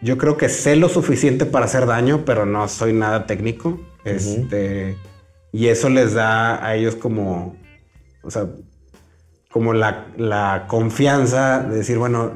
yo 0.00 0.16
creo 0.16 0.38
que 0.38 0.48
sé 0.48 0.76
lo 0.76 0.88
suficiente 0.88 1.44
para 1.44 1.66
hacer 1.66 1.84
daño, 1.84 2.22
pero 2.24 2.46
no 2.46 2.66
soy 2.68 2.94
nada 2.94 3.26
técnico. 3.26 3.78
Este, 4.04 4.96
y 5.52 5.66
eso 5.68 5.88
les 5.88 6.14
da 6.14 6.64
a 6.64 6.74
ellos 6.76 6.96
como, 6.96 7.56
o 8.22 8.30
sea, 8.30 8.46
como 9.52 9.72
la, 9.74 10.06
la 10.16 10.64
confianza 10.68 11.60
de 11.60 11.76
decir, 11.76 11.98
bueno, 11.98 12.32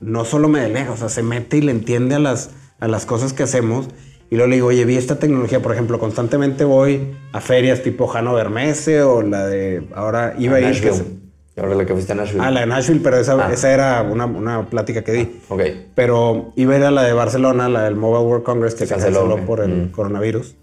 no 0.00 0.24
solo 0.24 0.48
me 0.48 0.60
delega, 0.60 0.92
o 0.92 0.96
sea, 0.96 1.08
se 1.08 1.22
mete 1.22 1.58
y 1.58 1.62
le 1.62 1.72
entiende 1.72 2.14
a 2.14 2.18
las, 2.18 2.50
a 2.80 2.88
las 2.88 3.06
cosas 3.06 3.32
que 3.32 3.42
hacemos. 3.42 3.88
Y 4.30 4.36
luego 4.36 4.48
le 4.48 4.56
digo, 4.56 4.68
oye, 4.68 4.84
vi 4.86 4.96
esta 4.96 5.18
tecnología, 5.18 5.60
por 5.60 5.72
ejemplo, 5.72 5.98
constantemente 5.98 6.64
voy 6.64 7.14
a 7.32 7.40
ferias 7.40 7.82
tipo 7.82 8.06
Hannover 8.08 8.48
Messe 8.48 9.02
o 9.02 9.20
la 9.22 9.46
de 9.46 9.86
ahora 9.94 10.34
iba 10.38 10.56
a 10.56 10.60
ir, 10.60 10.66
Nashville. 10.66 11.20
Ahora 11.54 11.74
la 11.74 11.84
que 11.84 11.92
fuiste 11.92 12.12
a 12.12 12.14
Nashville. 12.14 12.42
Ah, 12.42 12.50
la 12.50 12.60
de 12.60 12.66
Nashville, 12.66 13.00
pero 13.04 13.18
esa, 13.18 13.34
Ah. 13.34 13.52
esa 13.52 13.70
era 13.70 14.02
una, 14.02 14.24
una 14.24 14.64
plática 14.70 15.02
que 15.04 15.12
di. 15.12 15.40
Ok. 15.50 15.60
Pero 15.94 16.54
iba 16.56 16.72
a 16.74 16.78
ir 16.78 16.84
a 16.84 16.90
la 16.90 17.02
de 17.02 17.12
Barcelona, 17.12 17.68
la 17.68 17.82
del 17.84 17.94
Mobile 17.94 18.24
World 18.26 18.42
Congress, 18.42 18.74
que 18.74 18.86
se 18.86 18.94
Canceló, 18.94 19.18
canceló, 19.20 19.34
ok. 19.42 19.46
por 19.46 19.60
el 19.60 19.70
Mm. 19.70 19.90
coronavirus. 19.90 20.56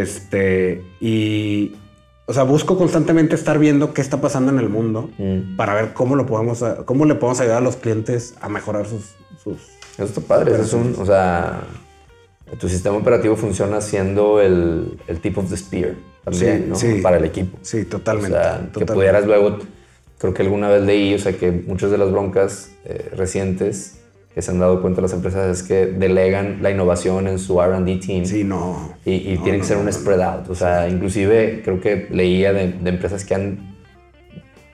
Este, 0.00 0.82
y, 1.00 1.74
o 2.26 2.32
sea, 2.32 2.44
busco 2.44 2.78
constantemente 2.78 3.34
estar 3.34 3.58
viendo 3.58 3.92
qué 3.92 4.00
está 4.00 4.20
pasando 4.20 4.50
en 4.52 4.58
el 4.58 4.68
mundo 4.68 5.10
Mm. 5.18 5.56
para 5.56 5.74
ver 5.74 5.92
cómo, 5.92 6.16
lo 6.16 6.24
podemos, 6.26 6.64
cómo 6.86 7.04
le 7.04 7.14
podemos 7.14 7.40
ayudar 7.40 7.58
a 7.58 7.60
los 7.60 7.76
clientes 7.76 8.34
a 8.40 8.48
mejorar 8.48 8.86
sus... 8.86 9.14
sus 9.42 9.56
Eso 9.94 10.04
está 10.04 10.20
padre. 10.22 10.52
Eso 10.52 10.62
es 10.62 10.72
un, 10.72 10.94
o 10.98 11.04
sea, 11.04 11.60
tu 12.58 12.68
sistema 12.68 12.96
operativo 12.96 13.36
funciona 13.36 13.80
siendo 13.80 14.40
el, 14.40 14.98
el 15.08 15.20
tip 15.20 15.36
of 15.38 15.50
the 15.50 15.56
spear 15.56 15.94
también, 16.24 16.62
Sí, 16.62 16.68
¿no? 16.68 16.74
sí. 16.76 17.00
Para 17.02 17.16
el 17.18 17.24
equipo. 17.24 17.58
sí, 17.62 17.80
O 17.82 17.86
totalmente. 17.86 18.30
sea, 18.38 18.68
que 18.72 18.86
pudieras 18.86 19.26
luego, 19.26 19.58
creo 20.18 20.32
que 20.32 20.42
alguna 20.42 20.68
vez 20.68 20.82
leí, 20.82 21.14
o 21.14 21.18
sea, 21.18 21.32
que 21.36 21.50
muchas 21.50 21.90
de 21.90 21.98
las 21.98 22.10
broncas 22.12 22.70
eh, 22.84 23.10
recientes 23.16 23.98
que 24.34 24.40
se 24.42 24.50
han 24.50 24.58
dado 24.58 24.80
cuenta 24.80 25.00
las 25.02 25.12
empresas 25.12 25.58
es 25.58 25.62
que 25.62 25.86
delegan 25.86 26.58
la 26.62 26.70
innovación 26.70 27.26
en 27.28 27.38
su 27.38 27.60
R&D 27.60 27.96
team. 27.96 28.24
Sí, 28.24 28.44
no. 28.44 28.94
Y, 29.04 29.12
y 29.32 29.36
No, 29.36 29.42
tiene 29.44 29.58
que 29.58 29.64
ser 29.64 29.76
no, 29.76 29.82
un 29.84 29.92
spread 29.92 30.20
out. 30.22 30.48
O 30.48 30.54
sea, 30.54 30.88
inclusive 30.88 31.60
creo 31.64 31.80
que 31.80 32.08
leía 32.10 32.52
de, 32.52 32.72
de 32.72 32.90
empresas 32.90 33.24
que 33.24 33.34
han 33.34 33.72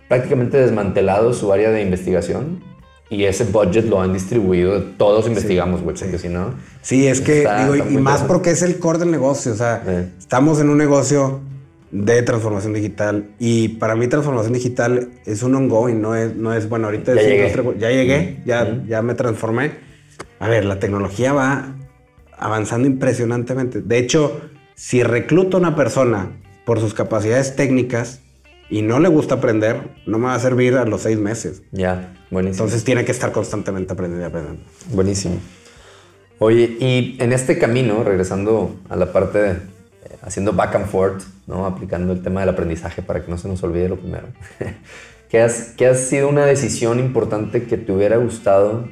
prácticamente 0.09 0.57
desmantelado 0.59 1.33
su 1.33 1.53
área 1.53 1.71
de 1.71 1.83
investigación 1.83 2.63
y 3.11 3.25
ese 3.25 3.45
budget 3.45 3.87
lo 3.87 4.01
han 4.01 4.13
distribuido. 4.13 4.83
Todos 4.97 5.27
investigamos, 5.27 5.83
güey, 5.83 5.97
porque 5.97 6.19
si 6.19 6.29
no... 6.29 6.55
Sí, 6.83 7.07
es 7.07 7.21
que, 7.21 7.39
Está- 7.39 7.63
digo, 7.63 7.75
está 7.75 7.91
y 7.91 7.97
más 7.99 8.23
porque 8.23 8.51
es 8.51 8.63
el 8.63 8.79
core 8.79 8.99
del 8.99 9.11
negocio. 9.11 9.53
O 9.53 9.57
sea, 9.57 9.83
Sí. 9.85 10.13
estamos 10.19 10.61
en 10.61 10.69
un 10.71 10.79
negocio 10.79 11.41
de 11.91 12.23
transformación 12.23 12.75
digital 12.75 13.31
y 13.39 13.69
para 13.69 13.97
mí 13.97 14.09
transformación 14.09 14.53
digital 14.53 15.09
es 15.25 15.43
un 15.43 15.55
ongoing, 15.55 16.01
no 16.01 16.15
es, 16.15 16.35
no 16.37 16.53
es 16.53 16.69
bueno, 16.69 16.87
ahorita 16.87 17.15
Ya 17.15 17.21
es 17.21 17.27
llegué. 17.27 17.49
industria- 17.49 17.79
ya 17.79 17.91
llegué, 17.91 18.37
ya, 18.45 19.03
me 19.03 19.15
transformé. 19.15 19.73
A 20.39 20.49
ver, 20.49 20.65
la 20.65 20.79
tecnología 20.79 21.33
va 21.33 21.75
avanzando 22.37 22.87
impresionantemente. 22.87 23.81
De 23.81 23.99
hecho, 23.99 24.41
si 24.75 25.03
recluto 25.03 25.57
a 25.57 25.61
una 25.61 25.75
persona 25.77 26.33
por 26.65 26.79
sus 26.81 26.93
capacidades 26.95 27.57
técnicas 27.57 28.21
y 28.71 28.83
no 28.83 29.01
le 29.01 29.09
gusta 29.09 29.37
aprender, 29.37 29.81
no 30.07 30.19
me 30.19 30.27
va 30.27 30.35
a 30.35 30.39
servir 30.39 30.77
a 30.77 30.85
los 30.85 31.01
seis 31.03 31.19
meses. 31.19 31.63
Ya, 31.73 32.15
buenísimo. 32.31 32.65
Entonces 32.65 32.85
tiene 32.85 33.05
que 33.07 33.13
estar 33.13 33.33
constantemente 33.33 33.95
aprendiendo 33.95 34.27
y 34.27 34.29
aprendiendo. 34.29 34.63
Buenísimo. 34.93 35.37
Oye, 36.39 36.77
y 36.79 37.17
en 37.19 37.33
este 37.33 37.59
camino, 37.59 38.05
regresando 38.05 38.77
a 38.89 38.95
la 38.97 39.13
parte 39.13 39.39
de 39.39 39.57
haciendo 40.29 40.53
back 40.53 40.75
and 40.75 40.87
forth, 40.87 41.25
¿no? 41.47 41.65
aplicando 41.65 42.13
el 42.13 42.23
tema 42.23 42.41
del 42.41 42.51
aprendizaje 42.51 43.01
para 43.01 43.25
que 43.25 43.31
no 43.31 43.39
se 43.39 43.49
nos 43.49 43.63
olvide 43.63 43.89
lo 43.89 43.97
primero, 43.97 44.29
¿qué, 45.31 45.41
has, 45.41 45.73
¿qué 45.77 45.87
ha 45.87 45.95
sido 45.95 46.29
una 46.29 46.45
decisión 46.45 47.01
importante 47.01 47.65
que 47.65 47.79
te 47.79 47.91
hubiera 47.93 48.19
gustado 48.19 48.87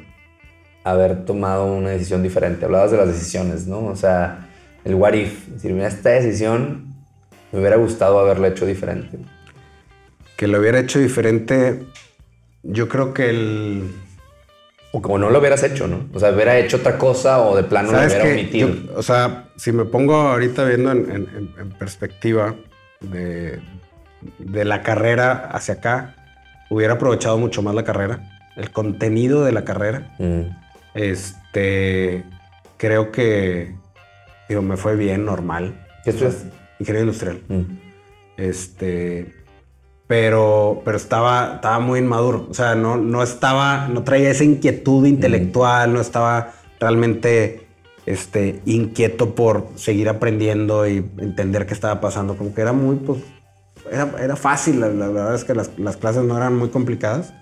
haber 0.83 1.27
tomado 1.27 1.67
una 1.67 1.91
decisión 1.91 2.23
diferente? 2.23 2.65
Hablabas 2.65 2.91
de 2.91 2.97
las 2.97 3.09
decisiones, 3.09 3.67
¿no? 3.67 3.85
O 3.85 3.97
sea, 3.97 4.49
el 4.85 4.95
what 4.95 5.13
if. 5.13 5.47
Es 5.49 5.63
decir, 5.63 5.79
esta 5.79 6.11
decisión 6.11 6.95
me 7.53 7.61
hubiera 7.61 7.77
gustado 7.77 8.19
haberla 8.19 8.49
hecho 8.49 8.65
diferente. 8.65 9.19
Que 10.39 10.47
lo 10.47 10.59
hubiera 10.59 10.79
hecho 10.79 10.99
diferente, 10.99 11.83
yo 12.63 12.89
creo 12.89 13.13
que 13.13 13.29
el... 13.29 13.91
O 14.97 15.03
como 15.03 15.19
no 15.19 15.29
lo 15.29 15.41
hubieras 15.41 15.63
hecho, 15.63 15.87
¿no? 15.87 16.07
O 16.15 16.19
sea, 16.19 16.31
hubiera 16.31 16.57
hecho 16.59 16.79
otra 16.79 16.97
cosa 16.97 17.43
o 17.43 17.55
de 17.55 17.65
plano 17.65 17.93
lo 17.93 17.99
¿Sabes 17.99 18.15
hubiera 18.15 18.31
omitido. 18.31 18.69
Yo- 18.71 18.95
o 18.97 19.03
sea, 19.03 19.51
si 19.57 19.71
me 19.71 19.85
pongo 19.85 20.15
ahorita 20.15 20.65
viendo 20.65 20.91
en, 20.93 20.99
en- 21.11 21.29
en- 21.37 21.51
en 21.59 21.71
perspectiva 21.79 22.55
de, 23.01 23.61
de 24.39 24.65
la 24.65 24.83
carrera 24.83 25.51
hacia 25.53 25.75
acá, 25.75 26.15
hubiera 26.71 26.95
aprovechado 26.95 27.37
mucho 27.37 27.61
más 27.61 27.75
la 27.75 27.85
carrera, 27.85 28.41
el 28.57 28.71
contenido 28.71 29.45
de 29.45 29.53
la 29.53 29.65
carrera. 29.65 30.15
Mm, 30.19 30.41
Este, 30.95 32.25
creo 32.79 33.13
que, 33.13 33.75
digo, 34.49 34.63
me 34.63 34.79
fue 34.79 34.97
bien, 34.97 35.27
normal. 35.27 35.87
¿Qué 36.05 36.11
estudiaste? 36.11 36.49
Ingeniería 36.79 37.03
industrial. 37.07 37.41
Mm. 37.49 37.63
Este, 38.39 39.35
pero, 40.07 40.83
pero 40.85 40.97
estaba, 40.97 41.55
estaba 41.57 41.79
muy 41.79 42.01
inmaduro. 42.01 42.47
O 42.51 42.55
sea, 42.55 42.75
no, 42.75 42.97
no 42.97 43.23
estaba, 43.23 43.89
no 43.89 44.03
traía 44.05 44.31
esa 44.31 44.45
inquietud 44.45 45.07
intelectual, 45.07 45.93
no 45.93 46.01
estaba 46.01 46.53
realmente 46.81 47.67
este, 48.07 48.61
inquieto 48.67 49.35
por 49.35 49.69
seguir 49.77 50.09
aprendiendo 50.09 50.87
y 50.87 50.99
entender 51.19 51.67
qué 51.67 51.75
estaba 51.75 52.01
pasando. 52.01 52.37
Como 52.37 52.55
que 52.55 52.61
era 52.61 52.73
muy, 52.73 52.97
pues, 52.97 53.19
era, 53.91 54.11
era 54.21 54.37
fácil. 54.37 54.81
La, 54.81 54.89
la 54.89 55.09
verdad 55.09 55.35
es 55.35 55.45
que 55.45 55.55
las, 55.55 55.71
las 55.79 55.97
clases 55.97 56.23
no 56.23 56.37
eran 56.37 56.57
muy 56.57 56.69
complicadas. 56.69 57.33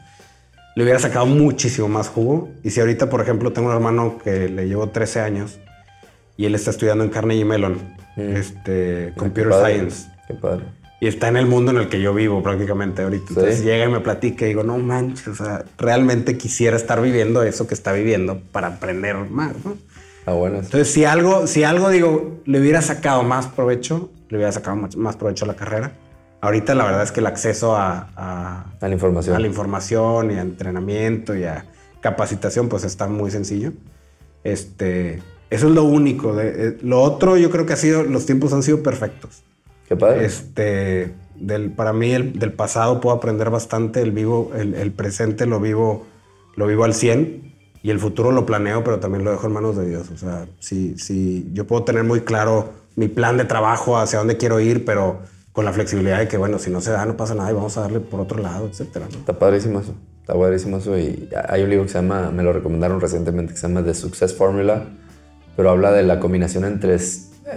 Le 0.77 0.83
hubiera 0.83 0.99
sacado 0.99 1.27
muchísimo 1.27 1.89
más 1.89 2.09
jugo. 2.09 2.49
Y 2.62 2.71
si 2.71 2.81
ahorita, 2.81 3.09
por 3.09 3.21
ejemplo, 3.21 3.53
tengo 3.53 3.69
un 3.69 3.75
hermano 3.75 4.19
que 4.23 4.49
le 4.49 4.67
llevo 4.67 4.89
13 4.89 5.21
años 5.21 5.59
y 6.37 6.47
él 6.47 6.55
está 6.55 6.71
estudiando 6.71 7.05
en 7.05 7.11
Carnegie 7.11 7.45
Mellon, 7.45 7.95
Mm. 8.17 8.37
este, 8.37 8.62
Qué 8.62 9.12
Computer 9.17 9.51
padre, 9.51 9.75
Science. 9.75 10.09
Qué 10.29 10.35
padre. 10.35 10.65
Y 11.01 11.07
está 11.09 11.28
en 11.28 11.36
el 11.36 11.47
mundo 11.47 11.70
en 11.72 11.78
el 11.78 11.88
que 11.88 12.01
yo 12.01 12.14
vivo 12.14 12.42
prácticamente 12.42 13.03
ahorita. 13.03 13.26
Entonces 13.30 13.59
Sí. 13.59 13.64
llega 13.64 13.84
y 13.84 13.88
me 13.88 14.01
platica 14.01 14.45
y 14.45 14.49
digo, 14.49 14.62
no 14.62 14.78
manches, 14.78 15.28
o 15.28 15.34
sea, 15.34 15.64
realmente 15.76 16.38
quisiera 16.38 16.76
estar 16.76 17.03
viviendo 17.03 17.42
eso 17.42 17.66
que 17.66 17.74
está 17.74 17.92
viviendo 17.92 18.40
para 18.53 18.68
aprender 18.68 19.16
más, 19.16 19.53
¿no? 19.64 19.76
Ah, 20.26 20.32
bueno. 20.32 20.57
Entonces, 20.61 20.88
si 20.90 21.05
algo, 21.05 21.47
si 21.47 21.64
algo 21.64 21.90
digo, 21.90 22.40
le 22.47 22.59
hubiera 22.61 22.80
sacado 22.80 23.22
más 23.24 23.47
provecho, 23.49 24.11
le 24.30 24.38
hubiera 24.38 24.53
sacado 24.53 24.76
más- 24.76 24.97
más 24.97 25.16
provecho 25.16 25.45
a 25.45 25.49
la 25.49 25.57
carrera. 25.57 25.92
Ahorita 26.40 26.74
la 26.74 26.84
verdad 26.84 27.03
es 27.03 27.12
que 27.12 27.20
el 27.20 27.26
acceso 27.26 27.76
a, 27.76 28.09
a- 28.16 28.64
A 28.80 28.88
la 28.88 28.95
información. 28.95 29.36
a 29.36 29.38
la 29.38 29.47
información 29.47 30.30
y 30.30 30.34
a 30.34 30.40
entrenamiento 30.42 31.34
y 31.36 31.45
a 31.45 31.66
capacitación, 32.01 32.68
pues 32.70 32.84
está 32.84 33.07
muy 33.09 33.30
sencillo. 33.30 33.72
Este, 34.45 35.22
eso 35.51 35.68
es 35.68 35.74
lo 35.74 35.84
único. 35.84 36.34
De, 36.34 36.68
eh, 36.68 36.78
lo 36.82 37.01
otro, 37.03 37.36
yo 37.36 37.51
creo 37.51 37.66
que 37.66 37.72
ha 37.72 37.76
sido, 37.76 38.03
los 38.05 38.26
tiempos 38.26 38.53
han 38.53 38.62
sido 38.62 38.82
perfectos. 38.82 39.42
Qué 39.89 39.97
padre. 39.97 40.24
Este, 40.24 41.14
del, 41.35 41.70
para 41.70 41.93
mí, 41.93 42.12
el, 42.12 42.39
del 42.39 42.53
pasado 42.53 43.01
puedo 43.01 43.16
aprender 43.16 43.51
bastante. 43.51 44.03
El 44.03 44.12
vivo, 44.12 44.53
el, 44.57 44.74
el 44.74 44.93
presente 44.93 45.47
lo 45.47 45.61
vivo, 45.61 46.07
lo 46.57 46.66
vivo 46.66 46.85
al 46.85 46.95
100 46.95 47.55
y 47.85 47.91
el 47.91 47.99
futuro 47.99 48.32
lo 48.32 48.47
planeo, 48.47 48.82
pero 48.82 48.99
también 48.99 49.24
lo 49.24 49.30
dejo 49.30 49.47
en 49.47 49.53
manos 49.53 49.76
de 49.76 49.87
Dios. 49.87 50.11
O 50.11 50.16
sea, 50.16 50.47
si, 50.59 50.97
si 50.97 51.51
yo 51.53 51.66
puedo 51.66 51.85
tener 51.85 52.03
muy 52.03 52.22
claro 52.22 52.72
mi 52.97 53.09
plan 53.09 53.37
de 53.37 53.45
trabajo, 53.45 53.99
hacia 53.99 54.18
dónde 54.18 54.39
quiero 54.39 54.59
ir, 54.59 54.87
pero 54.87 55.20
con 55.53 55.66
la 55.66 55.72
flexibilidad 55.72 56.18
de 56.18 56.26
que, 56.26 56.39
bueno, 56.39 56.59
si 56.59 56.70
no 56.70 56.80
se 56.80 56.93
da, 56.93 57.05
no 57.05 57.14
pasa 57.16 57.35
nada 57.35 57.51
y 57.51 57.55
vamos 57.55 57.76
a 57.76 57.82
darle 57.82 58.01
por 58.01 58.20
otro 58.20 58.41
lado, 58.41 58.66
etcétera. 58.66 59.07
¿no? 59.12 59.18
Está 59.18 59.39
padrísimo 59.39 59.80
eso. 59.80 59.95
Está 60.20 60.32
padrísimo 60.32 60.78
eso. 60.78 60.99
Y 60.99 61.28
hay 61.47 61.62
un 61.62 61.68
libro 61.68 61.85
que 61.85 61.93
se 61.93 61.99
llama, 61.99 62.30
me 62.30 62.43
lo 62.43 62.55
recomendaron 62.55 63.03
recientemente, 63.03 63.53
que 63.53 63.61
se 63.61 63.68
llama 63.68 63.85
The 63.85 63.93
Success 63.93 64.35
Formula, 64.35 64.87
pero 65.55 65.68
habla 65.68 65.93
de 65.93 66.05
la 66.05 66.18
combinación 66.20 66.64
entre, 66.64 66.97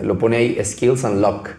lo 0.04 0.18
pone 0.20 0.36
ahí, 0.36 0.60
skills 0.62 1.06
and 1.06 1.22
luck. 1.22 1.52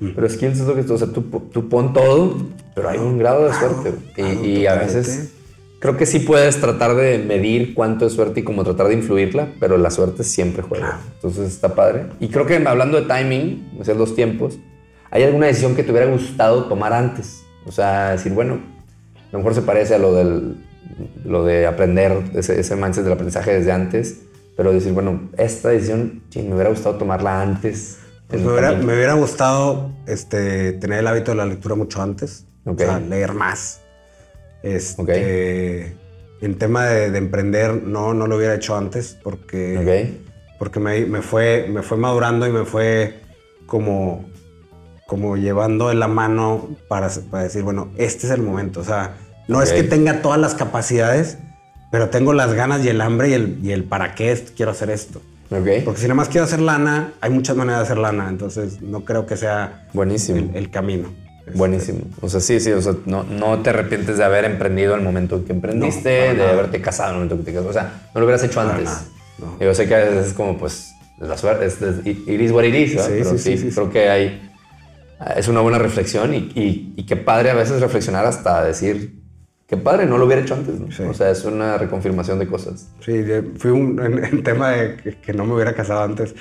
Pero 0.00 0.28
skills 0.28 0.60
es 0.60 0.66
lo 0.66 0.74
que 0.74 0.82
tú, 0.82 0.94
o 0.94 0.98
sea, 0.98 1.08
tú, 1.08 1.22
tú 1.52 1.68
pon 1.68 1.92
todo, 1.92 2.36
pero 2.74 2.88
hay 2.88 2.98
un 2.98 3.18
grado 3.18 3.46
de 3.46 3.52
suerte. 3.52 3.92
Y, 4.12 4.14
claro, 4.14 4.44
y 4.44 4.66
a 4.66 4.72
totalmente. 4.72 4.96
veces 4.96 5.32
creo 5.78 5.96
que 5.96 6.06
sí 6.06 6.20
puedes 6.20 6.60
tratar 6.60 6.94
de 6.94 7.18
medir 7.18 7.74
cuánto 7.74 8.06
es 8.06 8.14
suerte 8.14 8.40
y 8.40 8.42
como 8.42 8.64
tratar 8.64 8.88
de 8.88 8.94
influirla, 8.94 9.48
pero 9.60 9.76
la 9.76 9.90
suerte 9.90 10.24
siempre 10.24 10.62
juega. 10.62 11.00
Entonces 11.16 11.48
está 11.48 11.74
padre. 11.74 12.06
Y 12.18 12.28
creo 12.28 12.46
que 12.46 12.56
hablando 12.56 13.00
de 13.00 13.06
timing, 13.06 13.76
o 13.78 13.84
sea, 13.84 13.94
los 13.94 14.14
tiempos, 14.14 14.58
¿hay 15.10 15.22
alguna 15.22 15.46
decisión 15.46 15.74
que 15.74 15.82
te 15.82 15.90
hubiera 15.90 16.10
gustado 16.10 16.64
tomar 16.64 16.92
antes? 16.92 17.42
O 17.66 17.72
sea, 17.72 18.10
decir, 18.12 18.32
bueno, 18.32 18.54
a 18.54 19.32
lo 19.32 19.38
mejor 19.38 19.54
se 19.54 19.62
parece 19.62 19.94
a 19.94 19.98
lo 19.98 20.14
del 20.14 20.56
lo 21.24 21.44
de 21.44 21.66
aprender 21.66 22.12
ese, 22.34 22.58
ese 22.60 22.76
mindset 22.76 23.04
del 23.04 23.12
aprendizaje 23.12 23.52
desde 23.52 23.72
antes, 23.72 24.22
pero 24.56 24.72
decir, 24.72 24.92
bueno, 24.92 25.30
esta 25.36 25.70
decisión 25.70 26.22
sí, 26.30 26.42
me 26.42 26.54
hubiera 26.54 26.70
gustado 26.70 26.96
tomarla 26.96 27.40
antes. 27.40 27.98
Pues 28.30 28.42
me, 28.42 28.52
hubiera, 28.52 28.72
me 28.72 28.94
hubiera 28.94 29.14
gustado 29.14 29.90
este, 30.06 30.72
tener 30.74 31.00
el 31.00 31.06
hábito 31.08 31.32
de 31.32 31.36
la 31.36 31.46
lectura 31.46 31.74
mucho 31.74 32.00
antes. 32.00 32.46
O 32.64 32.76
sea, 32.76 33.00
leer 33.00 33.34
más. 33.34 33.80
Este, 34.62 35.96
En 36.40 36.58
tema 36.58 36.86
de, 36.86 37.10
de 37.10 37.18
emprender, 37.18 37.82
no, 37.82 38.14
no 38.14 38.26
lo 38.26 38.36
hubiera 38.36 38.54
hecho 38.54 38.76
antes 38.76 39.16
porque, 39.22 39.74
porque 40.58 40.78
me, 40.80 41.04
me 41.06 41.22
fue, 41.22 41.66
me 41.68 41.82
fue 41.82 41.96
madurando 41.96 42.46
y 42.46 42.50
me 42.52 42.64
fue 42.64 43.20
como, 43.66 44.24
como 45.06 45.36
llevando 45.36 45.88
de 45.88 45.94
la 45.94 46.08
mano 46.08 46.68
para, 46.88 47.10
para 47.30 47.44
decir, 47.44 47.62
bueno, 47.62 47.90
este 47.96 48.26
es 48.26 48.32
el 48.32 48.42
momento. 48.42 48.80
O 48.80 48.84
sea, 48.84 49.16
no 49.48 49.60
es 49.60 49.72
que 49.72 49.82
tenga 49.82 50.22
todas 50.22 50.38
las 50.38 50.54
capacidades, 50.54 51.38
pero 51.90 52.10
tengo 52.10 52.32
las 52.32 52.54
ganas 52.54 52.84
y 52.84 52.88
el 52.88 53.00
hambre 53.00 53.30
y 53.30 53.32
el, 53.32 53.58
y 53.62 53.72
el 53.72 53.84
para 53.84 54.14
qué 54.14 54.42
quiero 54.54 54.70
hacer 54.70 54.90
esto. 54.90 55.20
Porque 55.50 56.00
si 56.00 56.04
nada 56.04 56.14
más 56.14 56.28
quiero 56.28 56.44
hacer 56.44 56.60
lana, 56.60 57.12
hay 57.20 57.30
muchas 57.30 57.56
maneras 57.56 57.80
de 57.80 57.84
hacer 57.86 57.98
lana, 57.98 58.28
entonces 58.28 58.80
no 58.80 59.04
creo 59.04 59.26
que 59.26 59.36
sea 59.36 59.88
Buenísimo. 59.92 60.38
el, 60.38 60.56
el 60.56 60.70
camino. 60.70 61.08
Este, 61.44 61.58
Buenísimo. 61.58 62.00
O 62.20 62.28
sea, 62.28 62.38
sí, 62.40 62.60
sí, 62.60 62.70
o 62.70 62.80
sea, 62.80 62.94
no, 63.06 63.24
no 63.24 63.58
te 63.58 63.70
arrepientes 63.70 64.16
de 64.18 64.24
haber 64.24 64.44
emprendido 64.44 64.94
el 64.94 65.00
momento 65.00 65.36
en 65.36 65.44
que 65.44 65.52
emprendiste, 65.52 66.34
No, 66.34 66.44
de 66.44 66.50
haberte 66.50 66.80
casado 66.80 67.10
en 67.10 67.14
el 67.16 67.22
momento 67.24 67.38
que 67.38 67.50
te 67.50 67.52
casaste. 67.58 67.70
O 67.70 67.72
sea, 67.72 68.02
no 68.14 68.20
lo 68.20 68.26
hubieras 68.26 68.44
hecho 68.44 68.60
antes. 68.60 68.88
Yo 69.58 69.74
sé 69.74 69.88
que 69.88 69.94
a 69.96 69.98
veces 69.98 70.28
es 70.28 70.32
como, 70.34 70.56
pues, 70.56 70.92
la 71.18 71.36
suerte, 71.36 71.66
es, 71.66 71.82
es, 71.82 72.06
it 72.06 72.28
is 72.40 72.52
what 72.52 72.62
it 72.62 72.74
is, 72.74 72.94
¿verdad? 72.94 73.08
Sí, 73.08 73.14
Pero 73.24 73.38
sí, 73.38 73.58
sí, 73.58 73.70
creo 73.74 73.90
que 73.90 74.08
hay, 74.08 74.50
es 75.36 75.48
una 75.48 75.60
buena 75.60 75.78
reflexión 75.78 76.32
y, 76.32 76.52
y, 76.54 76.94
y 76.96 77.06
qué 77.06 77.16
padre 77.16 77.50
a 77.50 77.54
veces 77.54 77.80
reflexionar 77.80 78.24
hasta 78.24 78.62
decir, 78.64 79.19
qué 79.70 79.76
padre, 79.76 80.04
no 80.04 80.18
lo 80.18 80.26
hubiera 80.26 80.42
hecho 80.42 80.54
antes. 80.54 80.80
¿no? 80.80 81.10
O 81.10 81.14
sea, 81.14 81.30
es 81.30 81.44
una 81.44 81.78
reconfirmación 81.78 82.40
de 82.40 82.48
cosas. 82.48 82.88
Sí, 82.98 83.24
fui 83.56 83.70
un 83.70 84.00
en, 84.02 84.42
tema 84.42 84.70
de 84.70 84.96
que, 85.22 85.32
no 85.32 85.44
me 85.46 85.54
hubiera 85.54 85.74
casado 85.74 86.02
antes. 86.02 86.34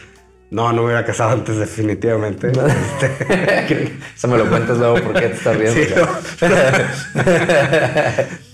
No, 0.50 0.74
no 0.74 0.82
me 0.82 0.86
hubiera 0.86 1.06
casado 1.06 1.30
antes 1.30 1.58
definitivamente. 1.58 2.52
Este... 2.52 3.94
Eso 4.16 4.28
me 4.28 4.38
lo 4.40 4.50
cuentas 4.50 4.80
luego 4.80 4.96
porque 5.04 5.28
te 5.28 5.34
estás 5.34 5.58
riendo. 5.58 6.08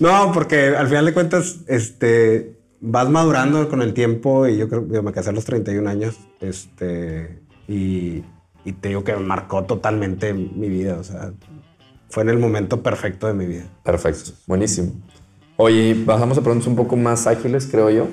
no. 0.00 0.30
porque 0.32 0.76
al 0.76 0.88
final 0.88 1.06
de 1.06 1.14
cuentas, 1.14 1.60
este, 1.68 2.58
vas 2.80 3.08
madurando 3.08 3.70
con 3.70 3.80
el 3.80 3.94
tiempo 3.94 4.46
y 4.46 4.58
yo 4.58 4.68
creo 4.68 4.86
que 4.86 5.00
me 5.00 5.12
casé 5.12 5.30
a 5.30 5.32
los 5.32 5.46
31 5.46 5.88
años. 5.88 6.18
Este, 6.40 7.40
y, 7.66 8.22
y 8.66 8.72
te 8.72 8.88
digo 8.88 9.04
que 9.04 9.14
me 9.14 9.20
marcó 9.20 9.64
totalmente 9.64 10.34
mi 10.34 10.68
vida. 10.68 10.98
O 11.00 11.02
sea, 11.02 11.32
fue 12.08 12.22
en 12.22 12.30
el 12.30 12.38
momento 12.38 12.82
perfecto 12.82 13.26
de 13.26 13.34
mi 13.34 13.46
vida. 13.46 13.64
Perfecto, 13.82 14.32
buenísimo. 14.46 14.92
Oye, 15.58 15.94
bajamos 16.04 16.36
a 16.36 16.42
preguntas 16.42 16.66
un 16.66 16.76
poco 16.76 16.96
más 16.96 17.26
ágiles, 17.26 17.66
creo 17.70 17.88
yo. 17.88 18.08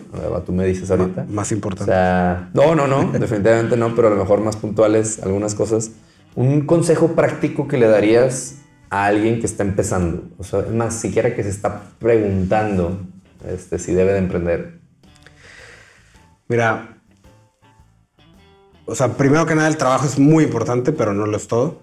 Tú 0.45 0.53
me 0.53 0.65
dices 0.65 0.89
ahorita. 0.89 1.25
Más 1.29 1.51
importante. 1.51 1.91
O 1.91 1.93
sea, 1.93 2.49
no, 2.53 2.73
no, 2.73 2.87
no, 2.87 3.11
definitivamente 3.19 3.75
no, 3.75 3.93
pero 3.95 4.07
a 4.07 4.11
lo 4.11 4.17
mejor 4.17 4.39
más 4.39 4.55
puntuales 4.55 5.21
algunas 5.21 5.53
cosas. 5.53 5.91
Un 6.35 6.65
consejo 6.65 7.09
práctico 7.15 7.67
que 7.67 7.77
le 7.77 7.87
darías 7.87 8.59
a 8.89 9.05
alguien 9.05 9.39
que 9.39 9.45
está 9.45 9.63
empezando, 9.63 10.23
o 10.37 10.43
sea, 10.43 10.65
más 10.71 10.93
siquiera 10.93 11.35
que 11.35 11.43
se 11.43 11.49
está 11.49 11.81
preguntando 11.99 12.99
este, 13.47 13.79
si 13.79 13.93
debe 13.93 14.13
de 14.13 14.19
emprender. 14.19 14.79
Mira, 16.47 16.97
o 18.85 18.95
sea, 18.95 19.17
primero 19.17 19.45
que 19.45 19.55
nada 19.55 19.67
el 19.67 19.77
trabajo 19.77 20.05
es 20.05 20.19
muy 20.19 20.43
importante, 20.43 20.91
pero 20.91 21.13
no 21.13 21.25
lo 21.25 21.37
es 21.37 21.47
todo. 21.47 21.81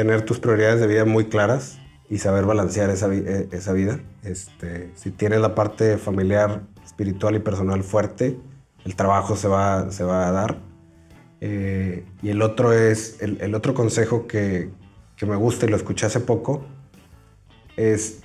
Tener 0.00 0.22
tus 0.22 0.40
prioridades 0.40 0.80
de 0.80 0.86
vida 0.86 1.04
muy 1.04 1.26
claras 1.26 1.78
y 2.08 2.16
saber 2.16 2.46
balancear 2.46 2.88
esa, 2.88 3.12
eh, 3.12 3.48
esa 3.52 3.74
vida. 3.74 4.00
Este, 4.22 4.90
si 4.94 5.10
tienes 5.10 5.42
la 5.42 5.54
parte 5.54 5.98
familiar, 5.98 6.62
espiritual 6.82 7.36
y 7.36 7.40
personal 7.40 7.82
fuerte, 7.82 8.38
el 8.86 8.96
trabajo 8.96 9.36
se 9.36 9.46
va, 9.46 9.90
se 9.90 10.02
va 10.04 10.26
a 10.26 10.32
dar. 10.32 10.56
Eh, 11.42 12.06
y 12.22 12.30
el 12.30 12.40
otro 12.40 12.72
es, 12.72 13.20
el, 13.20 13.42
el 13.42 13.54
otro 13.54 13.74
consejo 13.74 14.26
que, 14.26 14.70
que, 15.18 15.26
me 15.26 15.36
gusta 15.36 15.66
y 15.66 15.68
lo 15.68 15.76
escuché 15.76 16.06
hace 16.06 16.20
poco, 16.20 16.64
es, 17.76 18.20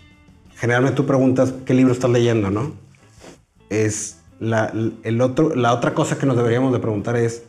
generalmente 0.55 0.95
tú 0.95 1.05
preguntas 1.05 1.53
qué 1.65 1.73
libro 1.73 1.91
estás 1.91 2.09
leyendo, 2.09 2.51
¿no? 2.51 2.71
Es 3.69 4.21
la, 4.39 4.71
el 5.03 5.19
otro, 5.19 5.53
la 5.55 5.73
otra 5.73 5.93
cosa 5.93 6.17
que 6.17 6.26
nos 6.26 6.38
deberíamos 6.38 6.71
de 6.71 6.80
preguntar 6.80 7.17
es 7.17 7.43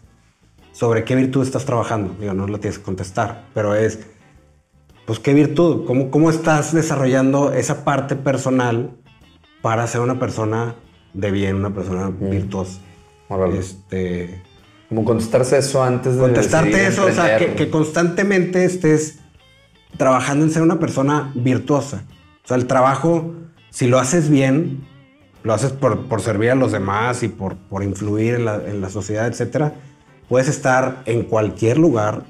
sobre 0.72 1.04
qué 1.04 1.14
virtud 1.14 1.44
estás 1.44 1.64
trabajando. 1.64 2.16
Digo, 2.18 2.34
no 2.34 2.48
lo 2.48 2.58
tienes 2.58 2.80
que 2.80 2.84
contestar, 2.84 3.44
pero 3.54 3.76
es 3.76 4.00
pues 5.06 5.20
qué 5.20 5.32
virtud, 5.32 5.86
cómo, 5.86 6.10
cómo 6.10 6.30
estás 6.30 6.74
desarrollando 6.74 7.52
esa 7.52 7.84
parte 7.84 8.16
personal 8.16 8.90
para 9.62 9.86
ser 9.86 10.00
una 10.00 10.18
persona 10.18 10.74
de 11.14 11.30
bien, 11.30 11.56
una 11.56 11.72
persona 11.72 12.10
mm. 12.10 12.30
virtuosa. 12.30 12.80
Este, 13.58 14.42
como 14.88 15.04
contestarse 15.04 15.58
eso 15.58 15.82
antes 15.82 16.14
de 16.14 16.20
contestarte 16.20 16.86
eso, 16.86 17.06
o 17.06 17.10
sea, 17.10 17.38
que, 17.38 17.70
constantemente 17.70 18.64
estés 18.64 19.18
trabajando 19.96 20.44
en 20.44 20.50
ser 20.50 20.62
una 20.62 20.78
persona 20.78 21.32
virtuosa. 21.34 22.04
O 22.44 22.48
sea, 22.48 22.56
el 22.56 22.66
trabajo, 22.66 23.34
si 23.70 23.88
lo 23.88 23.98
haces 23.98 24.28
bien, 24.28 24.86
lo 25.42 25.54
haces 25.54 25.72
por, 25.72 26.06
por 26.06 26.20
servir 26.20 26.50
a 26.50 26.54
los 26.54 26.72
demás 26.72 27.22
y 27.22 27.28
por, 27.28 27.56
por 27.56 27.82
influir 27.82 28.34
en 28.34 28.44
la, 28.44 28.56
en 28.64 28.80
la 28.80 28.90
sociedad, 28.90 29.26
etcétera, 29.26 29.74
puedes 30.28 30.48
estar 30.48 31.02
en 31.06 31.22
cualquier 31.22 31.78
lugar 31.78 32.24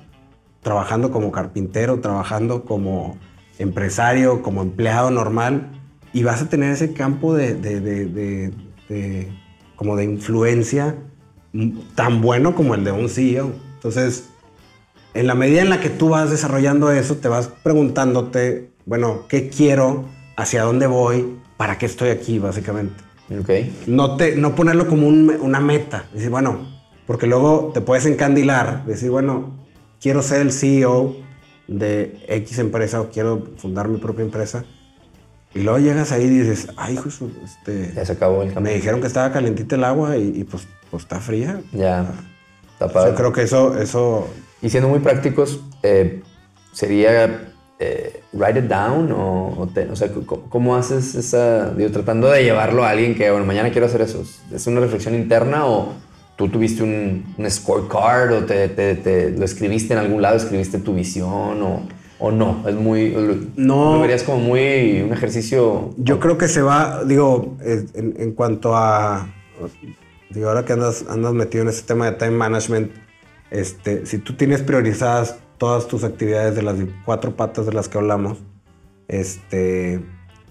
trabajando 0.67 1.13
como 1.13 1.31
carpintero, 1.31 2.01
trabajando 2.01 2.65
como 2.65 3.17
empresario, 3.61 4.43
como 4.43 4.63
empleado 4.63 5.13
normal, 5.13 5.71
y 6.13 6.25
vas 6.25 6.43
a 6.43 6.49
tener 6.49 6.73
ese 6.73 6.93
campo 6.93 7.35
de, 7.35 8.51
como 9.77 9.95
de 9.95 10.03
influencia 10.03 10.97
tan 11.95 12.21
bueno 12.21 12.57
como 12.57 12.75
el 12.75 12.83
de 12.83 12.91
un 12.91 13.09
CEO. 13.09 13.53
Entonces, 13.75 14.29
en 15.15 15.29
la 15.29 15.37
medida 15.37 15.63
en 15.63 15.71
la 15.71 15.79
que 15.79 15.89
tú 15.89 16.09
vas 16.09 16.33
desarrollando 16.33 16.91
eso, 16.91 17.15
te 17.19 17.29
vas 17.29 17.47
preguntándote, 17.63 18.73
bueno, 18.87 19.21
¿qué 19.29 19.49
quiero? 19.49 20.07
¿Hacia 20.37 20.65
dónde 20.65 20.89
voy? 20.89 21.37
¿Para 21.57 21.79
qué 21.79 21.87
estoy 21.87 22.09
aquí, 22.09 22.41
básicamente? 22.41 23.05
Okay. 23.41 23.73
No, 23.87 24.17
te, 24.17 24.35
no 24.35 24.57
ponerlo 24.57 24.89
como 24.89 25.07
una 25.07 25.61
meta. 25.61 26.07
Decir, 26.13 26.31
bueno, 26.31 26.59
porque 27.07 27.29
luego 27.29 27.71
te 27.73 27.81
puedes 27.81 28.05
encandilar, 28.05 28.85
decir, 28.85 29.13
bueno, 29.13 29.65
quiero 30.01 30.23
ser 30.23 30.41
el 30.43 30.53
CEO 30.53 31.17
de 31.69 32.25
X 32.29 32.59
empresa 32.59 33.01
o 33.01 33.11
quiero 33.11 33.43
fundar 33.57 33.89
mi 33.89 33.99
propia 33.99 34.25
empresa. 34.25 34.65
Y 35.55 35.61
luego 35.61 35.79
llegas 35.79 36.13
ahí 36.13 36.25
y 36.25 36.29
dices, 36.29 36.69
ay, 36.77 36.95
hijo, 36.95 37.09
este... 37.45 37.93
Ya 37.95 38.05
se 38.05 38.13
acabó 38.13 38.43
el 38.43 38.61
Me 38.61 38.75
dijeron 38.75 39.01
que 39.01 39.07
estaba 39.07 39.33
calentita 39.33 39.77
el 39.77 39.85
agua 39.85 40.17
y, 40.19 40.45
pues, 40.45 40.69
pues 40.91 41.05
está 41.05 41.19
fría. 41.19 41.63
Ya, 41.73 42.13
está 42.73 42.89
padre. 42.89 43.11
Yo 43.11 43.17
creo 43.17 43.33
que 43.33 43.43
eso... 43.43 43.79
eso... 43.79 44.29
Y 44.61 44.71
siendo 44.71 44.89
muy 44.89 45.01
prácticos, 45.01 45.61
eh, 45.83 46.23
sería 46.73 47.53
eh, 47.79 48.23
write 48.33 48.61
it 48.61 48.65
down 48.67 49.13
o, 49.13 49.69
o 49.91 49.97
sea, 49.97 50.11
¿cómo, 50.49 50.77
haces 50.77 51.15
esa, 51.15 51.71
digo, 51.71 51.91
tratando 51.91 52.31
de 52.31 52.43
llevarlo 52.43 52.85
a 52.85 52.91
alguien 52.91 53.15
que, 53.15 53.31
bueno, 53.31 53.45
mañana 53.45 53.71
quiero 53.71 53.87
hacer 53.87 54.01
eso? 54.01 54.25
¿Es 54.53 54.67
una 54.67 54.81
reflexión 54.81 55.15
interna 55.15 55.67
o, 55.67 55.93
tú 56.37 56.49
tuviste 56.49 56.83
un, 56.83 57.35
scorecard 57.49 58.33
o 58.33 58.45
te, 58.45 59.35
lo 59.37 59.45
escribiste 59.45 59.95
en 59.95 60.01
algún 60.01 60.23
lado, 60.23 60.37
escribiste 60.37 60.79
tu 60.79 60.95
visión 60.95 61.63
o, 61.63 61.89
o 62.19 62.31
no? 62.31 62.63
Es 62.69 62.75
muy. 62.75 63.51
No. 63.57 63.95
Lo 63.95 64.01
verías 64.03 64.23
como 64.23 64.39
muy 64.39 65.03
un 65.03 65.13
ejercicio. 65.13 65.95
Yo 65.97 66.21
creo 66.21 66.39
que 66.39 66.49
se 66.49 66.63
va, 66.63 67.05
digo, 67.05 67.57
en, 67.63 68.33
cuanto 68.33 68.77
a. 68.77 69.29
Digo, 70.31 70.49
ahora 70.49 70.65
que 70.65 70.75
andas, 70.75 71.07
andas 71.09 71.33
metido 71.33 71.63
en 71.63 71.71
ese 71.71 71.83
tema 71.83 72.11
de 72.11 72.13
time 72.13 72.33
management, 72.33 72.93
este, 73.51 74.05
si 74.05 74.19
tú 74.19 74.35
tienes 74.35 74.61
priorizadas 74.63 75.39
todas 75.57 75.89
tus 75.89 76.05
actividades 76.05 76.55
de 76.55 76.63
las 76.63 76.77
cuatro 77.07 77.37
patas 77.37 77.65
de 77.65 77.73
las 77.73 77.89
que 77.89 77.97
hablamos, 77.97 78.39
este, 79.09 80.01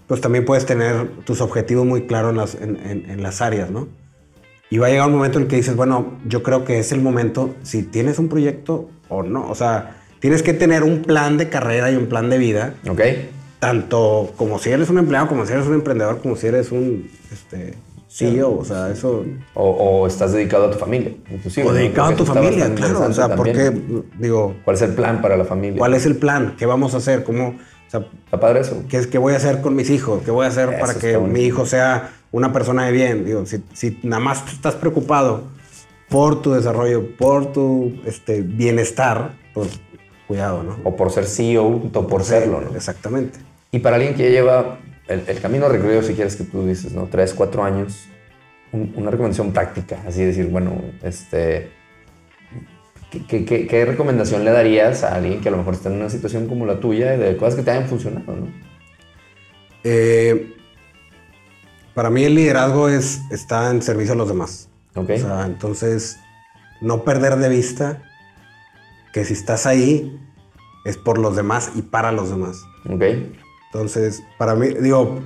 pues 0.08 0.20
también 0.20 0.44
puedes 0.44 0.66
tener 0.66 1.08
tus 1.24 1.40
objetivos 1.40 1.86
muy 1.86 2.06
claros 2.06 2.30
en 2.30 2.36
las, 2.36 2.54
en 2.56 3.22
las 3.22 3.40
áreas, 3.42 3.70
¿no? 3.70 3.86
Y 4.76 4.78
va 4.78 4.88
a 4.88 4.90
llegar 4.90 5.06
un 5.06 5.14
momento 5.14 5.38
en 5.38 5.44
el 5.44 5.48
que 5.48 5.56
dices, 5.56 5.74
bueno, 5.74 6.18
yo 6.26 6.42
creo 6.42 6.66
que 6.66 6.78
es 6.78 6.92
el 6.92 7.00
momento, 7.00 7.54
si 7.62 7.82
tienes 7.82 8.18
un 8.18 8.28
proyecto 8.28 8.90
o 9.08 9.22
no. 9.22 9.48
O 9.48 9.54
sea, 9.54 10.02
tienes 10.20 10.42
que 10.42 10.52
tener 10.52 10.82
un 10.82 11.00
plan 11.00 11.38
de 11.38 11.48
carrera 11.48 11.90
y 11.90 11.96
un 11.96 12.08
plan 12.08 12.28
de 12.28 12.36
vida. 12.36 12.74
Ok. 12.86 13.00
Tanto 13.58 14.34
como 14.36 14.58
si 14.58 14.68
eres 14.68 14.90
un 14.90 14.98
empleado, 14.98 15.28
como 15.28 15.46
si 15.46 15.54
eres 15.54 15.66
un 15.66 15.72
emprendedor, 15.72 16.20
como 16.20 16.36
si 16.36 16.48
eres 16.48 16.72
un 16.72 17.08
este, 17.32 17.72
CEO. 18.10 18.54
O 18.54 18.66
sea, 18.66 18.90
eso. 18.90 19.24
O, 19.54 20.06
estás 20.06 20.32
dedicado 20.32 20.66
a 20.66 20.70
tu 20.70 20.76
familia, 20.76 21.12
inclusive. 21.30 21.66
O 21.66 21.72
dedicado 21.72 22.08
a 22.10 22.14
tu 22.14 22.26
familia, 22.26 22.70
claro. 22.74 23.00
O 23.00 23.12
sea, 23.14 23.34
porque, 23.34 23.72
digo. 24.18 24.56
¿Cuál 24.62 24.76
es 24.76 24.82
el 24.82 24.92
plan 24.92 25.22
para 25.22 25.38
la 25.38 25.46
familia? 25.46 25.78
¿Cuál 25.78 25.94
es 25.94 26.04
el 26.04 26.16
plan? 26.16 26.54
¿Qué 26.58 26.66
vamos 26.66 26.92
a 26.92 26.98
hacer? 26.98 27.24
¿Cómo.? 27.24 27.54
O 27.86 27.90
sea, 27.90 28.06
Está 28.24 28.40
padre 28.40 28.60
eso. 28.60 28.82
¿qué, 28.88 29.08
¿Qué 29.08 29.18
voy 29.18 29.34
a 29.34 29.36
hacer 29.36 29.60
con 29.60 29.76
mis 29.76 29.90
hijos? 29.90 30.22
¿Qué 30.24 30.30
voy 30.30 30.44
a 30.44 30.48
hacer 30.48 30.78
para 30.78 30.94
que 30.94 31.18
mi 31.18 31.42
hijo 31.42 31.66
sea 31.66 32.10
una 32.36 32.52
persona 32.52 32.86
de 32.86 32.92
bien. 32.92 33.24
Digo, 33.24 33.44
si, 33.46 33.98
nada 34.02 34.20
más 34.20 34.52
estás 34.52 34.74
preocupado 34.74 35.44
por 36.08 36.42
tu 36.42 36.52
desarrollo, 36.52 37.16
por 37.16 37.52
tu 37.52 38.00
este, 38.04 38.42
bienestar, 38.42 39.34
pues 39.54 39.80
cuidado, 40.28 40.62
¿no? 40.62 40.76
O 40.84 40.96
por 40.96 41.10
ser 41.10 41.26
CEO, 41.26 41.66
o 41.66 42.06
por 42.06 42.24
serlo, 42.24 42.60
¿no? 42.60 42.76
Exactamente. 42.76 43.38
Y 43.70 43.78
para 43.78 43.96
alguien 43.96 44.14
que 44.14 44.30
lleva 44.30 44.78
el, 45.08 45.40
camino 45.40 45.68
recorrido, 45.68 46.02
si 46.02 46.14
quieres 46.14 46.36
que 46.36 46.44
tú 46.44 46.66
dices, 46.66 46.92
¿no? 46.92 47.08
Tres, 47.10 47.32
cuatro 47.32 47.64
años, 47.64 48.06
una 48.72 49.10
recomendación 49.10 49.52
práctica, 49.52 50.02
así 50.06 50.22
decir, 50.22 50.46
bueno, 50.48 50.72
este... 51.02 51.70
¿qué, 53.10 53.84
recomendación 53.86 54.44
le 54.44 54.50
darías 54.50 55.04
a 55.04 55.14
alguien 55.14 55.40
que 55.40 55.48
a 55.48 55.52
lo 55.52 55.58
mejor 55.58 55.74
está 55.74 55.88
en 55.88 55.96
una 55.96 56.10
situación 56.10 56.48
como 56.48 56.66
la 56.66 56.80
tuya 56.80 57.16
de 57.16 57.36
cosas 57.36 57.56
que 57.56 57.62
te 57.62 57.70
hayan 57.70 57.88
funcionado, 57.88 58.36
¿no? 58.36 58.46
Eh, 59.84 60.54
para 61.94 62.10
mí 62.10 62.24
el 62.24 62.34
liderazgo 62.34 62.88
es, 62.88 63.20
está 63.30 63.70
en 63.70 63.80
servicio 63.82 64.14
a 64.14 64.16
los 64.16 64.28
demás. 64.28 64.68
Okay. 64.94 65.16
O 65.16 65.26
sea, 65.26 65.46
entonces, 65.46 66.18
no 66.80 67.04
perder 67.04 67.36
de 67.36 67.48
vista 67.48 68.02
que 69.12 69.24
si 69.24 69.32
estás 69.32 69.66
ahí 69.66 70.20
es 70.84 70.96
por 70.96 71.18
los 71.18 71.36
demás 71.36 71.72
y 71.74 71.82
para 71.82 72.12
los 72.12 72.30
demás. 72.30 72.64
Ok. 72.88 73.02
Entonces, 73.72 74.22
para 74.38 74.54
mí, 74.54 74.68
digo, 74.80 75.20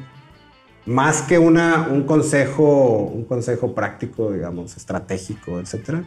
más 0.87 1.23
que 1.23 1.39
una, 1.39 1.89
un, 1.91 2.05
consejo, 2.05 2.99
un 2.99 3.25
consejo 3.25 3.75
práctico, 3.75 4.33
digamos, 4.33 4.77
estratégico, 4.77 5.61
etcétera, 5.61 6.05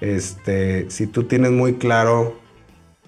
este, 0.00 0.90
si 0.90 1.06
tú 1.06 1.24
tienes 1.24 1.52
muy 1.52 1.74
claro 1.74 2.36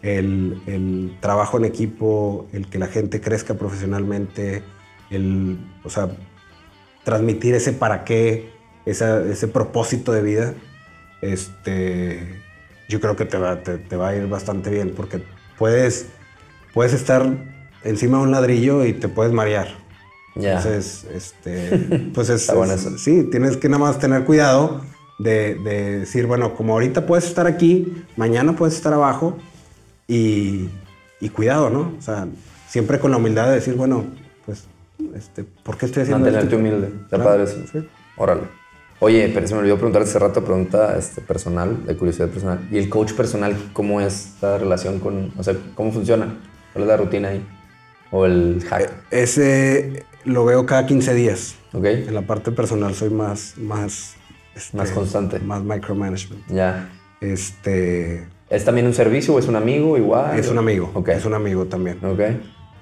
el, 0.02 0.60
el, 0.66 1.16
trabajo 1.20 1.58
en 1.58 1.64
equipo, 1.64 2.46
el 2.52 2.68
que 2.68 2.78
la 2.78 2.86
gente 2.86 3.20
crezca 3.20 3.54
profesionalmente, 3.54 4.62
el, 5.10 5.58
o 5.84 5.90
sea, 5.90 6.08
transmitir 7.04 7.54
ese 7.54 7.72
para 7.72 8.04
qué, 8.04 8.50
ese 8.86 9.48
propósito 9.48 10.12
de 10.12 10.22
vida, 10.22 10.54
este, 11.20 12.40
yo 12.88 13.00
creo 13.00 13.16
que 13.16 13.24
te 13.24 13.38
va, 13.38 13.62
te, 13.62 13.96
va, 13.96 14.08
a 14.08 14.16
ir 14.16 14.26
bastante 14.28 14.70
bien 14.70 14.94
porque 14.96 15.22
puedes, 15.58 16.06
puedes 16.72 16.94
estar 16.94 17.26
encima 17.84 18.18
de 18.18 18.24
un 18.24 18.30
ladrillo 18.30 18.84
y 18.84 18.92
te 18.92 19.08
puedes 19.08 19.32
marear. 19.32 19.68
Ya. 20.36 20.56
Entonces, 20.56 21.06
este, 21.12 22.10
pues 22.14 22.30
es, 22.30 22.48
es- 22.48 23.02
sí, 23.02 23.24
tienes 23.30 23.56
que 23.56 23.68
nada 23.68 23.80
más 23.84 23.98
tener 23.98 24.24
cuidado 24.24 24.82
de, 25.18 25.54
de 25.56 25.98
decir, 26.00 26.26
bueno, 26.26 26.54
como 26.54 26.72
ahorita 26.74 27.06
puedes 27.06 27.26
estar 27.26 27.46
aquí, 27.46 28.04
mañana 28.16 28.54
puedes 28.54 28.74
estar 28.76 28.92
abajo 28.92 29.36
y, 30.06 30.68
y 31.20 31.28
cuidado, 31.30 31.70
¿no? 31.70 31.92
O 31.98 32.02
sea, 32.02 32.26
siempre 32.68 32.98
con 32.98 33.10
la 33.10 33.16
humildad 33.16 33.48
de 33.48 33.54
decir, 33.56 33.74
bueno, 33.74 34.04
pues, 34.46 34.64
este, 35.14 35.44
¿por 35.44 35.76
qué 35.76 35.86
estoy 35.86 36.02
haciendo 36.02 36.24
Mantenerte 36.24 36.54
esto? 36.54 36.56
humilde. 36.56 36.92
Está 37.04 37.22
padre 37.22 37.44
eso. 37.44 37.56
sí. 37.72 37.88
Órale. 38.16 38.42
Oye, 39.00 39.30
pero 39.32 39.46
se 39.46 39.54
me 39.54 39.60
olvidó 39.60 39.76
preguntar 39.76 40.02
hace 40.02 40.18
rato, 40.18 40.44
pregunta 40.44 40.96
este, 40.98 41.20
personal, 41.20 41.84
de 41.86 41.96
curiosidad 41.96 42.28
personal. 42.28 42.66
¿Y 42.70 42.78
el 42.78 42.88
coach 42.88 43.12
personal, 43.12 43.56
cómo 43.72 44.00
es 44.00 44.32
la 44.42 44.58
relación 44.58 44.98
con, 44.98 45.32
o 45.36 45.42
sea, 45.44 45.54
cómo 45.76 45.92
funciona? 45.92 46.36
¿Cuál 46.72 46.82
es 46.82 46.88
la 46.88 46.96
rutina 46.96 47.28
ahí? 47.28 47.46
¿O 48.10 48.26
el 48.26 48.64
hack? 48.68 48.90
Ese 49.12 50.04
lo 50.24 50.44
veo 50.44 50.66
cada 50.66 50.84
15 50.86 51.14
días. 51.14 51.54
¿Ok? 51.72 51.84
En 51.84 52.14
la 52.14 52.22
parte 52.22 52.50
personal 52.50 52.92
soy 52.94 53.10
más, 53.10 53.54
más, 53.56 54.16
este, 54.58 54.76
Más 54.76 54.90
constante. 54.90 55.38
Más 55.40 55.62
micromanagement. 55.62 56.46
Ya. 56.48 56.90
Este, 57.20 58.26
¿Es 58.50 58.64
también 58.64 58.86
un 58.86 58.94
servicio 58.94 59.34
o 59.34 59.38
es 59.38 59.46
un 59.48 59.56
amigo 59.56 59.96
igual? 59.96 60.38
es 60.38 60.48
un 60.48 60.58
amigo. 60.58 60.90
Ok. 60.94 61.08
Es 61.10 61.24
un 61.24 61.34
amigo 61.34 61.64
también. 61.66 61.98
Ok. 62.04 62.20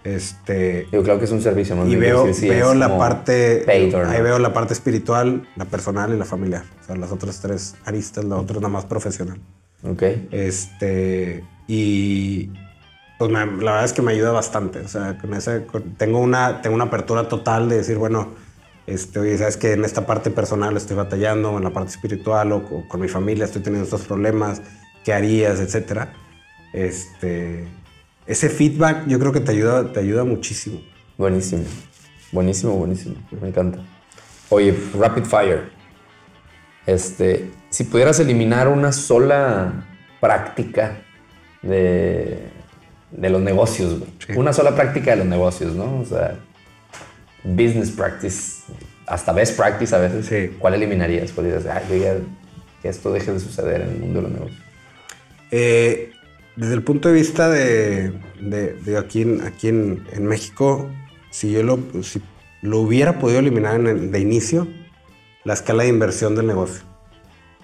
Este, 0.05 0.87
Digo, 0.93 1.03
claro 1.03 1.19
que 1.19 1.25
es 1.25 1.33
un 1.33 1.43
servicio, 1.43 1.75
más 1.75 1.89
y 1.89 1.97
veo, 1.97 2.27
decir 2.27 2.43
si 2.45 2.49
veo 2.49 2.75
la 2.75 2.97
parte, 2.97 3.65
or 3.93 4.07
ahí 4.07 4.23
veo 4.23 4.39
la 4.39 4.53
parte 4.53 4.73
espiritual, 4.73 5.49
la 5.57 5.65
personal 5.65 6.15
y 6.15 6.17
la 6.17 6.25
familiar. 6.25 6.63
O 6.81 6.87
sea, 6.87 6.95
las 6.97 7.11
otras 7.11 7.41
tres 7.41 7.75
aristas, 7.85 8.25
la 8.25 8.37
otra 8.37 8.57
es 8.57 8.63
nada 8.63 8.73
más 8.73 8.85
profesional. 8.85 9.41
Ok. 9.83 10.03
Este, 10.31 11.43
y 11.67 12.51
pues 13.19 13.31
me- 13.33 13.47
la 13.47 13.73
verdad 13.73 13.85
es 13.85 13.93
que 13.93 14.03
me 14.03 14.13
ayuda 14.13 14.31
bastante. 14.31 14.79
O 14.79 14.87
sea, 14.89 15.19
con 15.19 15.35
ese, 15.35 15.67
con- 15.67 15.95
tengo, 15.97 16.21
una, 16.21 16.63
tengo 16.63 16.77
una 16.77 16.85
apertura 16.85 17.27
total 17.27 17.69
de 17.69 17.79
decir, 17.79 17.97
bueno, 17.99 18.29
este, 18.87 19.19
oye, 19.19 19.37
sabes 19.39 19.57
que 19.57 19.73
en 19.73 19.85
esta 19.85 20.07
parte 20.07 20.31
personal 20.31 20.77
estoy 20.77 20.97
batallando, 20.97 21.57
en 21.57 21.65
la 21.65 21.71
parte 21.71 21.91
espiritual 21.91 22.53
o, 22.53 22.63
co- 22.65 22.89
con 22.89 23.01
mi 23.01 23.09
familia 23.09 23.45
estoy 23.45 23.63
teniendo 23.63 23.85
estos 23.85 24.03
problemas, 24.03 24.63
¿qué 25.05 25.13
harías, 25.13 25.61
etcétera? 25.61 26.13
Este, 26.73 27.67
ese 28.27 28.49
feedback 28.49 29.07
yo 29.07 29.19
creo 29.19 29.33
que 29.33 29.41
te 29.41 29.53
ayuda, 29.53 29.93
te 29.93 30.01
ayuda 30.01 30.25
muchísimo. 30.25 30.81
Buenísimo. 31.19 31.65
Buenísimo, 32.33 32.75
buenísimo. 32.77 33.15
Me 33.41 33.49
encanta. 33.49 33.79
Oye, 34.51 34.77
Rapid 34.99 35.25
Fire. 35.25 35.71
Este, 36.87 37.51
si 37.71 37.85
pudieras 37.85 38.21
eliminar 38.21 38.69
una 38.69 38.93
sola 38.93 39.87
práctica 40.21 40.99
de, 41.63 42.49
de 43.11 43.31
los 43.31 43.41
negocios. 43.41 44.03
Sí. 44.25 44.35
Una 44.37 44.53
sola 44.53 44.75
práctica 44.75 45.11
de 45.13 45.17
los 45.19 45.27
negocios, 45.27 45.75
¿no? 45.75 46.01
O 46.01 46.05
sea, 46.05 46.39
business 47.55 47.91
practice, 47.91 48.63
hasta 49.07 49.33
best 49.33 49.57
practice 49.57 49.95
a 49.95 49.99
veces. 49.99 50.27
Sí. 50.27 50.57
¿Cuál 50.59 50.75
eliminarías? 50.75 51.33
¿Cuál 51.33 51.47
dirías, 51.47 51.67
"Ay, 51.67 51.85
yo 51.91 51.97
ya- 51.97 52.19
que 52.83 52.89
esto 52.89 53.13
deje 53.13 53.33
de 53.33 53.41
suceder 53.41 53.83
en 53.83 53.89
el 53.91 53.99
mundo 53.99 54.21
de 54.21 54.23
los 54.25 54.33
negocios? 54.33 54.63
Eh, 55.51 56.11
desde 56.57 56.75
el 56.75 56.83
punto 56.83 57.09
de 57.09 57.15
vista 57.15 57.49
de, 57.49 58.13
de- 58.41 58.73
de 58.75 58.99
aquí, 58.99 59.23
en, 59.23 59.43
aquí 59.43 59.69
en, 59.69 60.05
en 60.13 60.27
México, 60.27 60.89
si 61.31 61.53
yo 61.53 61.63
lo, 61.63 61.79
si 62.03 62.21
lo 62.63 62.81
hubiera 62.81 63.19
podido 63.19 63.39
eliminar 63.41 63.79
en 63.81 63.87
el- 63.87 64.11
de 64.11 64.21
inicio, 64.21 64.67
la 65.45 65.55
escala 65.55 65.85
de 65.85 65.91
inversión 65.91 66.35
del 66.35 66.47
negocio. 66.49 66.83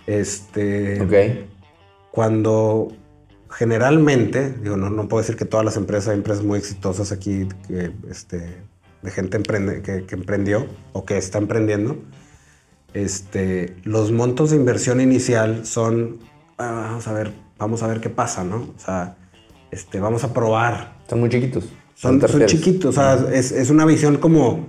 Este, 0.06 1.00
Ok. 1.00 1.46
Cuando 2.10 2.88
generalmente, 3.50 4.52
digo, 4.62 4.76
no, 4.76 4.90
no 4.90 5.08
puedo 5.08 5.22
decir 5.22 5.36
que 5.36 5.44
todas 5.44 5.64
las 5.64 5.76
empresas, 5.76 6.08
hay 6.08 6.16
empresas 6.18 6.44
muy 6.44 6.58
exitosas 6.58 7.12
aquí 7.12 7.48
que, 7.68 7.92
este, 8.10 8.62
de 9.02 9.10
gente 9.10 9.36
emprende, 9.36 9.82
que, 9.82 10.04
que 10.04 10.14
emprendió 10.14 10.66
o 10.92 11.04
que 11.04 11.18
está 11.18 11.38
emprendiendo. 11.38 11.96
Este, 12.94 13.76
los 13.84 14.12
montos 14.12 14.50
de 14.50 14.56
inversión 14.56 15.00
inicial 15.00 15.64
son, 15.64 16.18
"Ah, 16.58 16.86
vamos 16.88 17.08
a 17.08 17.12
ver, 17.12 17.32
vamos 17.58 17.82
a 17.82 17.86
ver 17.86 18.00
qué 18.00 18.10
pasa, 18.10 18.44
¿no? 18.44 18.56
O 18.76 18.78
sea, 18.78 19.16
este, 19.70 19.98
vamos 20.00 20.24
a 20.24 20.32
probar. 20.34 20.96
Son 21.08 21.20
muy 21.20 21.30
chiquitos. 21.30 21.64
Son, 21.94 22.18
¿Te 22.20 22.28
son 22.28 22.40
refieres? 22.40 22.50
chiquitos, 22.64 22.96
o 22.96 23.00
sea, 23.00 23.14
es, 23.32 23.52
es 23.52 23.70
una 23.70 23.84
visión 23.86 24.16
como, 24.18 24.66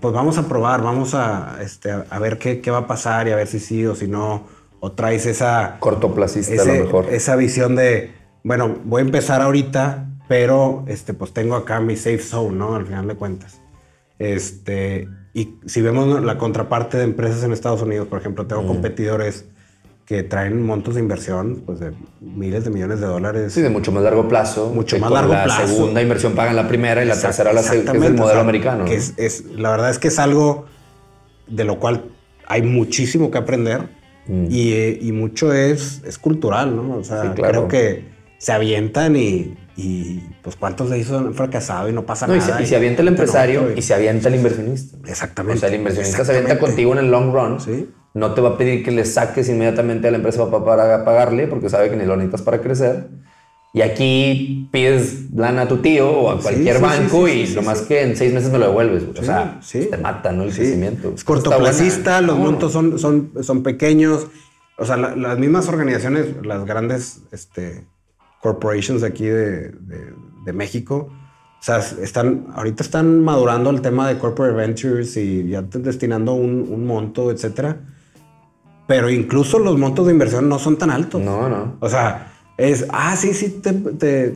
pues 0.00 0.14
vamos 0.14 0.38
a 0.38 0.48
probar, 0.48 0.82
vamos 0.82 1.14
a, 1.14 1.58
este, 1.62 1.90
a, 1.90 2.06
a 2.08 2.18
ver 2.18 2.38
qué, 2.38 2.60
qué 2.60 2.70
va 2.70 2.78
a 2.78 2.86
pasar 2.86 3.28
y 3.28 3.32
a 3.32 3.36
ver 3.36 3.46
si 3.48 3.58
sí 3.60 3.84
o 3.84 3.94
si 3.94 4.06
no, 4.08 4.44
o 4.80 4.92
traes 4.92 5.26
esa, 5.26 5.76
Cortoplacista 5.80 6.52
a 6.52 6.54
ese- 6.56 6.78
lo 6.78 6.84
mejor. 6.84 7.06
esa 7.10 7.36
visión 7.36 7.76
de, 7.76 8.12
bueno, 8.44 8.76
voy 8.84 9.00
a 9.02 9.04
empezar 9.04 9.42
ahorita, 9.42 10.06
pero 10.28 10.84
este, 10.86 11.12
pues 11.12 11.32
tengo 11.32 11.56
acá 11.56 11.80
mi 11.80 11.96
safe 11.96 12.18
zone, 12.20 12.56
¿no? 12.56 12.74
Al 12.76 12.86
final 12.86 13.06
de 13.08 13.14
cuentas. 13.16 13.60
Este, 14.18 15.08
y 15.34 15.54
si 15.66 15.82
vemos 15.82 16.22
la 16.22 16.38
contraparte 16.38 16.96
de 16.96 17.04
empresas 17.04 17.42
en 17.44 17.52
Estados 17.52 17.82
Unidos, 17.82 18.08
por 18.08 18.18
ejemplo, 18.20 18.46
tengo 18.46 18.66
competidores 18.66 19.46
que 20.06 20.22
traen 20.22 20.62
montos 20.64 20.94
de 20.94 21.00
inversión, 21.00 21.62
pues 21.66 21.80
de 21.80 21.92
miles 22.20 22.64
de 22.64 22.70
millones 22.70 23.00
de 23.00 23.06
dólares. 23.06 23.52
Sí, 23.52 23.60
de 23.60 23.70
mucho 23.70 23.90
más 23.90 24.04
largo 24.04 24.28
plazo. 24.28 24.70
Mucho 24.72 24.96
que 24.96 25.02
más 25.02 25.10
largo 25.10 25.32
la 25.32 25.44
plazo. 25.44 25.66
segunda 25.66 26.00
inversión 26.00 26.34
pagan 26.34 26.54
la 26.56 26.68
primera 26.68 27.02
y 27.02 27.06
la 27.08 27.14
Exact- 27.14 27.22
tercera 27.22 27.52
la 27.52 27.62
se- 27.62 27.82
que 27.84 27.90
es 27.90 28.04
el 28.04 28.14
modelo 28.14 28.24
o 28.24 28.28
sea, 28.30 28.40
americano. 28.40 28.84
que 28.84 28.94
es, 28.94 29.14
es- 29.16 29.44
la 29.56 29.70
verdad 29.70 29.90
es 29.90 29.98
que 29.98 30.08
es 30.08 30.18
algo 30.20 30.66
de 31.48 31.64
lo 31.64 31.78
cual 31.80 32.04
hay 32.46 32.62
muchísimo 32.62 33.30
que 33.32 33.38
aprender 33.38 33.88
Mm. 34.28 34.46
y, 34.48 34.72
eh, 34.72 34.98
y 35.02 35.12
mucho 35.12 35.52
es, 35.52 36.02
es 36.04 36.18
cultural, 36.18 36.74
¿no? 36.76 36.96
O 36.98 37.04
sea, 37.04 37.22
Sí, 37.22 37.28
claro. 37.34 37.66
creo 37.66 37.68
que 37.68 38.15
se 38.38 38.52
avientan 38.52 39.16
y, 39.16 39.56
y, 39.76 40.20
pues 40.42 40.56
cuántos 40.56 40.90
de 40.90 40.98
ellos 40.98 41.10
han 41.12 41.34
fracasado 41.34 41.88
y 41.88 41.92
no 41.92 42.04
pasa 42.06 42.26
No, 42.26 42.34
y, 42.36 42.38
nada. 42.38 42.58
se, 42.58 42.62
y 42.62 42.66
se 42.66 42.76
avienta 42.76 43.02
el 43.02 43.08
empresario 43.08 43.62
No, 43.62 43.72
y 43.76 43.82
se 43.82 43.94
avienta 43.94 44.28
el 44.28 44.34
inversionista. 44.36 44.96
Exactamente. 45.08 45.56
O 45.58 45.60
sea, 45.60 45.68
el 45.68 45.74
inversionista 45.76 46.24
se 46.24 46.32
avienta 46.32 46.58
contigo 46.58 46.92
en 46.92 46.98
el 46.98 47.10
long 47.10 47.32
run. 47.32 47.60
Sí. 47.60 47.88
No 48.14 48.32
te 48.32 48.40
va 48.40 48.50
a 48.50 48.58
pedir 48.58 48.82
que 48.82 48.90
le 48.90 49.04
saques 49.04 49.48
inmediatamente 49.48 50.08
a 50.08 50.10
la 50.10 50.16
empresa 50.16 50.50
para, 50.50 50.64
para 50.64 51.04
pagarle 51.04 51.46
porque 51.48 51.68
sabe 51.68 51.90
que 51.90 51.96
ni 51.96 52.04
lo 52.06 52.16
necesitas 52.16 52.42
para 52.42 52.60
crecer. 52.60 53.08
Y 53.74 53.82
aquí 53.82 54.68
pides 54.72 55.30
lana 55.34 55.62
a 55.62 55.68
tu 55.68 55.78
tío 55.78 56.10
o 56.10 56.30
a 56.30 56.36
Sí, 56.36 56.42
cualquier 56.44 56.76
sí, 56.76 56.82
banco 56.82 57.26
sí, 57.26 57.32
sí, 57.32 57.40
y 57.40 57.46
sí, 57.48 57.54
lo 57.56 57.60
sí, 57.60 57.66
más 57.66 57.78
sí. 57.80 57.84
que 57.88 58.02
en 58.02 58.16
seis 58.16 58.32
meses 58.32 58.50
me 58.50 58.58
lo 58.58 58.68
devuelves. 58.68 59.02
o 59.02 59.14
Sí, 59.18 59.26
sea, 59.26 59.58
sí. 59.60 59.88
te 59.90 59.98
mata, 59.98 60.32
¿no? 60.32 60.44
El 60.44 60.52
Sí. 60.52 60.60
crecimiento. 60.60 61.12
Es 61.14 61.24
cortoplacista, 61.24 62.22
los 62.22 62.38
montos 62.38 62.72
son, 62.72 62.98
son, 62.98 63.32
son 63.42 63.62
pequeños. 63.62 64.28
O 64.78 64.86
sea, 64.86 64.96
la- 64.96 65.14
las 65.14 65.38
mismas 65.38 65.68
organizaciones, 65.68 66.26
las 66.42 66.64
grandes 66.64 67.20
este, 67.32 67.84
corporations 68.50 69.00
de 69.02 69.06
aquí 69.08 69.24
de, 69.26 69.70
de- 69.90 70.14
de 70.44 70.52
México, 70.52 71.08
o 71.10 71.62
sea, 71.66 71.78
están, 71.78 72.46
ahorita 72.54 72.82
están 72.84 73.24
madurando 73.24 73.70
el 73.70 73.80
tema 73.80 74.06
de 74.08 74.16
corporate 74.18 74.54
ventures 74.54 75.16
y 75.16 75.48
ya 75.48 75.62
destinando 75.62 76.34
un, 76.34 76.68
un 76.70 76.86
monto, 76.86 77.32
etcétera. 77.32 77.76
Pero 78.86 79.10
incluso 79.10 79.58
los 79.58 79.76
montos 79.76 80.06
de 80.06 80.12
inversión 80.12 80.48
no 80.48 80.60
son 80.60 80.76
tan 80.78 80.90
altos. 80.90 81.20
No, 81.20 81.48
no. 81.48 81.76
O 81.80 81.88
sea, 81.88 82.32
es, 82.56 82.86
ah, 82.90 83.16
sí, 83.16 83.34
sí, 83.34 83.58
te, 83.60 83.72
te- 83.72 84.34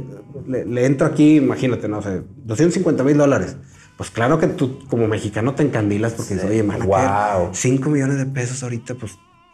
le, 0.49 0.65
le 0.65 0.87
entro 0.87 1.07
aquí, 1.07 1.37
imagínate, 1.37 1.87
no 1.87 2.03
sé, 2.03 2.23
250 2.45 3.05
mil 3.05 3.17
dólares. 3.17 3.57
Pues 3.97 4.11
claro 4.11 4.39
que 4.41 4.49
tú 4.49 4.81
como 4.89 5.07
mexicano 5.07 5.55
te 5.55 5.63
encandilas 5.63 6.15
porque 6.15 6.35
dices, 6.35 6.51
oye, 6.51 6.63
man, 6.65 6.81
Wow. 6.85 7.51
5 7.53 7.89
millones 7.91 8.17
de 8.19 8.27
pesos 8.27 8.63
ahorita, 8.65 8.95
pues, 8.97 9.13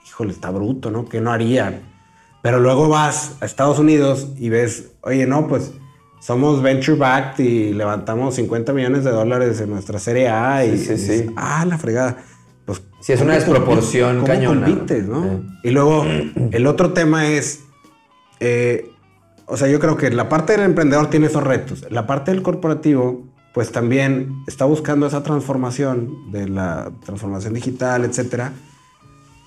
híjole, 0.08 0.32
está 0.32 0.50
bruto, 0.50 0.90
¿no? 0.90 1.04
¿Qué 1.06 1.20
no 1.20 1.30
harían? 1.32 1.80
Pero 2.46 2.60
luego 2.60 2.88
vas 2.88 3.32
a 3.40 3.44
Estados 3.44 3.80
Unidos 3.80 4.28
y 4.38 4.50
ves, 4.50 4.92
oye, 5.00 5.26
no, 5.26 5.48
pues 5.48 5.72
somos 6.20 6.62
venture 6.62 6.96
backed 6.96 7.44
y 7.44 7.72
levantamos 7.72 8.36
50 8.36 8.72
millones 8.72 9.02
de 9.02 9.10
dólares 9.10 9.60
en 9.60 9.70
nuestra 9.70 9.98
serie 9.98 10.28
A 10.28 10.64
y, 10.64 10.78
Sí, 10.78 10.84
sí, 10.84 10.92
y 10.92 10.96
dices, 10.96 11.22
sí. 11.26 11.32
ah, 11.34 11.64
la 11.66 11.76
fregada. 11.76 12.18
Pues, 12.64 12.82
Sí, 13.00 13.12
es 13.12 13.20
una 13.20 13.32
¿cómo 13.32 13.44
desproporción 13.44 14.24
cañona, 14.24 14.64
¿Cómo 14.64 14.76
compites, 14.76 15.08
¿no? 15.08 15.24
no? 15.24 15.38
Sí. 15.40 15.58
Y 15.64 15.70
luego, 15.72 16.06
el 16.52 16.66
otro 16.68 16.92
tema 16.92 17.26
es, 17.26 17.64
eh, 18.38 18.92
o 19.46 19.56
sea, 19.56 19.66
yo 19.66 19.80
creo 19.80 19.96
que 19.96 20.12
la 20.12 20.28
parte 20.28 20.52
del 20.52 20.62
emprendedor 20.62 21.10
tiene 21.10 21.26
esos 21.26 21.42
retos. 21.42 21.84
La 21.90 22.06
parte 22.06 22.30
del 22.30 22.42
corporativo, 22.42 23.24
pues 23.54 23.72
también 23.72 24.44
está 24.46 24.66
buscando 24.66 25.08
esa 25.08 25.24
transformación 25.24 26.30
de 26.30 26.48
la 26.48 26.92
transformación 27.04 27.54
digital, 27.54 28.04
etcétera. 28.04 28.52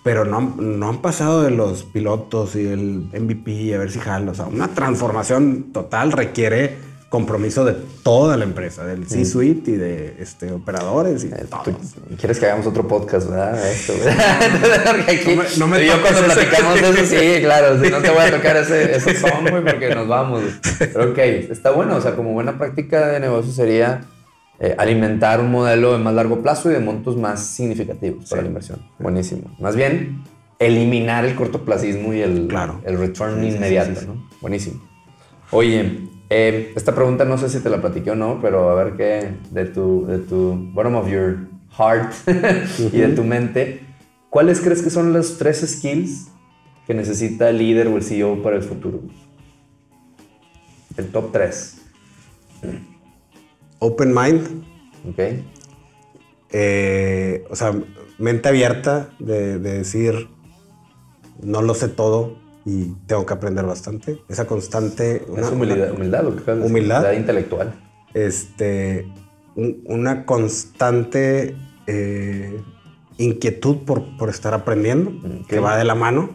Pero 0.03 0.23
no, 0.25 0.37
han- 0.37 0.79
no 0.79 0.89
han 0.89 1.01
pasado 1.01 1.41
de 1.41 1.51
los 1.51 1.83
pilotos 1.83 2.55
y 2.55 2.65
el 2.67 3.09
MVP 3.13 3.75
a 3.75 3.79
ver 3.79 3.91
si 3.91 3.99
jala. 3.99 4.31
O 4.31 4.35
sea, 4.35 4.45
una 4.45 4.69
transformación 4.69 5.71
total 5.73 6.11
requiere 6.11 6.77
compromiso 7.09 7.65
de 7.65 7.73
toda 8.03 8.37
la 8.37 8.43
empresa, 8.43 8.85
del 8.85 9.07
C-suite 9.07 9.71
y 9.71 9.75
de 9.77 10.15
este, 10.19 10.51
operadores 10.51 11.23
y 11.23 11.27
de 11.29 11.37
Tú 11.39 11.47
todos. 11.47 11.95
quieres 12.19 12.37
que 12.39 12.45
hagamos 12.45 12.67
otro 12.67 12.87
podcast, 12.87 13.27
¿verdad? 13.27 13.67
Esto. 13.71 13.93
Porque 14.85 15.11
aquí, 15.11 15.35
No 15.35 15.41
me- 15.41 15.49
no 15.57 15.67
me 15.67 15.83
y 15.83 15.87
yo 15.87 15.99
cuando 16.01 16.19
ese. 16.19 16.33
platicamos 16.33 16.75
de 16.81 16.89
eso, 16.89 17.05
sí, 17.07 17.41
claro, 17.41 17.83
sí, 17.83 17.89
no 17.89 17.97
te 17.97 18.09
voy 18.11 18.19
a 18.25 18.31
tocar 18.31 18.57
ese, 18.57 18.95
ese 18.95 19.19
son, 19.19 19.41
güey, 19.49 19.63
porque 19.65 19.93
nos 19.95 20.07
vamos. 20.07 20.43
Pero 20.77 21.09
ok, 21.11 21.17
está 21.17 21.71
bueno, 21.71 21.95
o 21.95 22.01
sea, 22.01 22.15
como 22.15 22.31
buena 22.33 22.57
práctica 22.59 23.07
de 23.07 23.19
negocio 23.19 23.51
sería 23.51 24.01
eh, 24.59 24.75
alimentar 24.77 25.39
un 25.39 25.51
modelo 25.51 25.93
de 25.93 25.99
más 25.99 26.13
largo 26.13 26.41
plazo 26.41 26.69
y 26.69 26.73
de 26.73 26.79
montos 26.79 27.15
más 27.17 27.39
significativos 27.45 28.29
para 28.29 28.41
la 28.41 28.47
inversión. 28.49 28.79
Buenísimo. 28.99 29.55
Más 29.59 29.75
bien, 29.75 30.23
eliminar 30.59 31.23
el 31.25 31.35
cortoplacismo 31.35 32.13
y 32.13 32.21
el, 32.21 32.47
Claro. 32.47 32.81
el 32.85 32.97
return 32.97 33.43
inmediato. 33.43 34.01
¿no? 34.07 34.27
Buenísimo. 34.41 34.81
Oye, 35.51 36.07
Eh, 36.31 36.73
esta 36.75 36.93
pregunta 36.93 37.25
no 37.25 37.39
sé 37.39 37.49
si 37.49 37.59
te 37.59 37.71
la 37.71 37.81
platiqué 37.81 38.11
o 38.11 38.15
no, 38.15 38.39
pero 38.39 38.69
a 38.69 38.75
ver 38.83 38.93
qué 38.95 39.31
de 39.49 39.65
tu, 39.65 40.05
de 40.05 40.19
tu 40.19 40.53
bottom 40.73 40.93
of 40.93 41.09
your 41.09 41.47
heart 41.75 42.13
y 42.93 42.97
de 42.99 43.07
tu 43.15 43.23
mente, 43.23 43.81
¿cuáles 44.29 44.61
crees 44.61 44.83
que 44.83 44.91
son 44.91 45.11
los 45.11 45.39
tres 45.39 45.61
skills 45.67 46.27
que 46.85 46.93
necesita 46.93 47.49
el 47.49 47.57
líder 47.57 47.87
o 47.87 47.97
el 47.97 48.03
CEO 48.03 48.43
para 48.43 48.57
el 48.57 48.61
futuro? 48.61 48.99
El 50.97 51.07
top 51.07 51.31
3. 51.31 51.81
Open 53.79 54.13
mind. 54.13 54.63
Ok. 55.09 55.19
Eh, 56.51 57.43
o 57.49 57.55
sea, 57.55 57.73
mente 58.17 58.49
abierta 58.49 59.09
de, 59.19 59.59
de 59.59 59.77
decir, 59.79 60.27
no 61.41 61.61
lo 61.61 61.73
sé 61.73 61.87
todo 61.89 62.37
y 62.65 62.93
tengo 63.07 63.25
que 63.25 63.33
aprender 63.33 63.65
bastante. 63.65 64.19
Esa 64.29 64.45
constante... 64.45 65.17
es 65.37 65.51
humildad, 65.51 65.91
humildad, 65.93 66.23
lo 66.23 66.35
que 66.35 66.41
acabas 66.41 66.65
Humildad. 66.65 66.99
humildad 67.01 67.13
intelectual. 67.19 67.73
este, 68.13 69.07
un- 69.55 69.81
una 69.85 70.25
constante 70.25 71.55
eh, 71.87 72.59
inquietud 73.17 73.77
por, 73.85 74.17
por 74.17 74.29
estar 74.29 74.53
aprendiendo, 74.53 75.11
Ok. 75.41 75.47
que 75.47 75.59
va 75.59 75.77
de 75.77 75.85
la 75.85 75.95
mano. 75.95 76.29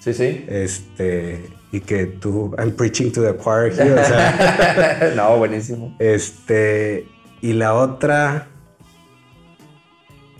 Sí, 0.00 0.14
sí. 0.14 0.44
Este, 0.48 1.44
y 1.70 1.80
que 1.80 2.06
tú, 2.06 2.54
I'm 2.58 2.72
preaching 2.72 3.12
to 3.12 3.22
the 3.22 3.36
choir 3.36 3.72
here, 3.72 4.00
o 4.00 4.04
sea, 4.04 5.12
no, 5.16 5.36
buenísimo. 5.36 5.94
este, 5.98 7.06
y 7.40 7.52
la 7.52 7.74
otra, 7.74 8.48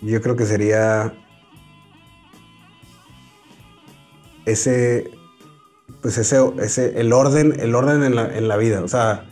yo 0.01 0.21
creo 0.21 0.35
que 0.35 0.45
sería 0.45 1.13
ese, 4.45 5.11
pues 6.01 6.17
ese, 6.17 6.37
ese, 6.61 6.99
el 6.99 7.13
orden, 7.13 7.59
el 7.59 7.75
orden 7.75 8.03
en 8.03 8.15
la, 8.15 8.35
en 8.35 8.47
la 8.47 8.57
vida, 8.57 8.83
o 8.83 8.87
sea, 8.87 9.25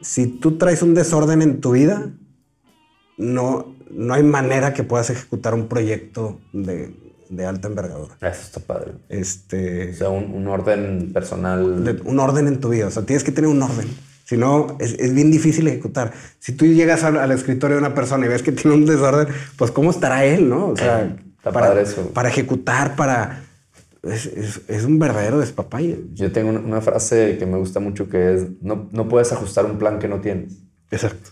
si 0.00 0.26
tú 0.26 0.58
traes 0.58 0.82
un 0.82 0.94
desorden 0.94 1.40
en 1.40 1.60
tu 1.60 1.72
vida, 1.72 2.10
no, 3.16 3.76
no 3.90 4.14
hay 4.14 4.24
manera 4.24 4.74
que 4.74 4.82
puedas 4.82 5.08
ejecutar 5.10 5.54
un 5.54 5.68
proyecto 5.68 6.40
de, 6.52 7.03
de 7.36 7.46
alta 7.46 7.68
envergadura. 7.68 8.14
Eso 8.20 8.42
está 8.42 8.60
padre. 8.60 8.92
Este, 9.08 9.90
O 9.90 9.94
sea, 9.94 10.08
un, 10.10 10.32
un 10.34 10.46
orden 10.48 11.12
personal. 11.12 11.84
de- 11.84 12.00
un 12.04 12.18
orden 12.18 12.46
en 12.48 12.60
tu 12.60 12.68
vida, 12.70 12.86
o 12.88 12.90
sea, 12.90 13.04
tienes 13.04 13.24
que 13.24 13.32
tener 13.32 13.48
un 13.50 13.62
orden. 13.62 13.86
Si 14.24 14.36
no, 14.38 14.76
es, 14.80 14.94
es 14.94 15.12
bien 15.14 15.30
difícil 15.30 15.68
ejecutar. 15.68 16.12
Si 16.38 16.52
tú 16.52 16.64
llegas 16.66 17.04
al, 17.04 17.18
al 17.18 17.30
escritorio 17.32 17.76
de 17.76 17.80
una 17.82 17.94
persona 17.94 18.24
y 18.24 18.28
ves 18.30 18.42
que 18.42 18.52
tiene 18.52 18.74
un 18.76 18.86
desorden, 18.86 19.28
pues 19.56 19.70
¿cómo 19.70 19.90
estará 19.90 20.24
él, 20.24 20.48
no? 20.48 20.68
O 20.68 20.76
sea, 20.76 21.14
Está 21.36 21.52
para, 21.52 21.66
padre 21.68 21.82
eso. 21.82 22.10
para 22.14 22.28
ejecutar, 22.30 22.96
para... 22.96 23.42
Es, 24.02 24.26
es- 24.26 24.60
es 24.68 24.84
un 24.84 24.98
verdadero 24.98 25.38
despapalle. 25.40 26.00
Yo 26.14 26.32
tengo 26.32 26.50
una, 26.50 26.60
una 26.60 26.80
frase 26.80 27.36
que 27.38 27.44
me 27.46 27.58
gusta 27.58 27.80
mucho 27.80 28.08
que 28.08 28.34
es, 28.34 28.46
no, 28.62 28.88
no 28.92 29.08
puedes 29.08 29.30
ajustar 29.32 29.66
un 29.66 29.78
plan 29.78 29.98
que 29.98 30.08
no 30.08 30.20
tienes. 30.20 30.54
Exacto. 30.90 31.30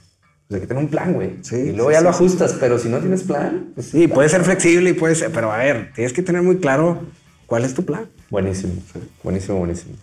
Sea, 0.52 0.60
que 0.60 0.66
tener 0.66 0.82
un 0.82 0.88
plan, 0.90 1.12
güey. 1.14 1.30
Sí, 1.42 1.56
y 1.56 1.72
luego 1.72 1.88
sí, 1.90 1.94
ya 1.94 1.98
sí, 1.98 2.04
lo 2.04 2.10
ajustas, 2.10 2.56
pero 2.60 2.78
si 2.78 2.88
no 2.88 2.98
tienes 2.98 3.22
plan, 3.24 3.70
pues 3.74 3.86
Sí, 3.88 4.06
puede 4.08 4.28
ser 4.28 4.42
flexible 4.44 4.90
y 4.90 4.92
puede 4.92 5.14
ser, 5.14 5.30
pero 5.32 5.50
a 5.52 5.56
ver, 5.58 5.90
tienes 5.94 6.12
que 6.12 6.22
tener 6.22 6.42
muy 6.42 6.58
claro 6.58 7.00
cuál 7.46 7.64
es 7.64 7.74
tu 7.74 7.84
plan. 7.84 8.06
Buenísimo, 8.30 8.74
buenísimo, 9.22 9.58
buenísimo. 9.58 9.94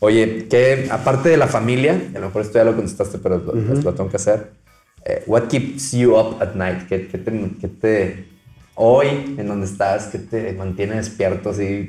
Oye, 0.00 0.46
que 0.48 0.88
aparte 0.90 1.28
de 1.28 1.36
la 1.36 1.46
familia, 1.46 2.00
a 2.14 2.18
lo 2.18 2.26
mejor 2.26 2.42
esto 2.42 2.54
ya 2.58 2.64
lo 2.64 2.74
contestaste, 2.74 3.18
pero 3.18 3.38
lo, 3.38 3.52
pues 3.52 3.84
lo 3.84 3.94
tengo 3.94 4.10
que 4.10 4.16
hacer. 4.16 4.50
eh, 5.04 5.22
what 5.26 5.48
keeps 5.48 5.92
you 5.92 6.16
up 6.16 6.40
at 6.42 6.54
night? 6.54 6.86
¿Qué, 6.88 7.06
qué 7.08 7.18
te, 7.18 7.50
qué 7.60 7.68
te- 7.68 8.28
hoy 8.74 9.34
en 9.38 9.46
donde 9.46 9.66
estás, 9.66 10.06
qué 10.06 10.18
te 10.18 10.52
mantiene 10.54 10.96
despierto 10.96 11.50
así? 11.50 11.88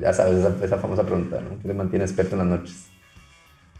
Ya 0.00 0.12
sabes, 0.12 0.38
esa, 0.38 0.54
esa 0.64 0.76
famosa 0.78 1.02
pregunta, 1.04 1.40
¿no? 1.40 1.58
¿Qué 1.60 1.68
te 1.68 1.74
mantiene 1.74 2.04
despierto 2.04 2.34
en 2.34 2.38
las 2.48 2.60
noches? 2.60 2.76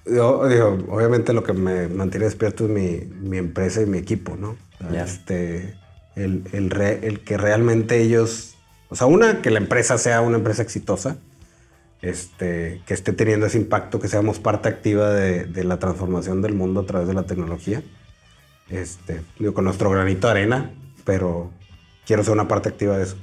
Yo, 0.06 0.46
digo, 0.48 0.78
obviamente 0.88 1.32
lo 1.32 1.42
que 1.42 1.52
me 1.52 1.88
mantiene 1.88 2.26
despierto 2.26 2.64
es 2.64 2.70
mi, 2.70 3.00
mi 3.20 3.38
empresa 3.38 3.82
y 3.82 3.86
mi 3.86 3.98
equipo, 3.98 4.36
¿no? 4.36 4.56
Este, 5.02 5.74
el, 6.14 6.44
el, 6.52 6.70
re- 6.70 7.06
el 7.06 7.20
que 7.20 7.36
realmente 7.36 8.00
ellos, 8.00 8.54
o 8.88 8.94
sea, 8.94 9.06
una, 9.08 9.42
que 9.42 9.50
la 9.50 9.58
empresa 9.58 9.98
sea 9.98 10.20
una 10.20 10.36
empresa 10.36 10.62
exitosa, 10.62 11.16
este, 12.02 12.82
que 12.86 12.94
esté 12.94 13.12
teniendo 13.12 13.46
ese 13.46 13.58
impacto, 13.58 13.98
que 13.98 14.06
seamos 14.06 14.38
parte 14.38 14.68
activa 14.68 15.10
de, 15.10 15.44
de 15.44 15.64
la 15.64 15.78
transformación 15.78 16.40
del 16.40 16.54
mundo 16.54 16.80
a 16.82 16.86
través 16.86 17.08
de 17.08 17.14
la 17.14 17.24
tecnología. 17.24 17.82
Este, 18.68 19.22
digo, 19.38 19.54
con 19.54 19.64
nuestro 19.64 19.90
granito 19.90 20.28
de 20.28 20.32
arena, 20.32 20.70
pero 21.04 21.50
quiero 22.06 22.22
ser 22.22 22.34
una 22.34 22.46
parte 22.46 22.68
activa 22.68 22.96
de 22.96 23.04
eso. 23.04 23.16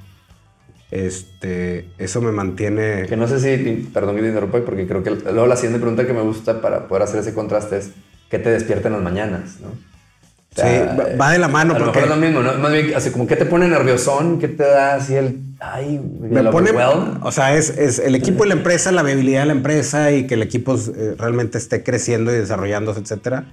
Este, 0.94 1.88
eso 1.98 2.22
me 2.22 2.32
mantiene... 2.32 3.08
Que 3.10 3.18
no 3.18 3.28
sé 3.28 3.40
si, 3.40 3.90
perdón 3.92 4.16
que 4.16 4.22
te 4.22 4.28
interrumpa, 4.28 4.60
porque 4.64 4.86
creo 4.86 5.02
que 5.04 5.10
luego 5.10 5.48
la 5.48 5.56
siguiente 5.56 5.80
pregunta 5.80 6.06
que 6.06 6.14
me 6.14 6.22
gusta 6.22 6.62
para 6.62 6.88
poder 6.88 7.02
hacer 7.04 7.20
ese 7.22 7.34
contraste 7.34 7.78
es, 7.78 7.90
¿qué 8.30 8.38
te 8.38 8.52
despierta 8.52 8.90
en 8.90 8.94
las 8.94 9.02
mañanas? 9.02 9.56
¿no? 9.60 9.70
O 9.70 10.56
sea, 10.56 10.96
Sí, 11.08 11.18
va- 11.20 11.32
de 11.32 11.40
la 11.40 11.48
mano, 11.48 11.74
A 11.74 11.80
lo 11.80 11.86
porque- 11.86 12.00
mejor 12.02 12.14
es 12.14 12.20
lo 12.22 12.26
mismo, 12.28 12.44
¿no? 12.44 12.54
Más 12.60 12.72
bien, 12.72 12.94
así 12.96 13.10
como, 13.10 13.26
¿qué 13.26 13.36
te 13.36 13.46
pone 13.48 13.68
nerviosón? 13.68 14.38
¿Qué 14.40 14.48
te 14.50 14.62
da 14.62 14.94
así 14.94 15.16
el, 15.16 15.40
ay, 15.60 16.00
Me 16.20 16.42
el 16.42 16.50
pone, 16.50 16.70
overwhelm? 16.70 17.24
o 17.24 17.32
sea, 17.32 17.56
es, 17.56 17.72
es 17.72 17.98
el 17.98 18.14
equipo 18.14 18.46
y 18.46 18.50
la 18.50 18.54
empresa, 18.54 18.92
la 18.92 19.02
viabilidad 19.02 19.40
de 19.42 19.46
la 19.48 19.54
empresa 19.54 20.12
y 20.12 20.28
que 20.28 20.36
el 20.36 20.44
equipo 20.44 20.76
eh, 20.76 21.16
realmente 21.18 21.58
esté 21.58 21.82
creciendo 21.82 22.32
y 22.32 22.36
desarrollándose, 22.38 23.00
etcétera. 23.00 23.46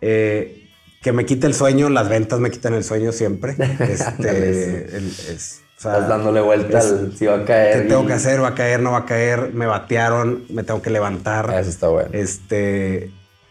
Eh, 0.00 0.64
que 1.00 1.12
me 1.12 1.24
quite 1.26 1.46
el 1.46 1.54
sueño, 1.54 1.88
las 1.90 2.08
ventas 2.08 2.40
me 2.40 2.50
quitan 2.50 2.74
el 2.74 2.82
sueño 2.82 3.12
siempre. 3.12 3.54
Este, 3.78 4.96
el- 4.96 5.06
es- 5.30 5.60
o 5.76 5.80
sea, 5.80 5.92
Estás 5.92 6.08
dándole 6.08 6.40
vuelta 6.40 6.78
es- 6.78 6.84
al 6.86 7.12
si 7.16 7.26
va 7.26 7.34
a 7.34 7.38
¿Qué 7.40 7.44
caer. 7.44 7.88
tengo 7.88 8.02
y- 8.04 8.06
que 8.06 8.12
hacer? 8.14 8.42
¿Va 8.42 8.48
a 8.48 8.54
caer? 8.54 8.80
¿No 8.80 8.92
va 8.92 8.98
a 8.98 9.04
caer? 9.06 9.52
Me 9.52 9.66
batearon, 9.66 10.44
me 10.48 10.62
tengo 10.62 10.80
que 10.82 10.90
levantar. 10.90 11.52
Eso 11.58 11.68
está 11.70 11.88
bueno. 11.88 12.08
Este, 12.12 13.10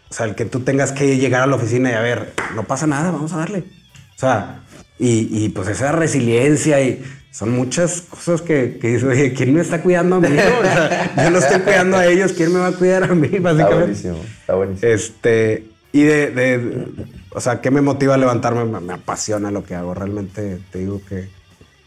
o 0.10 0.14
sea, 0.14 0.26
el 0.26 0.36
que 0.36 0.46
tú 0.46 0.62
tengas 0.62 0.92
que 0.92 1.18
llegar 1.18 1.42
a 1.44 1.48
la 1.48 1.56
oficina 1.56 1.92
y 1.92 1.94
a 1.94 2.02
ver, 2.02 2.34
no 2.56 2.64
pasa 2.64 2.88
nada, 2.88 3.12
vamos 3.12 3.34
a 3.34 3.38
darle. 3.38 3.60
O 4.16 4.20
sea, 4.20 4.62
y, 4.98 5.28
y, 5.46 5.50
pues 5.50 5.68
esa 5.68 5.92
resiliencia 5.92 6.80
y 6.82 7.04
son 7.32 7.52
muchas 7.52 8.02
cosas 8.02 8.42
que, 8.42 8.78
que 8.80 8.88
dices, 8.94 9.04
oye, 9.04 9.34
¿quién 9.34 9.54
me 9.54 9.60
está 9.62 9.82
cuidando 9.82 10.16
a 10.16 10.20
mí? 10.22 10.30
O 10.30 10.64
sea, 10.64 11.14
yo 11.26 11.30
no 11.30 11.38
estoy 11.38 11.60
cuidando 11.60 11.98
a 11.98 12.06
ellos, 12.08 12.32
¿quién 12.32 12.54
me 12.54 12.60
va 12.60 12.68
a 12.68 12.72
cuidar 12.72 13.04
a 13.04 13.08
mí? 13.14 13.28
Está 13.28 13.40
Básicamente. 13.42 13.76
buenísimo, 13.82 14.18
está 14.40 14.56
buenísimo. 14.56 14.90
Este, 14.92 15.68
y 15.92 16.04
de, 16.04 16.32
de- 16.32 16.88
o 17.32 17.42
sea, 17.42 17.60
¿qué 17.60 17.70
me 17.72 17.82
motiva 17.82 18.14
a 18.16 18.18
levantarme? 18.18 18.64
Me, 18.64 18.80
me 18.80 18.94
apasiona 18.94 19.52
lo 19.52 19.64
que 19.66 19.76
hago. 19.76 19.94
Realmente 19.94 20.60
te 20.72 20.80
digo 20.80 21.02
que 21.08 21.28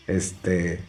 este, 0.08 0.80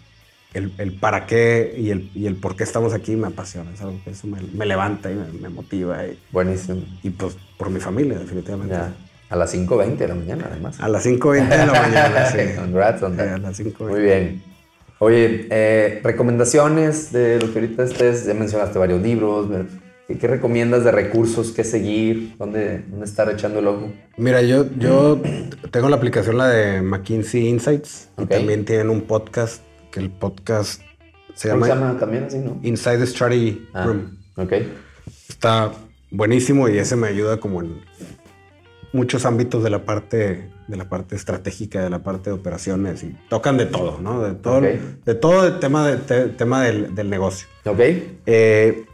el, 0.53 0.73
el 0.79 0.93
para 0.93 1.25
qué 1.27 1.75
y 1.77 1.91
el, 1.91 2.09
y 2.15 2.25
el 2.25 2.35
por 2.35 2.55
qué 2.55 2.63
estamos 2.63 2.93
aquí 2.93 3.15
me 3.15 3.27
apasiona. 3.27 3.71
Es 3.71 3.81
algo 3.81 3.99
que 4.03 4.09
eso 4.11 4.25
me, 4.27 4.41
me 4.41 4.65
levanta 4.65 5.11
y 5.11 5.15
me, 5.15 5.25
me 5.39 5.49
motiva. 5.49 6.05
Y, 6.05 6.17
Buenísimo. 6.31 6.81
y, 7.03 7.11
pues 7.11 7.37
por 7.57 7.69
mi 7.69 7.79
familia, 7.79 8.17
definitivamente. 8.17 8.73
Ya. 8.73 8.93
A 9.29 9.35
las 9.35 9.53
5.20 9.53 9.97
de 9.97 10.07
la 10.07 10.15
mañana, 10.15 10.47
además. 10.49 10.79
A 10.79 10.87
las 10.89 11.05
5.20 11.05 11.49
de 11.49 11.65
la 11.67 11.81
mañana, 11.83 12.25
sí. 12.31 12.37
Congrats 12.55 13.03
on 13.03 13.11
Sí, 13.11 13.17
that. 13.17 13.33
a 13.33 13.37
las 13.37 13.59
5.20. 13.59 13.87
Muy 13.89 14.01
bien. 14.01 14.43
Oye, 15.01 15.47
eh, 15.51 16.01
recomendaciones 16.03 17.11
de 17.11 17.39
lo 17.39 17.53
que 17.53 17.59
ahorita 17.59 17.83
estés, 17.83 18.25
ya 18.25 18.33
mencionaste 18.33 18.79
varios 18.79 19.01
libros, 19.01 19.47
¿qué, 20.17 20.27
recomiendas 20.27 20.83
de 20.83 20.91
recursos, 20.91 21.51
qué 21.51 21.63
seguir, 21.63 22.35
dónde, 22.37 22.83
dónde 22.89 23.05
estar 23.05 23.29
echando 23.29 23.59
el 23.59 23.67
ojo? 23.67 23.91
Mira, 24.17 24.41
yo, 24.41 24.65
yo 24.77 25.21
tengo 25.71 25.89
la 25.89 25.95
aplicación, 25.97 26.37
la 26.37 26.47
de 26.47 26.81
McKinsey 26.81 27.47
Insights, 27.47 28.09
y 28.17 28.25
también 28.25 28.65
tienen 28.65 28.89
un 28.89 29.01
podcast, 29.01 29.61
que 29.91 29.99
el 29.99 30.09
podcast 30.09 30.81
se 31.35 31.49
¿Cómo 31.49 31.65
llama, 31.65 31.75
se 31.77 31.81
llama 31.87 31.99
también 31.99 32.23
así, 32.25 32.37
no? 32.39 32.59
Inside 32.63 32.97
the 32.97 33.07
Strategy 33.07 33.67
Ah, 33.73 33.85
Room. 33.85 34.17
ok. 34.35 34.53
Está 35.29 35.71
buenísimo 36.11 36.67
y 36.69 36.77
ese 36.77 36.95
me 36.95 37.07
ayuda 37.07 37.39
como 37.39 37.61
en 37.61 37.79
muchos 38.91 39.25
ámbitos 39.25 39.63
de 39.63 39.69
la 39.69 39.85
parte 39.85 40.49
de 40.67 40.77
la 40.77 40.87
parte 40.87 41.15
estratégica, 41.15 41.81
de 41.83 41.89
la 41.89 42.03
parte 42.03 42.29
de 42.29 42.35
operaciones 42.35 43.03
y 43.03 43.15
tocan 43.27 43.57
de 43.57 43.65
todo, 43.65 43.99
¿no? 43.99 44.21
De 44.21 44.35
todo, 44.35 44.61
de 44.61 45.15
todo 45.15 45.47
el 45.47 45.57
tema, 45.59 45.87
de, 45.87 45.97
te- 45.97 46.27
tema 46.27 46.63
del, 46.63 46.93
del 46.93 47.09
negocio. 47.09 47.47
Ok. 47.65 47.79
Eh, 48.27 48.85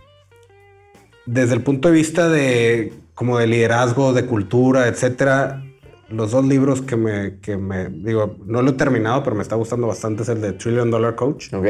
desde 1.26 1.54
el 1.56 1.62
punto 1.62 1.88
de 1.90 1.94
vista 1.94 2.30
de 2.30 2.94
como 3.14 3.38
de 3.38 3.48
liderazgo, 3.48 4.14
de 4.14 4.26
cultura, 4.26 4.88
etcétera, 4.88 5.64
los 6.10 6.32
dos 6.32 6.46
libros 6.46 6.82
que 6.82 6.96
me, 6.98 7.40
que 7.40 7.58
me 7.58 7.90
digo, 7.90 8.38
no 8.46 8.62
lo 8.62 8.72
he 8.72 8.74
terminado, 8.74 9.24
pero 9.24 9.36
me 9.36 9.42
está 9.42 9.56
gustando 9.56 9.88
bastante 9.88 10.24
es 10.24 10.30
el 10.30 10.42
de 10.42 10.52
Trillion 10.54 10.92
Dollar 10.92 11.16
Coach 11.16 11.54
Ok. 11.54 11.64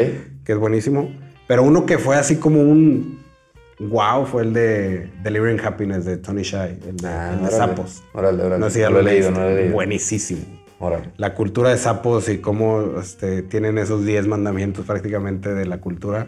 que 0.43 0.51
es 0.53 0.57
buenísimo. 0.57 1.09
Pero 1.47 1.63
uno 1.63 1.85
que 1.85 1.97
fue 1.99 2.15
así 2.15 2.37
como 2.37 2.61
un 2.61 3.23
wow 3.79 4.25
fue 4.25 4.41
el 4.43 4.53
de 4.53 5.09
Delivering 5.23 5.59
Happiness 5.63 6.03
de 6.05 6.17
Tony 6.17 6.41
Shai, 6.41 6.79
el 6.87 6.97
de, 6.97 7.07
Ah, 7.07 7.31
el 7.33 7.39
de 7.41 7.55
órale. 7.55 7.57
sapos. 7.57 8.03
Órale, 8.13 8.43
órale. 8.43 8.59
No 8.59 8.65
sé 8.69 8.73
si 8.75 8.79
ya 8.79 8.89
No 8.89 8.95
lo 8.95 8.99
he 8.99 9.03
lo 9.03 9.09
leído, 9.11 9.31
no 9.31 9.39
lo 9.41 9.49
he 9.49 9.55
leído. 9.55 9.73
Buenísimo. 9.73 10.41
Órale. 10.79 11.11
La 11.17 11.33
cultura 11.35 11.69
de 11.69 11.77
sapos 11.77 12.27
y 12.27 12.39
cómo 12.39 12.99
este, 12.99 13.43
tienen 13.43 13.77
esos 13.77 14.03
10 14.05 14.27
mandamientos 14.27 14.85
prácticamente 14.85 15.53
de 15.53 15.65
la 15.65 15.77
cultura. 15.79 16.27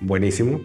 Buenísimo. 0.00 0.60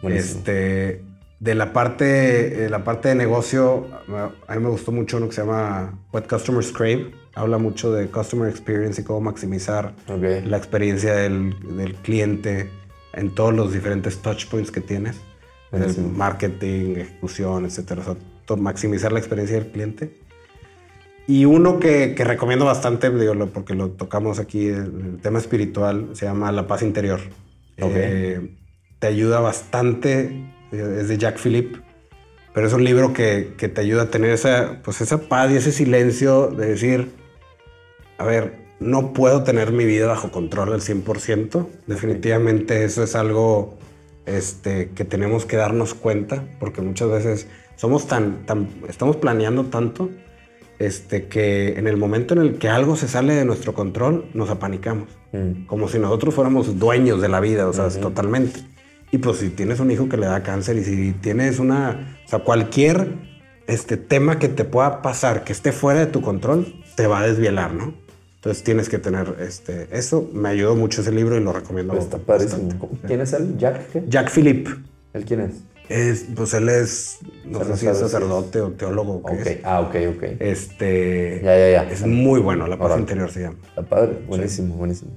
Buenísimo. 0.00 0.38
Este, 0.38 1.02
de 1.44 1.54
la 1.54 1.74
parte, 1.74 2.64
eh, 2.64 2.70
la 2.70 2.84
parte 2.84 3.10
de 3.10 3.14
negocio, 3.14 3.86
a 4.48 4.54
mí 4.54 4.62
me 4.62 4.70
gustó 4.70 4.92
mucho 4.92 5.18
uno 5.18 5.28
que 5.28 5.34
se 5.34 5.42
llama 5.42 5.92
What 6.10 6.24
Customers 6.26 6.72
Crave. 6.72 7.12
Habla 7.34 7.58
mucho 7.58 7.92
de 7.92 8.08
Customer 8.08 8.48
Experience 8.48 9.02
y 9.02 9.04
cómo 9.04 9.20
maximizar 9.20 9.92
la 10.08 10.56
experiencia 10.56 11.14
del, 11.14 11.54
del 11.76 11.96
cliente 11.96 12.70
en 13.12 13.34
todos 13.34 13.52
los 13.52 13.74
diferentes 13.74 14.22
touch 14.22 14.46
points 14.46 14.70
que 14.70 14.80
tienes. 14.80 15.20
marketing, 16.16 16.96
ejecución, 16.96 17.66
etcétera. 17.66 18.00
O 18.00 18.04
sea, 18.04 18.56
maximizar 18.56 19.12
la 19.12 19.18
experiencia 19.18 19.58
del 19.58 19.70
cliente. 19.70 20.16
Y 21.26 21.44
uno 21.44 21.78
que, 21.78 22.14
recomiendo 22.16 22.64
bastante, 22.64 23.10
digo, 23.10 23.34
porque 23.52 23.74
lo 23.74 23.90
tocamos 23.90 24.38
aquí, 24.38 24.68
el 24.68 25.18
tema 25.20 25.40
espiritual, 25.40 26.08
se 26.12 26.24
llama 26.24 26.50
La 26.52 26.66
Paz 26.66 26.80
Interior. 26.80 27.20
Eh, 27.76 28.56
te 28.98 29.06
ayuda 29.08 29.40
bastante, 29.40 30.53
es 30.72 31.08
de 31.08 31.18
Jack 31.18 31.38
Philip, 31.38 31.76
pero 32.52 32.66
es 32.66 32.72
un 32.72 32.84
libro 32.84 33.12
que, 33.12 33.54
que, 33.56 33.68
te 33.68 33.80
ayuda 33.80 34.02
a 34.02 34.10
tener 34.10 34.30
esa, 34.30 34.80
pues 34.84 35.00
esa 35.00 35.28
paz 35.28 35.50
y 35.50 35.56
ese 35.56 35.72
silencio 35.72 36.48
de 36.48 36.68
decir, 36.68 37.10
a 38.18 38.24
ver, 38.24 38.64
no 38.80 39.12
puedo 39.12 39.42
tener 39.42 39.72
mi 39.72 39.84
vida 39.84 40.06
bajo 40.06 40.30
control 40.30 40.72
al 40.72 40.80
100%. 40.80 41.66
Definitivamente 41.86 42.84
eso 42.84 43.02
es 43.02 43.14
algo 43.16 43.76
este, 44.26 44.90
que 44.90 45.04
tenemos 45.04 45.46
que 45.46 45.56
darnos 45.56 45.94
cuenta, 45.94 46.44
porque 46.60 46.80
muchas 46.80 47.10
veces 47.10 47.46
somos 47.76 48.06
tan, 48.06 48.46
tan 48.46 48.68
estamos 48.88 49.16
planeando 49.16 49.64
tanto 49.64 50.10
este, 50.78 51.26
que 51.26 51.78
en 51.78 51.86
el 51.86 51.96
momento 51.96 52.34
en 52.34 52.40
el 52.40 52.58
que 52.58 52.68
algo 52.68 52.96
se 52.96 53.08
sale 53.08 53.34
de 53.34 53.44
nuestro 53.44 53.74
control, 53.74 54.26
nos 54.34 54.50
apanicamos. 54.50 55.08
Mm. 55.32 55.66
Como 55.66 55.88
si 55.88 55.98
nosotros 55.98 56.34
fuéramos 56.34 56.78
dueños 56.78 57.20
de 57.20 57.28
la 57.28 57.40
vida, 57.40 57.68
o 57.68 57.72
sea, 57.72 57.88
totalmente. 57.88 58.60
Y 59.14 59.18
pues 59.18 59.36
si 59.36 59.50
tienes 59.50 59.78
un 59.78 59.92
hijo 59.92 60.08
que 60.08 60.16
le 60.16 60.26
da 60.26 60.42
cáncer 60.42 60.76
y 60.76 60.82
si 60.82 61.12
tienes 61.12 61.60
una, 61.60 62.18
o 62.26 62.28
sea, 62.28 62.40
cualquier 62.40 63.14
este 63.68 63.96
tema 63.96 64.40
que 64.40 64.48
te 64.48 64.64
pueda 64.64 65.02
pasar 65.02 65.44
que 65.44 65.52
esté 65.52 65.70
fuera 65.70 66.00
de 66.00 66.06
tu 66.06 66.20
control, 66.20 66.82
te 66.96 67.06
va 67.06 67.20
a 67.20 67.26
desvielar, 67.28 67.72
¿no? 67.74 67.94
Entonces 68.34 68.64
tienes 68.64 68.88
que 68.88 68.98
tener 68.98 69.36
este, 69.38 69.86
eso. 69.92 70.28
Me 70.32 70.48
ayudó 70.48 70.74
mucho 70.74 71.00
ese 71.00 71.12
libro 71.12 71.36
y 71.36 71.44
lo 71.44 71.52
recomiendo. 71.52 71.96
Está 71.96 72.18
padrísimo. 72.18 72.90
¿Quién 73.06 73.20
es 73.20 73.32
él? 73.34 73.56
¿Jack? 73.56 73.88
Qué? 73.92 74.02
Jack 74.08 74.32
Philip. 74.32 74.66
¿Él 75.12 75.24
quién 75.24 75.42
es? 75.42 75.52
Es, 75.88 76.26
pues 76.34 76.52
él 76.54 76.68
es, 76.68 77.18
no 77.44 77.62
sé 77.62 77.76
si 77.76 77.86
es 77.86 77.96
sacerdote 77.96 78.62
o 78.62 78.72
teólogo. 78.72 79.22
Okay. 79.22 79.60
Ah, 79.62 79.80
ok, 79.80 79.94
ok. 80.16 80.22
Este. 80.40 81.40
Ya, 81.40 81.56
ya, 81.56 81.70
ya. 81.70 81.82
Es 81.88 82.04
muy 82.04 82.40
bueno, 82.40 82.66
La 82.66 82.76
Paz 82.76 82.98
Interior 82.98 83.30
se 83.30 83.42
llama. 83.42 83.58
Está 83.64 83.82
padre, 83.82 84.18
buenísimo, 84.26 84.74
buenísimo. 84.74 85.12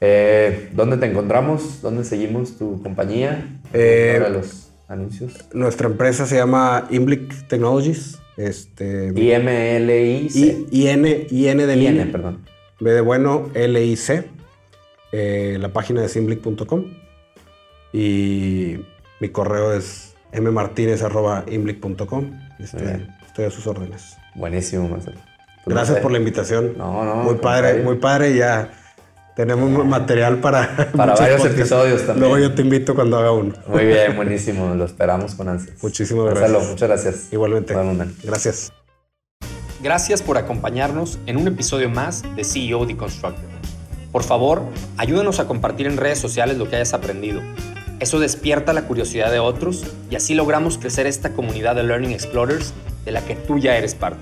Eh, 0.00 0.70
¿Dónde 0.72 0.96
te 0.96 1.06
encontramos? 1.06 1.82
¿Dónde 1.82 2.04
seguimos 2.04 2.56
tu 2.56 2.82
compañía? 2.82 3.48
Eh, 3.72 4.24
los 4.30 4.70
anuncios. 4.86 5.32
Nuestra 5.52 5.88
empresa 5.88 6.26
se 6.26 6.36
llama 6.36 6.86
Imblick 6.90 7.48
Technologies. 7.48 8.18
Este, 8.36 9.12
I-M-L-I-C. 9.16 10.66
I-N, 10.70 11.26
I-N 11.30 11.66
de 11.66 11.76
I-N, 11.76 12.06
perdón. 12.06 12.44
B 12.78 12.92
de 12.92 13.00
bueno, 13.00 13.50
L-I-C. 13.54 14.24
Eh, 15.10 15.56
la 15.58 15.72
página 15.72 16.02
de 16.02 16.08
simblick.com. 16.08 16.84
Y 17.92 18.76
mi 19.20 19.30
correo 19.30 19.72
es 19.72 20.14
mmartinez.imblick.com. 20.32 22.30
Este, 22.60 23.08
estoy 23.26 23.46
a 23.46 23.50
sus 23.50 23.66
órdenes. 23.66 24.16
Buenísimo, 24.36 24.88
Marcelo. 24.88 25.18
Pues 25.64 25.74
Gracias 25.74 25.98
por 25.98 26.12
la 26.12 26.18
invitación. 26.18 26.78
No, 26.78 27.04
no. 27.04 27.16
Muy 27.16 27.34
padre, 27.36 27.82
muy 27.82 27.96
padre. 27.96 28.36
Ya 28.36 28.70
tenemos 29.38 29.86
material 29.86 30.38
para... 30.38 30.90
Para 30.96 31.14
varios 31.18 31.44
episodios 31.44 32.04
también. 32.04 32.28
Luego 32.28 32.38
yo 32.38 32.54
te 32.56 32.62
invito 32.62 32.96
cuando 32.96 33.18
haga 33.18 33.30
uno. 33.30 33.54
Muy 33.68 33.84
bien, 33.84 34.16
buenísimo. 34.16 34.74
Lo 34.74 34.84
esperamos 34.84 35.36
con 35.36 35.48
ansias. 35.48 35.80
Muchísimas 35.80 36.34
gracias. 36.34 36.68
muchas 36.68 36.88
gracias. 36.88 37.32
Igualmente. 37.32 37.72
Gracias. 38.24 38.72
Gracias 39.80 40.22
por 40.22 40.38
acompañarnos 40.38 41.20
en 41.26 41.36
un 41.36 41.46
episodio 41.46 41.88
más 41.88 42.24
de 42.34 42.42
CEO 42.42 42.84
Deconstructed. 42.84 43.46
Por 44.10 44.24
favor, 44.24 44.62
ayúdanos 44.96 45.38
a 45.38 45.46
compartir 45.46 45.86
en 45.86 45.98
redes 45.98 46.18
sociales 46.18 46.58
lo 46.58 46.68
que 46.68 46.74
hayas 46.74 46.92
aprendido. 46.92 47.40
Eso 48.00 48.18
despierta 48.18 48.72
la 48.72 48.88
curiosidad 48.88 49.30
de 49.30 49.38
otros 49.38 49.84
y 50.10 50.16
así 50.16 50.34
logramos 50.34 50.78
crecer 50.78 51.06
esta 51.06 51.30
comunidad 51.30 51.76
de 51.76 51.84
Learning 51.84 52.10
Explorers 52.10 52.74
de 53.04 53.12
la 53.12 53.20
que 53.20 53.36
tú 53.36 53.60
ya 53.60 53.76
eres 53.76 53.94
parte. 53.94 54.18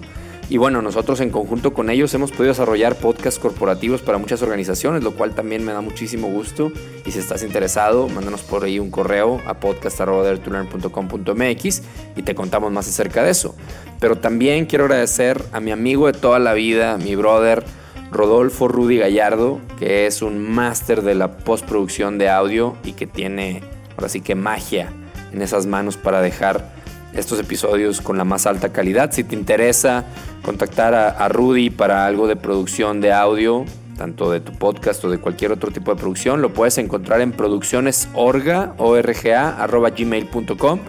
y 0.49 0.57
bueno, 0.57 0.81
nosotros 0.81 1.19
en 1.19 1.29
conjunto 1.29 1.73
con 1.73 1.89
ellos 1.89 2.13
hemos 2.13 2.31
podido 2.31 2.53
desarrollar 2.53 2.95
podcasts 2.95 3.37
corporativos 3.37 4.01
para 4.01 4.17
muchas 4.17 4.41
organizaciones, 4.41 5.03
lo 5.03 5.11
cual 5.11 5.35
también 5.35 5.65
me 5.65 5.73
da 5.73 5.81
muchísimo 5.81 6.29
gusto. 6.29 6.71
Y 7.05 7.11
si 7.11 7.19
estás 7.19 7.43
interesado, 7.43 8.07
mándanos 8.07 8.43
por 8.43 8.63
ahí 8.63 8.79
un 8.79 8.89
correo 8.89 9.41
a 9.45 9.55
podcast.com.mx 9.55 11.81
y 12.15 12.21
te 12.21 12.33
contamos 12.33 12.71
más 12.71 12.87
acerca 12.87 13.23
de 13.23 13.31
eso. 13.31 13.55
Pero 13.99 14.19
también 14.19 14.67
quiero 14.67 14.85
agradecer 14.85 15.43
a 15.51 15.59
mi 15.59 15.71
amigo 15.71 16.07
de 16.07 16.13
toda 16.13 16.39
la 16.39 16.53
vida, 16.53 16.97
mi 16.97 17.15
brother 17.15 17.65
Rodolfo 18.09 18.69
Rudy 18.69 18.99
Gallardo, 18.99 19.59
que 19.77 20.07
es 20.07 20.21
un 20.21 20.49
máster 20.49 21.01
de 21.01 21.15
la 21.15 21.39
postproducción 21.39 22.17
de 22.17 22.29
audio 22.29 22.77
y 22.85 22.93
que 22.93 23.05
tiene 23.05 23.63
ahora 23.97 24.07
sí 24.07 24.21
que 24.21 24.35
magia 24.35 24.93
en 25.33 25.41
esas 25.41 25.65
manos 25.65 25.97
para 25.97 26.21
dejar 26.21 26.76
estos 27.17 27.39
episodios 27.39 27.99
con 27.99 28.17
la 28.17 28.23
más 28.23 28.45
alta 28.45 28.71
calidad. 28.71 29.11
Si 29.11 29.23
te 29.23 29.35
interesa 29.35 30.05
contactar 30.43 30.93
a, 30.93 31.27
Rudy 31.27 31.69
para 31.69 32.05
algo 32.05 32.27
de 32.27 32.35
producción 32.35 33.01
de 33.01 33.11
audio, 33.11 33.65
tanto 33.97 34.31
de 34.31 34.39
tu 34.39 34.53
podcast 34.53 35.03
o 35.03 35.09
de 35.09 35.17
cualquier 35.17 35.51
otro 35.51 35.71
tipo 35.71 35.93
de 35.93 35.99
producción, 35.99 36.41
lo 36.41 36.53
puedes 36.53 36.77
encontrar 36.77 37.21
en 37.21 37.31
produccionesorga, 37.31 38.75
gmail.com 38.77 40.79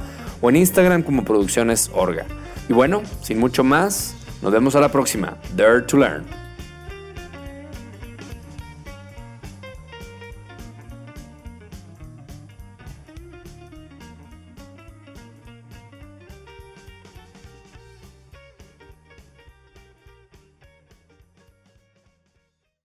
o 0.40 0.50
en 0.50 0.56
Instagram 0.56 1.02
como 1.02 1.24
produccionesorga. 1.24 2.26
Y 2.68 2.74
bueno, 2.74 3.02
sin 3.22 3.38
mucho 3.38 3.64
más, 3.64 4.14
nos 4.42 4.52
vemos 4.52 4.76
a 4.76 4.80
la 4.80 4.92
próxima. 4.92 5.38
Dare 5.56 5.82
to 5.82 5.96
Learn. 5.96 6.47